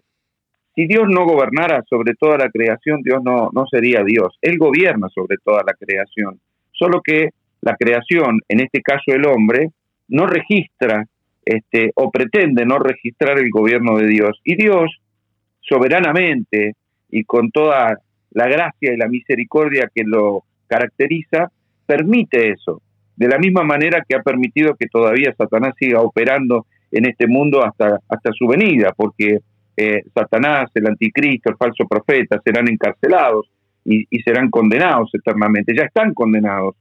si 0.80 0.88
Dios 0.88 1.10
no 1.10 1.26
gobernara 1.26 1.84
sobre 1.90 2.14
toda 2.14 2.38
la 2.38 2.50
creación, 2.50 3.02
Dios 3.02 3.22
no, 3.22 3.50
no 3.52 3.66
sería 3.70 4.02
Dios. 4.02 4.38
Él 4.42 4.58
gobierna 4.58 5.10
sobre 5.14 5.36
toda 5.44 5.62
la 5.68 5.74
creación. 5.74 6.40
Solo 6.72 7.02
que 7.04 7.32
la 7.60 7.76
creación, 7.76 8.40
en 8.48 8.62
este 8.62 8.82
caso 8.82 9.04
el 9.08 9.26
hombre, 9.26 9.72
no 10.08 10.26
registra 10.26 11.06
este, 11.44 11.92
o 11.96 12.10
pretende 12.10 12.66
no 12.66 12.80
registrar 12.80 13.40
el 13.40 13.50
gobierno 13.50 13.98
de 13.98 14.08
Dios. 14.08 14.40
Y 14.46 14.56
Dios, 14.56 14.90
soberanamente 15.60 16.76
y 17.10 17.26
con 17.26 17.52
toda 17.52 17.98
la 18.32 18.48
gracia 18.48 18.94
y 18.94 18.96
la 18.96 19.10
misericordia 19.10 19.92
que 19.94 20.04
lo 20.06 20.46
caracteriza, 20.68 21.52
permite 21.86 22.52
eso. 22.52 22.82
De 23.18 23.28
la 23.28 23.38
misma 23.38 23.64
manera 23.64 24.02
que 24.08 24.16
ha 24.16 24.24
permitido 24.24 24.78
que 24.80 24.88
todavía 24.88 25.36
Satanás 25.38 25.74
siga 25.78 26.00
operando 26.00 26.68
en 26.90 27.06
este 27.06 27.28
mundo 27.28 27.66
hasta, 27.66 28.00
hasta 28.08 28.32
su 28.32 28.48
venida, 28.48 28.94
porque 28.96 29.40
eh, 29.82 30.04
Satanás, 30.14 30.70
el 30.74 30.88
anticristo, 30.88 31.50
el 31.50 31.56
falso 31.56 31.88
profeta, 31.88 32.42
serán 32.44 32.68
encarcelados 32.68 33.50
y, 33.86 34.06
serán 34.24 34.50
condenados 34.50 35.10
eternamente. 35.14 35.74
Ya 35.74 35.86
están 35.86 36.14
condenados, 36.14 36.76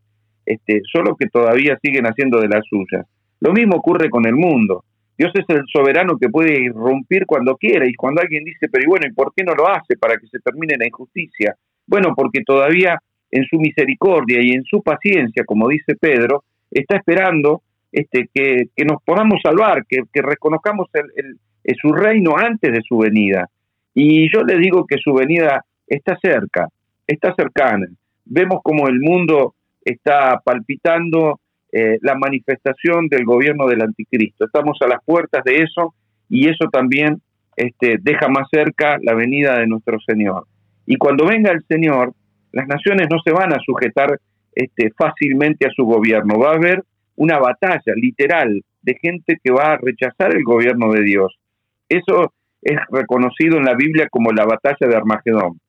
este, 0.45 0.83
solo 0.93 1.15
que 1.15 1.29
todavía 1.29 1.79
siguen 1.81 2.07
haciendo 2.07 2.41
de 2.41 2.49
las 2.49 2.65
suyas. 2.69 3.07
Lo 3.39 3.53
mismo 3.53 3.77
ocurre 3.77 4.11
con 4.11 4.27
el 4.27 4.35
mundo. 4.35 4.83
Dios 5.17 5.31
es 5.35 5.45
el 5.49 5.63
soberano 5.73 6.19
que 6.19 6.29
puede 6.29 6.61
irrumpir 6.61 7.25
cuando 7.25 7.57
quiera 7.57 7.87
y 7.87 7.95
cuando 7.95 8.21
alguien 8.21 8.43
dice, 8.43 8.69
pero 8.69 8.89
bueno, 8.89 9.07
¿y 9.09 9.13
por 9.15 9.33
qué 9.33 9.45
no 9.45 9.55
lo 9.55 9.69
hace 9.69 9.97
para 9.97 10.17
que 10.17 10.27
se 10.27 10.41
termine 10.41 10.77
la 10.77 10.89
injusticia? 10.89 11.55
Bueno, 11.87 12.15
porque 12.17 12.43
todavía 12.45 12.99
en 13.31 13.45
su 13.45 13.59
misericordia 13.59 14.41
y 14.43 14.51
en 14.51 14.65
su 14.65 14.83
paciencia, 14.83 15.45
como 15.45 15.69
dice 15.69 15.95
Pedro, 15.95 16.43
está 16.69 16.97
esperando 16.97 17.63
este, 17.93 18.29
que, 18.35 18.69
nos 18.85 19.03
podamos 19.05 19.41
salvar, 19.41 19.87
que, 19.87 20.03
reconozcamos 20.15 20.89
el, 20.95 21.39
su 21.81 21.93
reino 21.93 22.37
antes 22.37 22.73
de 22.73 22.83
su 22.83 22.99
venida. 22.99 23.49
Y 23.95 24.33
yo 24.33 24.43
le 24.43 24.59
digo 24.59 24.87
que 24.87 24.97
su 24.99 25.13
venida 25.13 25.65
está 25.87 26.17
cerca, 26.23 26.69
está 27.07 27.35
cercana. 27.35 27.87
Vemos 28.25 28.61
como 28.63 28.89
el 28.89 29.01
mundo 29.01 29.55
está 29.85 30.41
palpitando 30.45 31.41
eh, 31.73 31.99
la 32.03 32.15
manifestación 32.15 33.09
del 33.09 33.25
gobierno 33.25 33.67
del 33.67 33.83
anticristo. 33.83 34.45
Estamos 34.45 34.79
a 34.81 34.89
las 34.89 35.03
puertas 35.05 35.43
de 35.45 35.57
eso 35.57 35.95
y 36.29 36.49
eso 36.49 36.69
también 36.71 37.21
este, 37.57 37.99
deja 38.01 38.29
más 38.29 38.49
cerca 38.51 38.99
la 39.03 39.15
venida 39.15 39.59
de 39.59 39.67
nuestro 39.67 39.99
Señor. 40.01 40.47
Y 40.87 40.97
cuando 40.97 41.27
venga 41.27 41.51
el 41.51 41.65
Señor, 41.69 42.13
las 42.53 42.67
naciones 42.67 43.09
no 43.11 43.19
se 43.25 43.33
van 43.33 43.53
a 43.53 43.59
sujetar 43.65 44.19
este, 44.55 44.91
fácilmente 44.97 45.67
a 45.67 45.71
su 45.71 45.85
gobierno. 45.85 46.39
Va 46.39 46.53
a 46.53 46.57
haber 46.57 46.83
una 47.17 47.39
batalla 47.39 47.93
literal 47.97 48.63
de 48.83 48.99
gente 49.01 49.37
que 49.43 49.53
va 49.53 49.73
a 49.73 49.77
rechazar 49.77 50.35
el 50.35 50.45
gobierno 50.45 50.91
de 50.93 51.03
Dios. 51.03 51.39
Eso 51.89 52.33
es 52.63 52.79
reconocido 52.91 53.59
en 53.59 53.65
la 53.65 53.75
Biblia 53.75 54.09
como 54.11 54.33
la 54.33 54.45
batalla 54.45 54.89
de 54.89 54.97
Armagedón. 54.97 55.61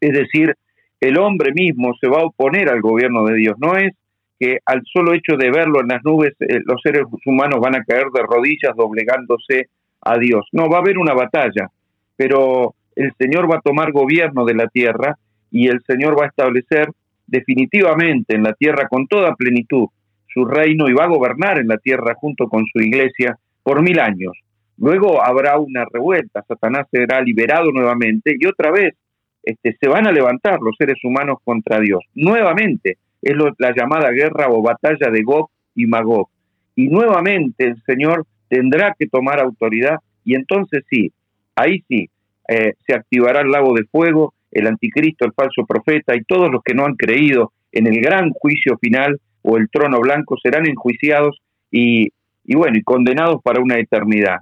Es 0.00 0.12
decir, 0.12 0.54
el 1.00 1.18
hombre 1.18 1.52
mismo 1.52 1.94
se 2.00 2.08
va 2.08 2.20
a 2.20 2.26
oponer 2.26 2.68
al 2.68 2.80
gobierno 2.80 3.24
de 3.24 3.36
Dios. 3.36 3.56
No 3.58 3.76
es 3.76 3.92
que 4.38 4.58
al 4.66 4.82
solo 4.92 5.14
hecho 5.14 5.36
de 5.36 5.50
verlo 5.50 5.80
en 5.80 5.88
las 5.88 6.04
nubes 6.04 6.34
eh, 6.40 6.60
los 6.64 6.80
seres 6.82 7.04
humanos 7.24 7.60
van 7.60 7.76
a 7.76 7.84
caer 7.84 8.06
de 8.12 8.22
rodillas 8.22 8.76
doblegándose 8.76 9.68
a 10.00 10.18
Dios. 10.18 10.46
No, 10.52 10.68
va 10.68 10.78
a 10.78 10.80
haber 10.80 10.98
una 10.98 11.14
batalla, 11.14 11.70
pero 12.16 12.74
el 12.96 13.12
Señor 13.18 13.50
va 13.50 13.56
a 13.56 13.62
tomar 13.62 13.92
gobierno 13.92 14.44
de 14.44 14.54
la 14.54 14.68
tierra 14.68 15.16
y 15.50 15.68
el 15.68 15.82
Señor 15.86 16.18
va 16.18 16.24
a 16.24 16.28
establecer 16.28 16.88
definitivamente 17.26 18.34
en 18.34 18.42
la 18.42 18.52
tierra 18.52 18.88
con 18.88 19.06
toda 19.06 19.34
plenitud 19.34 19.88
su 20.28 20.44
reino 20.44 20.88
y 20.88 20.92
va 20.92 21.04
a 21.04 21.08
gobernar 21.08 21.58
en 21.58 21.68
la 21.68 21.78
tierra 21.78 22.14
junto 22.16 22.48
con 22.48 22.64
su 22.72 22.80
iglesia 22.80 23.38
por 23.62 23.82
mil 23.82 23.98
años. 24.00 24.32
Luego 24.76 25.22
habrá 25.22 25.58
una 25.58 25.84
revuelta, 25.90 26.44
Satanás 26.46 26.86
será 26.90 27.20
liberado 27.20 27.70
nuevamente 27.70 28.34
y 28.38 28.46
otra 28.46 28.70
vez 28.72 28.94
este, 29.42 29.76
se 29.78 29.88
van 29.88 30.06
a 30.06 30.12
levantar 30.12 30.60
los 30.60 30.74
seres 30.76 30.98
humanos 31.04 31.38
contra 31.44 31.78
Dios. 31.78 32.00
Nuevamente 32.14 32.98
es 33.22 33.34
la 33.58 33.72
llamada 33.74 34.10
guerra 34.10 34.48
o 34.48 34.62
batalla 34.62 35.10
de 35.10 35.22
Gog 35.22 35.50
y 35.74 35.86
Magog. 35.86 36.28
Y 36.74 36.88
nuevamente 36.88 37.66
el 37.66 37.82
Señor 37.84 38.26
tendrá 38.48 38.94
que 38.98 39.06
tomar 39.06 39.40
autoridad 39.40 39.98
y 40.24 40.34
entonces 40.34 40.84
sí, 40.90 41.12
ahí 41.54 41.84
sí, 41.88 42.08
eh, 42.48 42.74
se 42.86 42.94
activará 42.94 43.42
el 43.42 43.50
lago 43.50 43.74
de 43.74 43.84
fuego, 43.84 44.34
el 44.50 44.66
anticristo, 44.66 45.24
el 45.24 45.32
falso 45.32 45.64
profeta 45.66 46.16
y 46.16 46.24
todos 46.24 46.50
los 46.50 46.62
que 46.62 46.74
no 46.74 46.84
han 46.84 46.94
creído 46.94 47.52
en 47.72 47.86
el 47.86 48.00
gran 48.00 48.30
juicio 48.30 48.76
final 48.78 49.20
o 49.42 49.56
el 49.56 49.68
trono 49.70 50.00
blanco 50.00 50.36
serán 50.42 50.66
enjuiciados 50.66 51.40
y 51.70 52.10
bueno, 52.54 52.76
y 52.78 52.82
condenados 52.82 53.42
para 53.42 53.60
una 53.60 53.78
eternidad. 53.78 54.38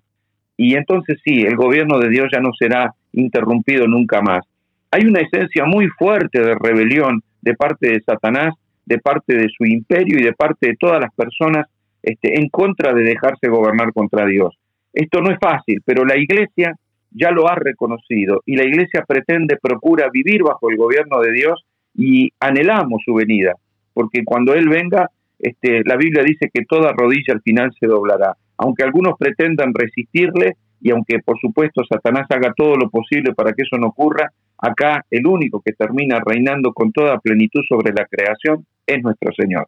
Y 0.65 0.77
entonces 0.77 1.19
sí, 1.25 1.43
el 1.43 1.57
gobierno 1.57 1.99
de 1.99 2.09
Dios 2.09 2.29
ya 2.33 2.39
no 2.39 2.53
será 2.57 2.95
interrumpido 3.11 3.89
nunca 3.89 4.21
más. 4.23 4.45
Hay 4.93 5.05
una 5.05 5.19
esencia 5.19 5.65
muy 5.65 5.89
fuerte 5.89 6.41
de 6.41 6.55
rebelión 6.55 7.21
de 7.41 7.55
parte 7.55 7.89
de 7.91 8.01
Satanás, 8.03 8.55
de 8.87 8.99
parte 8.99 9.35
de 9.35 9.49
su 9.49 9.65
imperio 9.65 10.21
y 10.21 10.23
de 10.23 10.33
parte 10.35 10.69
de 10.69 10.77
todas 10.79 11.01
las 11.01 11.13
personas 11.15 11.67
este, 12.01 12.39
en 12.39 12.49
contra 12.49 12.93
de 12.93 13.03
dejarse 13.03 13.49
gobernar 13.49 13.93
contra 13.93 14.25
Dios. 14.25 14.57
Esto 14.93 15.21
no 15.21 15.33
es 15.33 15.39
fácil, 15.41 15.83
pero 15.85 16.05
la 16.05 16.17
iglesia 16.17 16.77
ya 17.11 17.33
lo 17.33 17.49
ha 17.49 17.57
reconocido 17.57 18.43
y 18.47 18.55
la 18.55 18.65
iglesia 18.65 19.05
pretende, 19.05 19.59
procura 19.61 20.11
vivir 20.13 20.45
bajo 20.45 20.71
el 20.71 20.77
gobierno 20.77 21.21
de 21.23 21.33
Dios 21.33 21.65
y 21.93 22.31
anhelamos 22.39 23.03
su 23.05 23.15
venida, 23.15 23.55
porque 23.93 24.23
cuando 24.25 24.55
Él 24.55 24.69
venga, 24.69 25.11
este, 25.41 25.83
la 25.85 25.97
Biblia 25.97 26.23
dice 26.23 26.51
que 26.55 26.65
toda 26.65 26.93
rodilla 26.93 27.35
al 27.35 27.43
final 27.43 27.73
se 27.81 27.89
doblará. 27.89 28.37
Aunque 28.63 28.85
algunos 28.85 29.15
pretendan 29.19 29.73
resistirle 29.75 30.57
y 30.81 30.91
aunque 30.91 31.19
por 31.25 31.39
supuesto 31.41 31.83
Satanás 31.89 32.27
haga 32.31 32.53
todo 32.57 32.77
lo 32.77 32.89
posible 32.91 33.35
para 33.35 33.53
que 33.53 33.63
eso 33.63 33.77
no 33.77 33.89
ocurra, 33.89 34.33
acá 34.59 35.05
el 35.11 35.27
único 35.27 35.61
que 35.61 35.73
termina 35.73 36.21
reinando 36.25 36.73
con 36.73 36.93
toda 36.93 37.19
plenitud 37.19 37.61
sobre 37.69 37.93
la 37.93 38.07
creación 38.07 38.67
es 38.87 39.03
nuestro 39.03 39.33
Señor. 39.33 39.67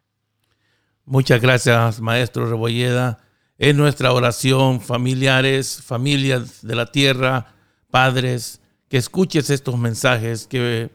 Muchas 1.05 1.41
gracias, 1.41 2.01
Maestro 2.01 2.49
Rebolleda 2.49 3.19
en 3.57 3.77
nuestra 3.77 4.11
oración, 4.11 4.81
familiares, 4.81 5.81
familias 5.81 6.65
de 6.65 6.75
la 6.75 6.91
tierra, 6.91 7.47
padres, 7.89 8.61
que 8.89 8.97
escuches 8.97 9.49
estos 9.49 9.77
mensajes, 9.77 10.45
que 10.45 10.89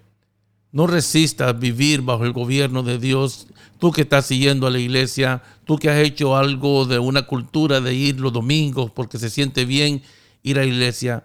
no 0.72 0.86
resistas 0.86 1.58
vivir 1.58 2.02
bajo 2.02 2.24
el 2.24 2.32
gobierno 2.32 2.82
de 2.82 2.98
Dios. 2.98 3.46
Tú 3.78 3.92
que 3.92 4.02
estás 4.02 4.26
siguiendo 4.26 4.66
a 4.66 4.70
la 4.70 4.78
iglesia, 4.78 5.42
tú 5.64 5.78
que 5.78 5.90
has 5.90 5.98
hecho 5.98 6.36
algo 6.36 6.86
de 6.86 6.98
una 6.98 7.22
cultura 7.22 7.80
de 7.80 7.94
ir 7.94 8.20
los 8.20 8.32
domingos 8.32 8.90
porque 8.90 9.18
se 9.18 9.30
siente 9.30 9.64
bien 9.64 10.02
ir 10.42 10.58
a 10.58 10.62
la 10.62 10.68
iglesia. 10.68 11.24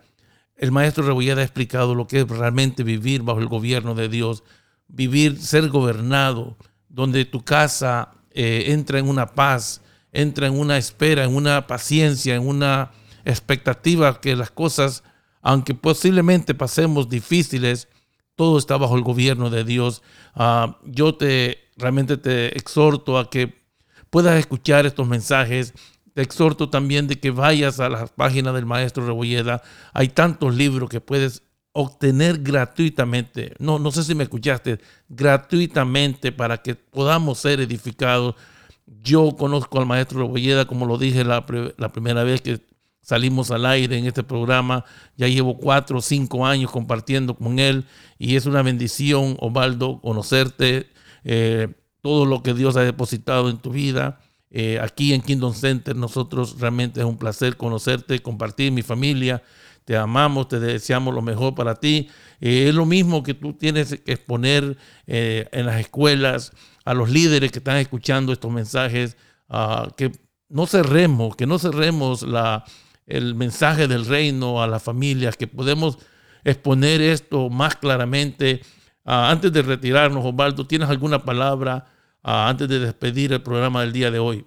El 0.58 0.72
maestro 0.72 1.06
Rebolleda 1.06 1.41
ha 1.41 1.43
explicado 1.43 1.96
lo 1.96 2.08
que 2.08 2.22
es 2.22 2.28
realmente 2.28 2.84
vivir 2.84 3.24
bajo 3.24 3.39
el 3.39 3.48
gobierno 3.48 3.93
de 3.93 4.10
Dios, 4.10 4.43
vivir, 4.88 5.41
ser 5.41 5.70
gobernado, 5.70 6.58
donde 6.89 7.26
tu 7.26 7.43
casa 7.43 8.12
eh, 8.32 8.66
entra 8.68 9.00
en 9.00 9.10
una 9.10 9.34
paz, 9.34 9.82
entra 10.14 10.48
en 10.48 10.58
una 10.58 10.78
espera, 10.78 11.26
en 11.26 11.36
una 11.36 11.68
paciencia, 11.68 12.36
en 12.36 12.48
una 12.48 12.91
expectativa 13.26 14.22
que 14.22 14.36
las 14.36 14.50
cosas, 14.50 15.04
aunque 15.41 15.74
posiblemente 15.74 16.54
pasemos 16.54 17.10
difíciles, 17.10 17.89
todo 18.36 18.58
está 18.58 18.78
bajo 18.78 18.96
el 18.96 19.04
gobierno 19.04 19.50
de 19.50 19.64
Dios. 19.64 20.02
Ah, 20.34 20.78
yo 20.84 21.16
te 21.16 21.60
realmente 21.78 22.18
te 22.18 22.58
exhorto 22.58 23.18
a 23.18 23.30
que 23.30 23.62
puedas 24.10 24.38
escuchar 24.38 24.86
estos 24.86 25.08
mensajes. 25.08 25.74
Te 26.14 26.22
exhorto 26.22 26.70
también 26.70 27.08
de 27.08 27.20
que 27.20 27.32
vayas 27.32 27.80
a 27.80 27.90
la 27.90 28.08
página 28.08 28.54
del 28.54 28.66
maestro 28.66 29.06
Rebolleda. 29.06 29.62
Hay 29.94 30.10
tantos 30.10 30.56
libros 30.56 30.90
que 30.90 31.02
puedes 31.02 31.44
obtener 31.74 32.40
gratuitamente. 32.40 33.54
No, 33.60 33.80
no 33.80 33.92
sé 33.92 34.04
si 34.04 34.16
me 34.16 34.24
escuchaste, 34.24 34.80
gratuitamente 35.10 36.32
para 36.32 36.58
que 36.58 36.76
podamos 36.76 37.40
ser 37.40 37.60
edificados 37.60 38.36
yo 38.86 39.36
conozco 39.38 39.80
al 39.80 39.86
maestro 39.86 40.20
Rebolleda, 40.20 40.66
como 40.66 40.86
lo 40.86 40.98
dije 40.98 41.24
la, 41.24 41.46
primera 41.46 42.24
vez 42.24 42.42
que 42.42 42.62
salimos 43.06 43.51
al 43.51 43.68
aire 43.68 43.99
en 43.99 44.08
este 44.08 44.24
programa. 44.24 44.84
Ya 45.16 45.28
llevo 45.28 45.58
cuatro 45.58 45.99
o 45.99 46.01
cinco 46.01 46.45
años 46.45 46.72
compartiendo 46.72 47.36
con 47.36 47.60
él 47.60 47.86
y 48.18 48.36
es 48.36 48.47
una 48.47 48.64
bendición, 48.64 49.38
Osvaldo, 49.39 50.01
conocerte, 50.01 50.89
eh, 51.24 51.68
todo 52.01 52.26
lo 52.26 52.41
que 52.41 52.56
Dios 52.56 52.76
ha 52.78 52.82
depositado 52.82 53.49
en 53.49 53.58
tu 53.60 53.70
vida. 53.70 54.20
Eh, 54.49 54.80
aquí 54.82 55.14
en 55.14 55.22
Kingdom 55.22 55.53
Center 55.53 55.95
nosotros 55.95 56.60
realmente 56.60 56.99
es 56.99 57.06
un 57.06 57.18
placer 57.18 57.58
conocerte, 57.58 58.20
compartir 58.24 58.72
mi 58.72 58.82
familia. 58.82 59.43
Te 59.84 59.95
amamos, 59.95 60.47
te 60.47 60.60
deseamos 60.60 61.14
lo 61.14 61.22
mejor 61.22 61.53
para 61.53 61.76
ti. 61.76 62.10
Eh, 62.41 62.70
es 62.70 62.74
lo 62.74 62.88
mismo 62.88 63.22
que 63.22 63.36
tú 63.36 63.53
tienes 63.53 64.01
que 64.03 64.14
exponer 64.14 64.78
en 65.06 65.66
las 65.68 65.80
escuelas 65.80 66.53
a 66.86 66.95
los 66.95 67.12
líderes 67.12 67.51
que 67.51 67.60
están 67.60 67.78
escuchando 67.78 68.34
estos 68.34 68.51
mensajes, 68.51 69.16
que 69.95 70.12
no 70.49 70.66
cerremos, 70.66 71.36
que 71.36 71.45
no 71.45 71.60
cerremos 71.60 72.24
la, 72.24 72.66
el 73.08 73.36
mensaje 73.36 73.88
del 73.88 74.06
reino 74.06 74.62
a 74.62 74.68
las 74.68 74.84
familias, 74.84 75.38
que 75.38 75.47
podemos 75.47 75.97
exponer 76.43 77.01
esto 77.01 77.49
más 77.49 77.76
claramente. 77.76 78.62
antes 79.03 79.51
de 79.51 79.62
retirarnos, 79.62 80.26
Osvaldo, 80.26 80.66
¿tienes 80.66 80.89
alguna 80.89 81.20
palabra 81.20 81.86
antes 82.24 82.68
de 82.68 82.80
despedir 82.80 83.34
el 83.34 83.43
programa 83.43 83.82
del 83.82 83.93
día 83.93 84.10
de 84.10 84.20
hoy? 84.20 84.45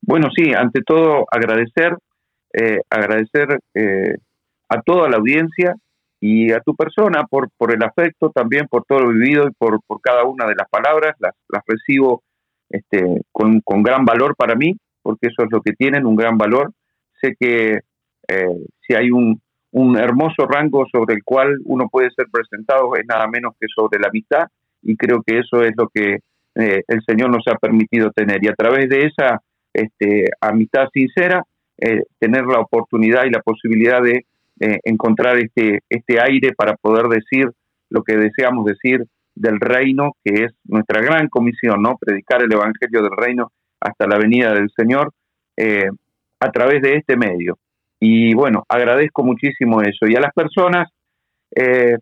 Bueno, 0.00 0.28
sí, 0.34 0.52
ante 0.54 0.80
todo 0.82 1.26
agradecer, 1.30 1.96
eh, 2.52 2.80
agradecer 2.88 3.60
eh, 3.74 4.16
a 4.68 4.80
toda 4.80 5.08
la 5.08 5.18
audiencia 5.18 5.74
y 6.20 6.50
a 6.50 6.60
tu 6.60 6.74
persona 6.74 7.24
por, 7.24 7.50
por 7.56 7.72
el 7.72 7.82
afecto, 7.82 8.30
también 8.30 8.66
por 8.68 8.84
todo 8.84 9.00
lo 9.00 9.10
vivido 9.10 9.46
y 9.46 9.52
por, 9.52 9.80
por 9.86 10.00
cada 10.00 10.24
una 10.24 10.46
de 10.46 10.54
las 10.56 10.68
palabras. 10.68 11.14
Las, 11.18 11.34
las 11.48 11.62
recibo 11.66 12.22
este, 12.70 13.22
con, 13.32 13.60
con, 13.60 13.82
gran 13.82 14.04
valor 14.04 14.34
para 14.34 14.54
mí, 14.54 14.76
porque 15.08 15.28
eso 15.28 15.42
es 15.42 15.48
lo 15.50 15.62
que 15.62 15.72
tienen, 15.72 16.04
un 16.04 16.16
gran 16.16 16.36
valor. 16.36 16.70
Sé 17.18 17.34
que 17.40 17.80
eh, 18.28 18.56
si 18.86 18.94
hay 18.94 19.10
un, 19.10 19.40
un 19.70 19.96
hermoso 19.96 20.46
rango 20.46 20.84
sobre 20.92 21.14
el 21.14 21.24
cual 21.24 21.56
uno 21.64 21.88
puede 21.90 22.10
ser 22.10 22.26
presentado, 22.30 22.94
es 22.94 23.06
nada 23.06 23.26
menos 23.26 23.54
que 23.58 23.68
sobre 23.74 23.98
la 23.98 24.08
amistad, 24.08 24.48
y 24.82 24.98
creo 24.98 25.22
que 25.26 25.38
eso 25.38 25.62
es 25.62 25.72
lo 25.78 25.88
que 25.88 26.18
eh, 26.56 26.82
el 26.86 27.00
Señor 27.08 27.30
nos 27.30 27.42
ha 27.48 27.56
permitido 27.56 28.10
tener. 28.10 28.44
Y 28.44 28.48
a 28.48 28.54
través 28.54 28.90
de 28.90 29.06
esa 29.06 29.40
este, 29.72 30.26
amistad 30.42 30.88
sincera, 30.92 31.42
eh, 31.80 32.02
tener 32.18 32.44
la 32.44 32.60
oportunidad 32.60 33.24
y 33.24 33.30
la 33.30 33.40
posibilidad 33.40 34.02
de 34.02 34.26
eh, 34.60 34.78
encontrar 34.84 35.38
este, 35.38 35.80
este 35.88 36.20
aire 36.20 36.52
para 36.54 36.76
poder 36.76 37.06
decir 37.06 37.46
lo 37.88 38.02
que 38.02 38.14
deseamos 38.18 38.66
decir 38.66 39.06
del 39.34 39.58
reino, 39.58 40.12
que 40.22 40.44
es 40.44 40.52
nuestra 40.64 41.00
gran 41.00 41.28
comisión, 41.28 41.80
¿no? 41.80 41.96
Predicar 41.98 42.42
el 42.42 42.52
Evangelio 42.52 43.00
del 43.00 43.16
reino 43.16 43.52
hasta 43.80 44.06
la 44.06 44.18
venida 44.18 44.52
del 44.52 44.70
Señor 44.76 45.12
eh, 45.56 45.88
a 46.40 46.50
través 46.50 46.82
de 46.82 46.96
este 46.96 47.16
medio. 47.16 47.58
Y 48.00 48.34
bueno, 48.34 48.64
agradezco 48.68 49.24
muchísimo 49.24 49.82
eso. 49.82 50.06
Y 50.06 50.14
a 50.14 50.20
las 50.20 50.32
personas 50.32 50.88
eh, 51.54 51.96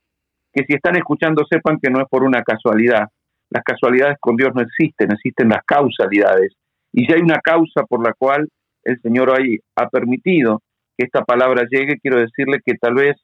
que 0.52 0.64
si 0.66 0.74
están 0.74 0.96
escuchando 0.96 1.44
sepan 1.48 1.78
que 1.80 1.90
no 1.90 2.00
es 2.00 2.08
por 2.08 2.24
una 2.24 2.42
casualidad. 2.42 3.08
Las 3.50 3.62
casualidades 3.62 4.16
con 4.18 4.36
Dios 4.36 4.50
no 4.54 4.62
existen, 4.62 5.12
existen 5.12 5.50
las 5.50 5.62
causalidades. 5.64 6.54
Y 6.92 7.04
si 7.04 7.12
hay 7.12 7.20
una 7.20 7.40
causa 7.44 7.84
por 7.86 8.02
la 8.02 8.12
cual 8.14 8.48
el 8.82 8.98
Señor 9.02 9.30
hoy 9.30 9.60
ha 9.76 9.88
permitido 9.88 10.62
que 10.96 11.04
esta 11.04 11.24
palabra 11.24 11.66
llegue, 11.70 11.98
quiero 12.00 12.18
decirle 12.18 12.60
que 12.64 12.74
tal 12.80 12.94
vez 12.94 13.16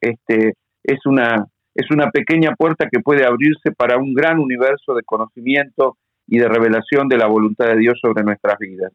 este, 0.00 0.54
es, 0.82 1.06
una, 1.06 1.46
es 1.74 1.90
una 1.90 2.10
pequeña 2.10 2.56
puerta 2.56 2.88
que 2.90 3.00
puede 3.00 3.24
abrirse 3.24 3.70
para 3.76 3.96
un 3.96 4.12
gran 4.12 4.40
universo 4.40 4.94
de 4.94 5.02
conocimiento 5.04 5.96
y 6.30 6.38
de 6.38 6.48
revelación 6.48 7.08
de 7.08 7.18
la 7.18 7.26
voluntad 7.26 7.66
de 7.66 7.76
Dios 7.76 7.98
sobre 8.00 8.22
nuestras 8.22 8.56
vidas. 8.58 8.92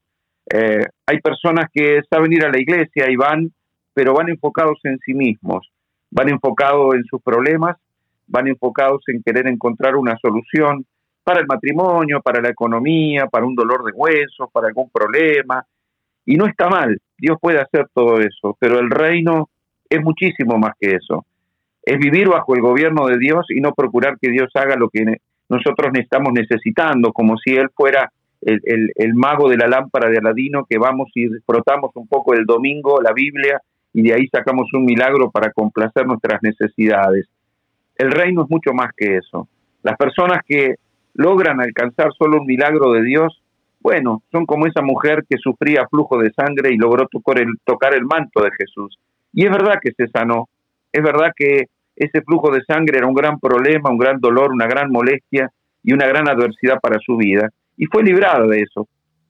Eh, 0.52 0.86
hay 1.06 1.20
personas 1.20 1.66
que 1.72 2.02
saben 2.10 2.32
ir 2.32 2.46
a 2.46 2.50
la 2.50 2.60
iglesia 2.60 3.12
y 3.12 3.18
van, 3.18 3.52
pero 3.94 4.14
van 4.14 4.30
enfocados 4.30 4.80
en 4.86 4.98
sí 5.00 5.14
mismos, 5.14 5.70
van 6.10 6.30
enfocados 6.30 6.96
en 6.96 7.04
sus 7.04 7.22
problemas, 7.22 7.76
van 8.28 8.48
enfocados 8.48 9.04
en 9.08 9.22
querer 9.22 9.48
encontrar 9.48 9.98
una 9.98 10.18
solución 10.18 10.86
para 11.26 11.42
el 11.42 11.46
matrimonio, 11.46 12.22
para 12.22 12.42
la 12.42 12.50
economía, 12.50 13.28
para 13.28 13.46
un 13.46 13.54
dolor 13.56 13.84
de 13.84 13.92
huesos, 13.92 14.50
para 14.54 14.68
algún 14.68 14.90
problema. 14.90 15.66
Y 16.26 16.36
no 16.36 16.46
está 16.46 16.70
mal, 16.70 16.98
Dios 17.18 17.38
puede 17.42 17.60
hacer 17.60 17.88
todo 17.94 18.20
eso, 18.22 18.56
pero 18.58 18.80
el 18.80 18.90
reino 18.90 19.50
es 19.90 20.02
muchísimo 20.02 20.58
más 20.58 20.72
que 20.80 20.92
eso. 20.92 21.26
Es 21.84 22.00
vivir 22.00 22.30
bajo 22.30 22.56
el 22.56 22.62
gobierno 22.62 23.08
de 23.08 23.18
Dios 23.18 23.46
y 23.50 23.60
no 23.60 23.74
procurar 23.74 24.18
que 24.20 24.30
Dios 24.30 24.50
haga 24.56 24.78
lo 24.78 24.90
que 24.90 25.18
nosotros 25.50 25.91
estamos 25.96 26.34
necesitando, 26.34 27.12
como 27.14 27.38
si 27.38 27.56
Él 27.56 27.70
fuera 27.76 28.12
el, 28.41 29.14
mago 29.14 29.50
de 29.50 29.58
la 29.58 29.68
lámpara 29.68 30.10
de 30.10 30.18
Aladino 30.18 30.66
que 30.70 30.78
vamos 30.78 31.10
y 31.16 31.28
frotamos 31.46 31.91
un 31.96 32.08
poco 32.08 32.34
el 32.34 32.46
domingo 32.46 33.02
la 33.02 33.12
Biblia 33.12 33.60
y 33.93 34.04
de 34.04 34.14
ahí 34.14 34.28
sacamos 34.28 34.68
un 34.74 34.86
milagro 34.86 35.32
para 35.32 35.52
complacer 35.52 36.06
nuestras 36.06 36.43
necesidades. 36.43 37.28
El 37.98 38.12
reino 38.12 38.43
es 38.43 38.50
mucho 38.50 38.74
más 38.74 38.91
que 38.96 39.18
eso. 39.18 39.48
Las 39.84 39.96
personas 39.98 40.39
que 40.46 40.76
logran 41.14 41.62
alcanzar 41.62 42.12
solo 42.18 42.41
un 42.41 42.46
milagro 42.46 42.91
de 42.91 43.04
Dios, 43.04 43.41
bueno, 43.80 44.22
son 44.32 44.46
como 44.46 44.68
esa 44.68 44.82
mujer 44.82 45.24
que 45.30 45.38
sufría 45.38 45.88
flujo 45.89 46.18
de 46.18 46.32
sangre 46.34 46.74
y 46.74 46.78
logró 46.78 47.08
tocar 47.08 47.39
el, 47.39 47.54
tocar 47.64 47.96
el 47.96 48.04
manto 48.04 48.41
de 48.43 48.50
Jesús. 48.58 49.00
Y 49.32 49.46
es 49.46 49.52
verdad 49.52 49.80
que 49.82 49.91
se 49.93 50.08
sanó, 50.10 50.50
es 50.91 51.02
verdad 51.02 51.32
que 51.36 51.68
ese 51.96 52.22
flujo 52.22 52.52
de 52.52 52.64
sangre 52.66 52.98
era 52.98 53.08
un 53.08 53.14
gran 53.14 53.39
problema, 53.39 53.89
un 53.89 53.98
gran 53.98 54.20
dolor, 54.20 54.52
una 54.52 54.68
gran 54.68 54.91
molestia 54.91 55.52
y 55.84 55.93
una 55.93 56.08
gran 56.08 56.28
adversidad 56.28 56.80
para 56.80 57.00
su 57.00 57.16
vida. 57.16 57.50
Y 57.78 57.86
fue 57.86 58.04
librada 58.04 58.46
de 58.48 58.62
eso. 58.62 58.88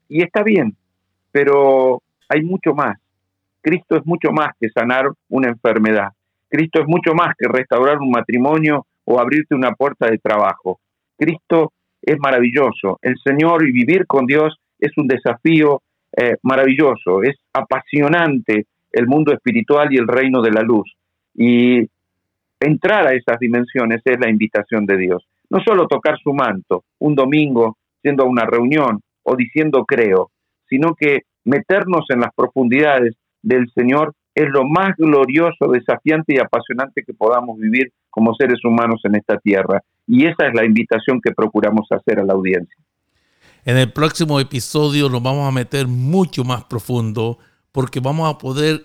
Y 0.08 0.24
está 0.24 0.44
bien, 0.44 0.76
pero 1.32 2.02
hay 2.30 2.44
mucho 2.44 2.74
más. 2.74 2.98
Cristo 3.62 3.98
es 3.98 4.06
mucho 4.06 4.32
más 4.32 4.50
que 4.60 4.70
sanar 4.70 5.10
una 5.30 5.50
enfermedad. 5.50 6.10
Cristo 6.50 6.82
es 6.82 6.88
mucho 6.88 7.14
más 7.14 7.36
que 7.38 7.48
restaurar 7.48 7.98
un 8.00 8.12
matrimonio 8.12 8.86
o 9.06 9.20
abrirte 9.20 9.56
una 9.56 9.72
puerta 9.72 10.08
de 10.10 10.18
trabajo. 10.18 10.80
Cristo 11.18 11.74
es 12.02 12.18
maravilloso. 12.20 13.00
El 13.02 13.16
Señor 13.24 13.68
y 13.68 13.72
vivir 13.72 14.06
con 14.06 14.26
Dios 14.26 14.56
es 14.80 14.92
un 14.98 15.08
desafío 15.08 15.82
eh, 16.16 16.38
maravilloso, 16.44 17.24
es 17.24 17.36
apasionante 17.54 18.68
el 18.92 19.08
mundo 19.08 19.34
espiritual 19.34 19.92
y 19.92 19.98
el 19.98 20.08
reino 20.08 20.42
de 20.42 20.52
la 20.52 20.62
luz. 20.62 20.90
Y 21.34 21.90
entrar 22.66 23.08
a 23.08 23.14
esas 23.14 23.40
dimensiones 23.40 24.02
es 24.06 24.20
la 24.20 24.30
invitación 24.30 24.86
de 24.86 24.98
Dios. 24.98 25.26
No 25.50 25.60
solo 25.64 25.88
tocar 25.88 26.18
su 26.24 26.34
manto 26.34 26.84
un 27.00 27.16
domingo 27.16 27.78
yendo 28.04 28.24
a 28.24 28.28
una 28.28 28.46
reunión 28.46 29.02
o 29.24 29.36
diciendo 29.36 29.86
creo, 29.86 30.32
sino 30.68 30.96
que 30.96 31.22
meternos 31.44 32.06
en 32.10 32.22
las 32.22 32.34
profundidades 32.36 33.16
del 33.42 33.70
Señor 33.76 34.14
es 34.34 34.50
lo 34.50 34.66
más 34.66 34.96
glorioso, 34.98 35.68
desafiante 35.72 36.36
y 36.36 36.40
apasionante 36.40 37.04
que 37.04 37.14
podamos 37.14 37.58
vivir 37.58 37.92
como 38.10 38.34
seres 38.36 38.64
humanos 38.66 39.02
en 39.06 39.16
esta 39.16 39.38
tierra. 39.38 39.82
Y 40.08 40.26
esa 40.26 40.48
es 40.48 40.54
la 40.54 40.66
invitación 40.66 41.22
que 41.22 41.32
procuramos 41.32 41.88
hacer 41.92 42.20
a 42.20 42.24
la 42.24 42.34
audiencia. 42.34 42.76
En 43.64 43.78
el 43.78 43.92
próximo 43.92 44.40
episodio 44.40 45.10
nos 45.10 45.24
vamos 45.24 45.48
a 45.48 45.52
meter 45.52 45.88
mucho 45.88 46.44
más 46.44 46.66
profundo 46.66 47.38
porque 47.72 48.00
vamos 48.00 48.30
a 48.30 48.38
poder 48.38 48.84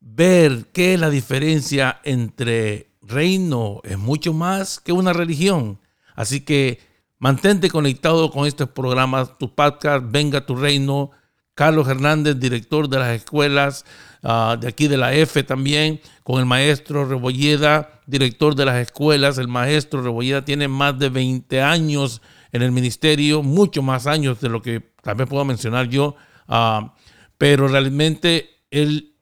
ver 0.00 0.66
qué 0.72 0.94
es 0.94 1.00
la 1.00 1.10
diferencia 1.10 2.00
entre 2.04 2.88
reino, 3.08 3.80
es 3.84 3.98
mucho 3.98 4.32
más 4.32 4.80
que 4.80 4.92
una 4.92 5.12
religión. 5.12 5.80
Así 6.14 6.40
que 6.40 6.80
mantente 7.18 7.70
conectado 7.70 8.30
con 8.30 8.46
estos 8.46 8.68
programas, 8.70 9.38
tu 9.38 9.54
podcast, 9.54 10.04
Venga 10.08 10.46
tu 10.46 10.54
Reino. 10.54 11.10
Carlos 11.58 11.88
Hernández, 11.88 12.38
director 12.38 12.88
de 12.88 13.00
las 13.00 13.16
escuelas 13.16 13.84
ah, 14.22 14.56
de 14.60 14.68
aquí 14.68 14.86
de 14.86 14.96
la 14.96 15.12
F 15.14 15.42
también, 15.42 16.00
con 16.22 16.38
el 16.38 16.46
maestro 16.46 17.04
Rebolleda, 17.04 18.00
director 18.06 18.54
de 18.54 18.64
las 18.64 18.76
escuelas. 18.76 19.38
El 19.38 19.48
maestro 19.48 20.00
Rebolleda 20.00 20.44
tiene 20.44 20.68
más 20.68 20.96
de 21.00 21.08
20 21.08 21.60
años 21.60 22.22
en 22.52 22.62
el 22.62 22.70
ministerio, 22.70 23.42
mucho 23.42 23.82
más 23.82 24.06
años 24.06 24.40
de 24.40 24.48
lo 24.48 24.62
que 24.62 24.92
también 25.02 25.28
puedo 25.28 25.44
mencionar 25.44 25.88
yo, 25.88 26.14
ah, 26.46 26.94
pero 27.38 27.66
realmente 27.66 28.48
él 28.70 29.16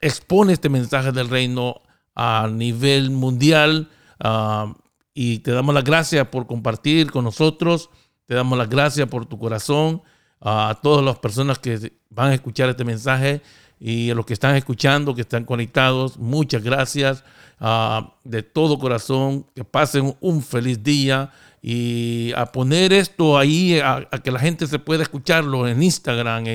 expone 0.00 0.54
este 0.54 0.70
mensaje 0.70 1.12
del 1.12 1.28
reino 1.28 1.82
a 2.18 2.48
nivel 2.48 3.10
mundial 3.10 3.88
ah, 4.18 4.74
y 5.14 5.38
te 5.38 5.52
damos 5.52 5.72
las 5.72 5.84
gracias 5.84 6.26
por 6.26 6.48
compartir 6.48 7.12
con 7.12 7.24
nosotros, 7.24 7.90
te 8.26 8.34
damos 8.34 8.58
las 8.58 8.68
gracias 8.68 9.08
por 9.08 9.24
tu 9.24 9.38
corazón 9.38 10.02
a 10.40 10.78
todas 10.82 11.04
las 11.04 11.18
personas 11.20 11.60
que 11.60 11.92
van 12.10 12.32
a 12.32 12.34
escuchar 12.34 12.68
este 12.68 12.84
mensaje 12.84 13.40
y 13.78 14.10
a 14.10 14.16
los 14.16 14.26
que 14.26 14.32
están 14.32 14.56
escuchando, 14.56 15.14
que 15.14 15.20
están 15.20 15.44
conectados, 15.44 16.18
muchas 16.18 16.64
gracias 16.64 17.22
ah, 17.60 18.14
de 18.24 18.42
todo 18.42 18.80
corazón, 18.80 19.46
que 19.54 19.62
pasen 19.62 20.16
un 20.20 20.42
feliz 20.42 20.82
día 20.82 21.30
y 21.60 22.32
a 22.36 22.46
poner 22.46 22.92
esto 22.92 23.38
ahí, 23.38 23.80
a, 23.80 24.06
que 24.22 24.30
la 24.30 24.38
gente 24.38 24.66
se 24.66 24.78
pueda 24.78 25.02
escucharlo 25.02 25.66
en 25.66 25.82
Instagram, 25.82 26.46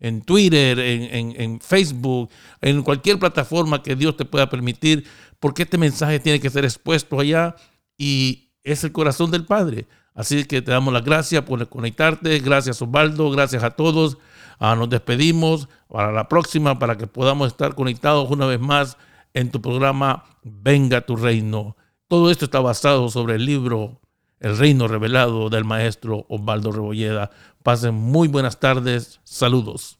en, 0.00 0.22
Twitter, 0.22 0.78
en, 0.78 1.34
en, 1.40 1.60
Facebook, 1.60 2.30
en 2.60 2.82
cualquier 2.82 3.18
plataforma 3.18 3.82
que 3.82 3.96
Dios 3.96 4.16
te 4.16 4.24
pueda 4.24 4.48
permitir, 4.48 5.04
porque 5.40 5.64
este 5.64 5.78
mensaje 5.78 6.20
tiene 6.20 6.40
que 6.40 6.50
ser 6.50 6.64
expuesto 6.64 7.18
allá 7.18 7.54
y 7.98 8.50
es 8.62 8.84
el 8.84 8.92
corazón 8.92 9.30
del 9.30 9.44
Padre. 9.44 9.86
Así 10.14 10.44
que 10.44 10.62
te 10.62 10.70
damos 10.70 10.94
las 10.94 11.04
gracias 11.04 11.42
por 11.42 11.68
conectarte. 11.68 12.38
Gracias 12.38 12.80
Osvaldo, 12.80 13.30
gracias 13.30 13.64
a 13.64 13.70
todos. 13.70 14.16
Ah, 14.60 14.76
nos 14.76 14.88
despedimos 14.88 15.68
para 15.88 16.12
la 16.12 16.28
próxima 16.28 16.78
para 16.78 16.96
que 16.96 17.08
podamos 17.08 17.48
estar 17.48 17.74
conectados 17.74 18.30
una 18.30 18.46
vez 18.46 18.60
más 18.60 18.96
en 19.32 19.50
tu 19.50 19.60
programa 19.60 20.24
Venga 20.44 21.00
tu 21.00 21.16
reino. 21.16 21.76
Todo 22.06 22.30
esto 22.30 22.44
está 22.44 22.60
basado 22.60 23.08
sobre 23.08 23.34
el 23.36 23.46
libro 23.46 24.00
El 24.44 24.58
reino 24.58 24.88
revelado 24.88 25.48
del 25.48 25.64
maestro 25.64 26.26
Osvaldo 26.28 26.70
Rebolleda. 26.70 27.30
Pasen 27.62 27.94
muy 27.94 28.28
buenas 28.28 28.60
tardes. 28.60 29.18
Saludos. 29.24 29.98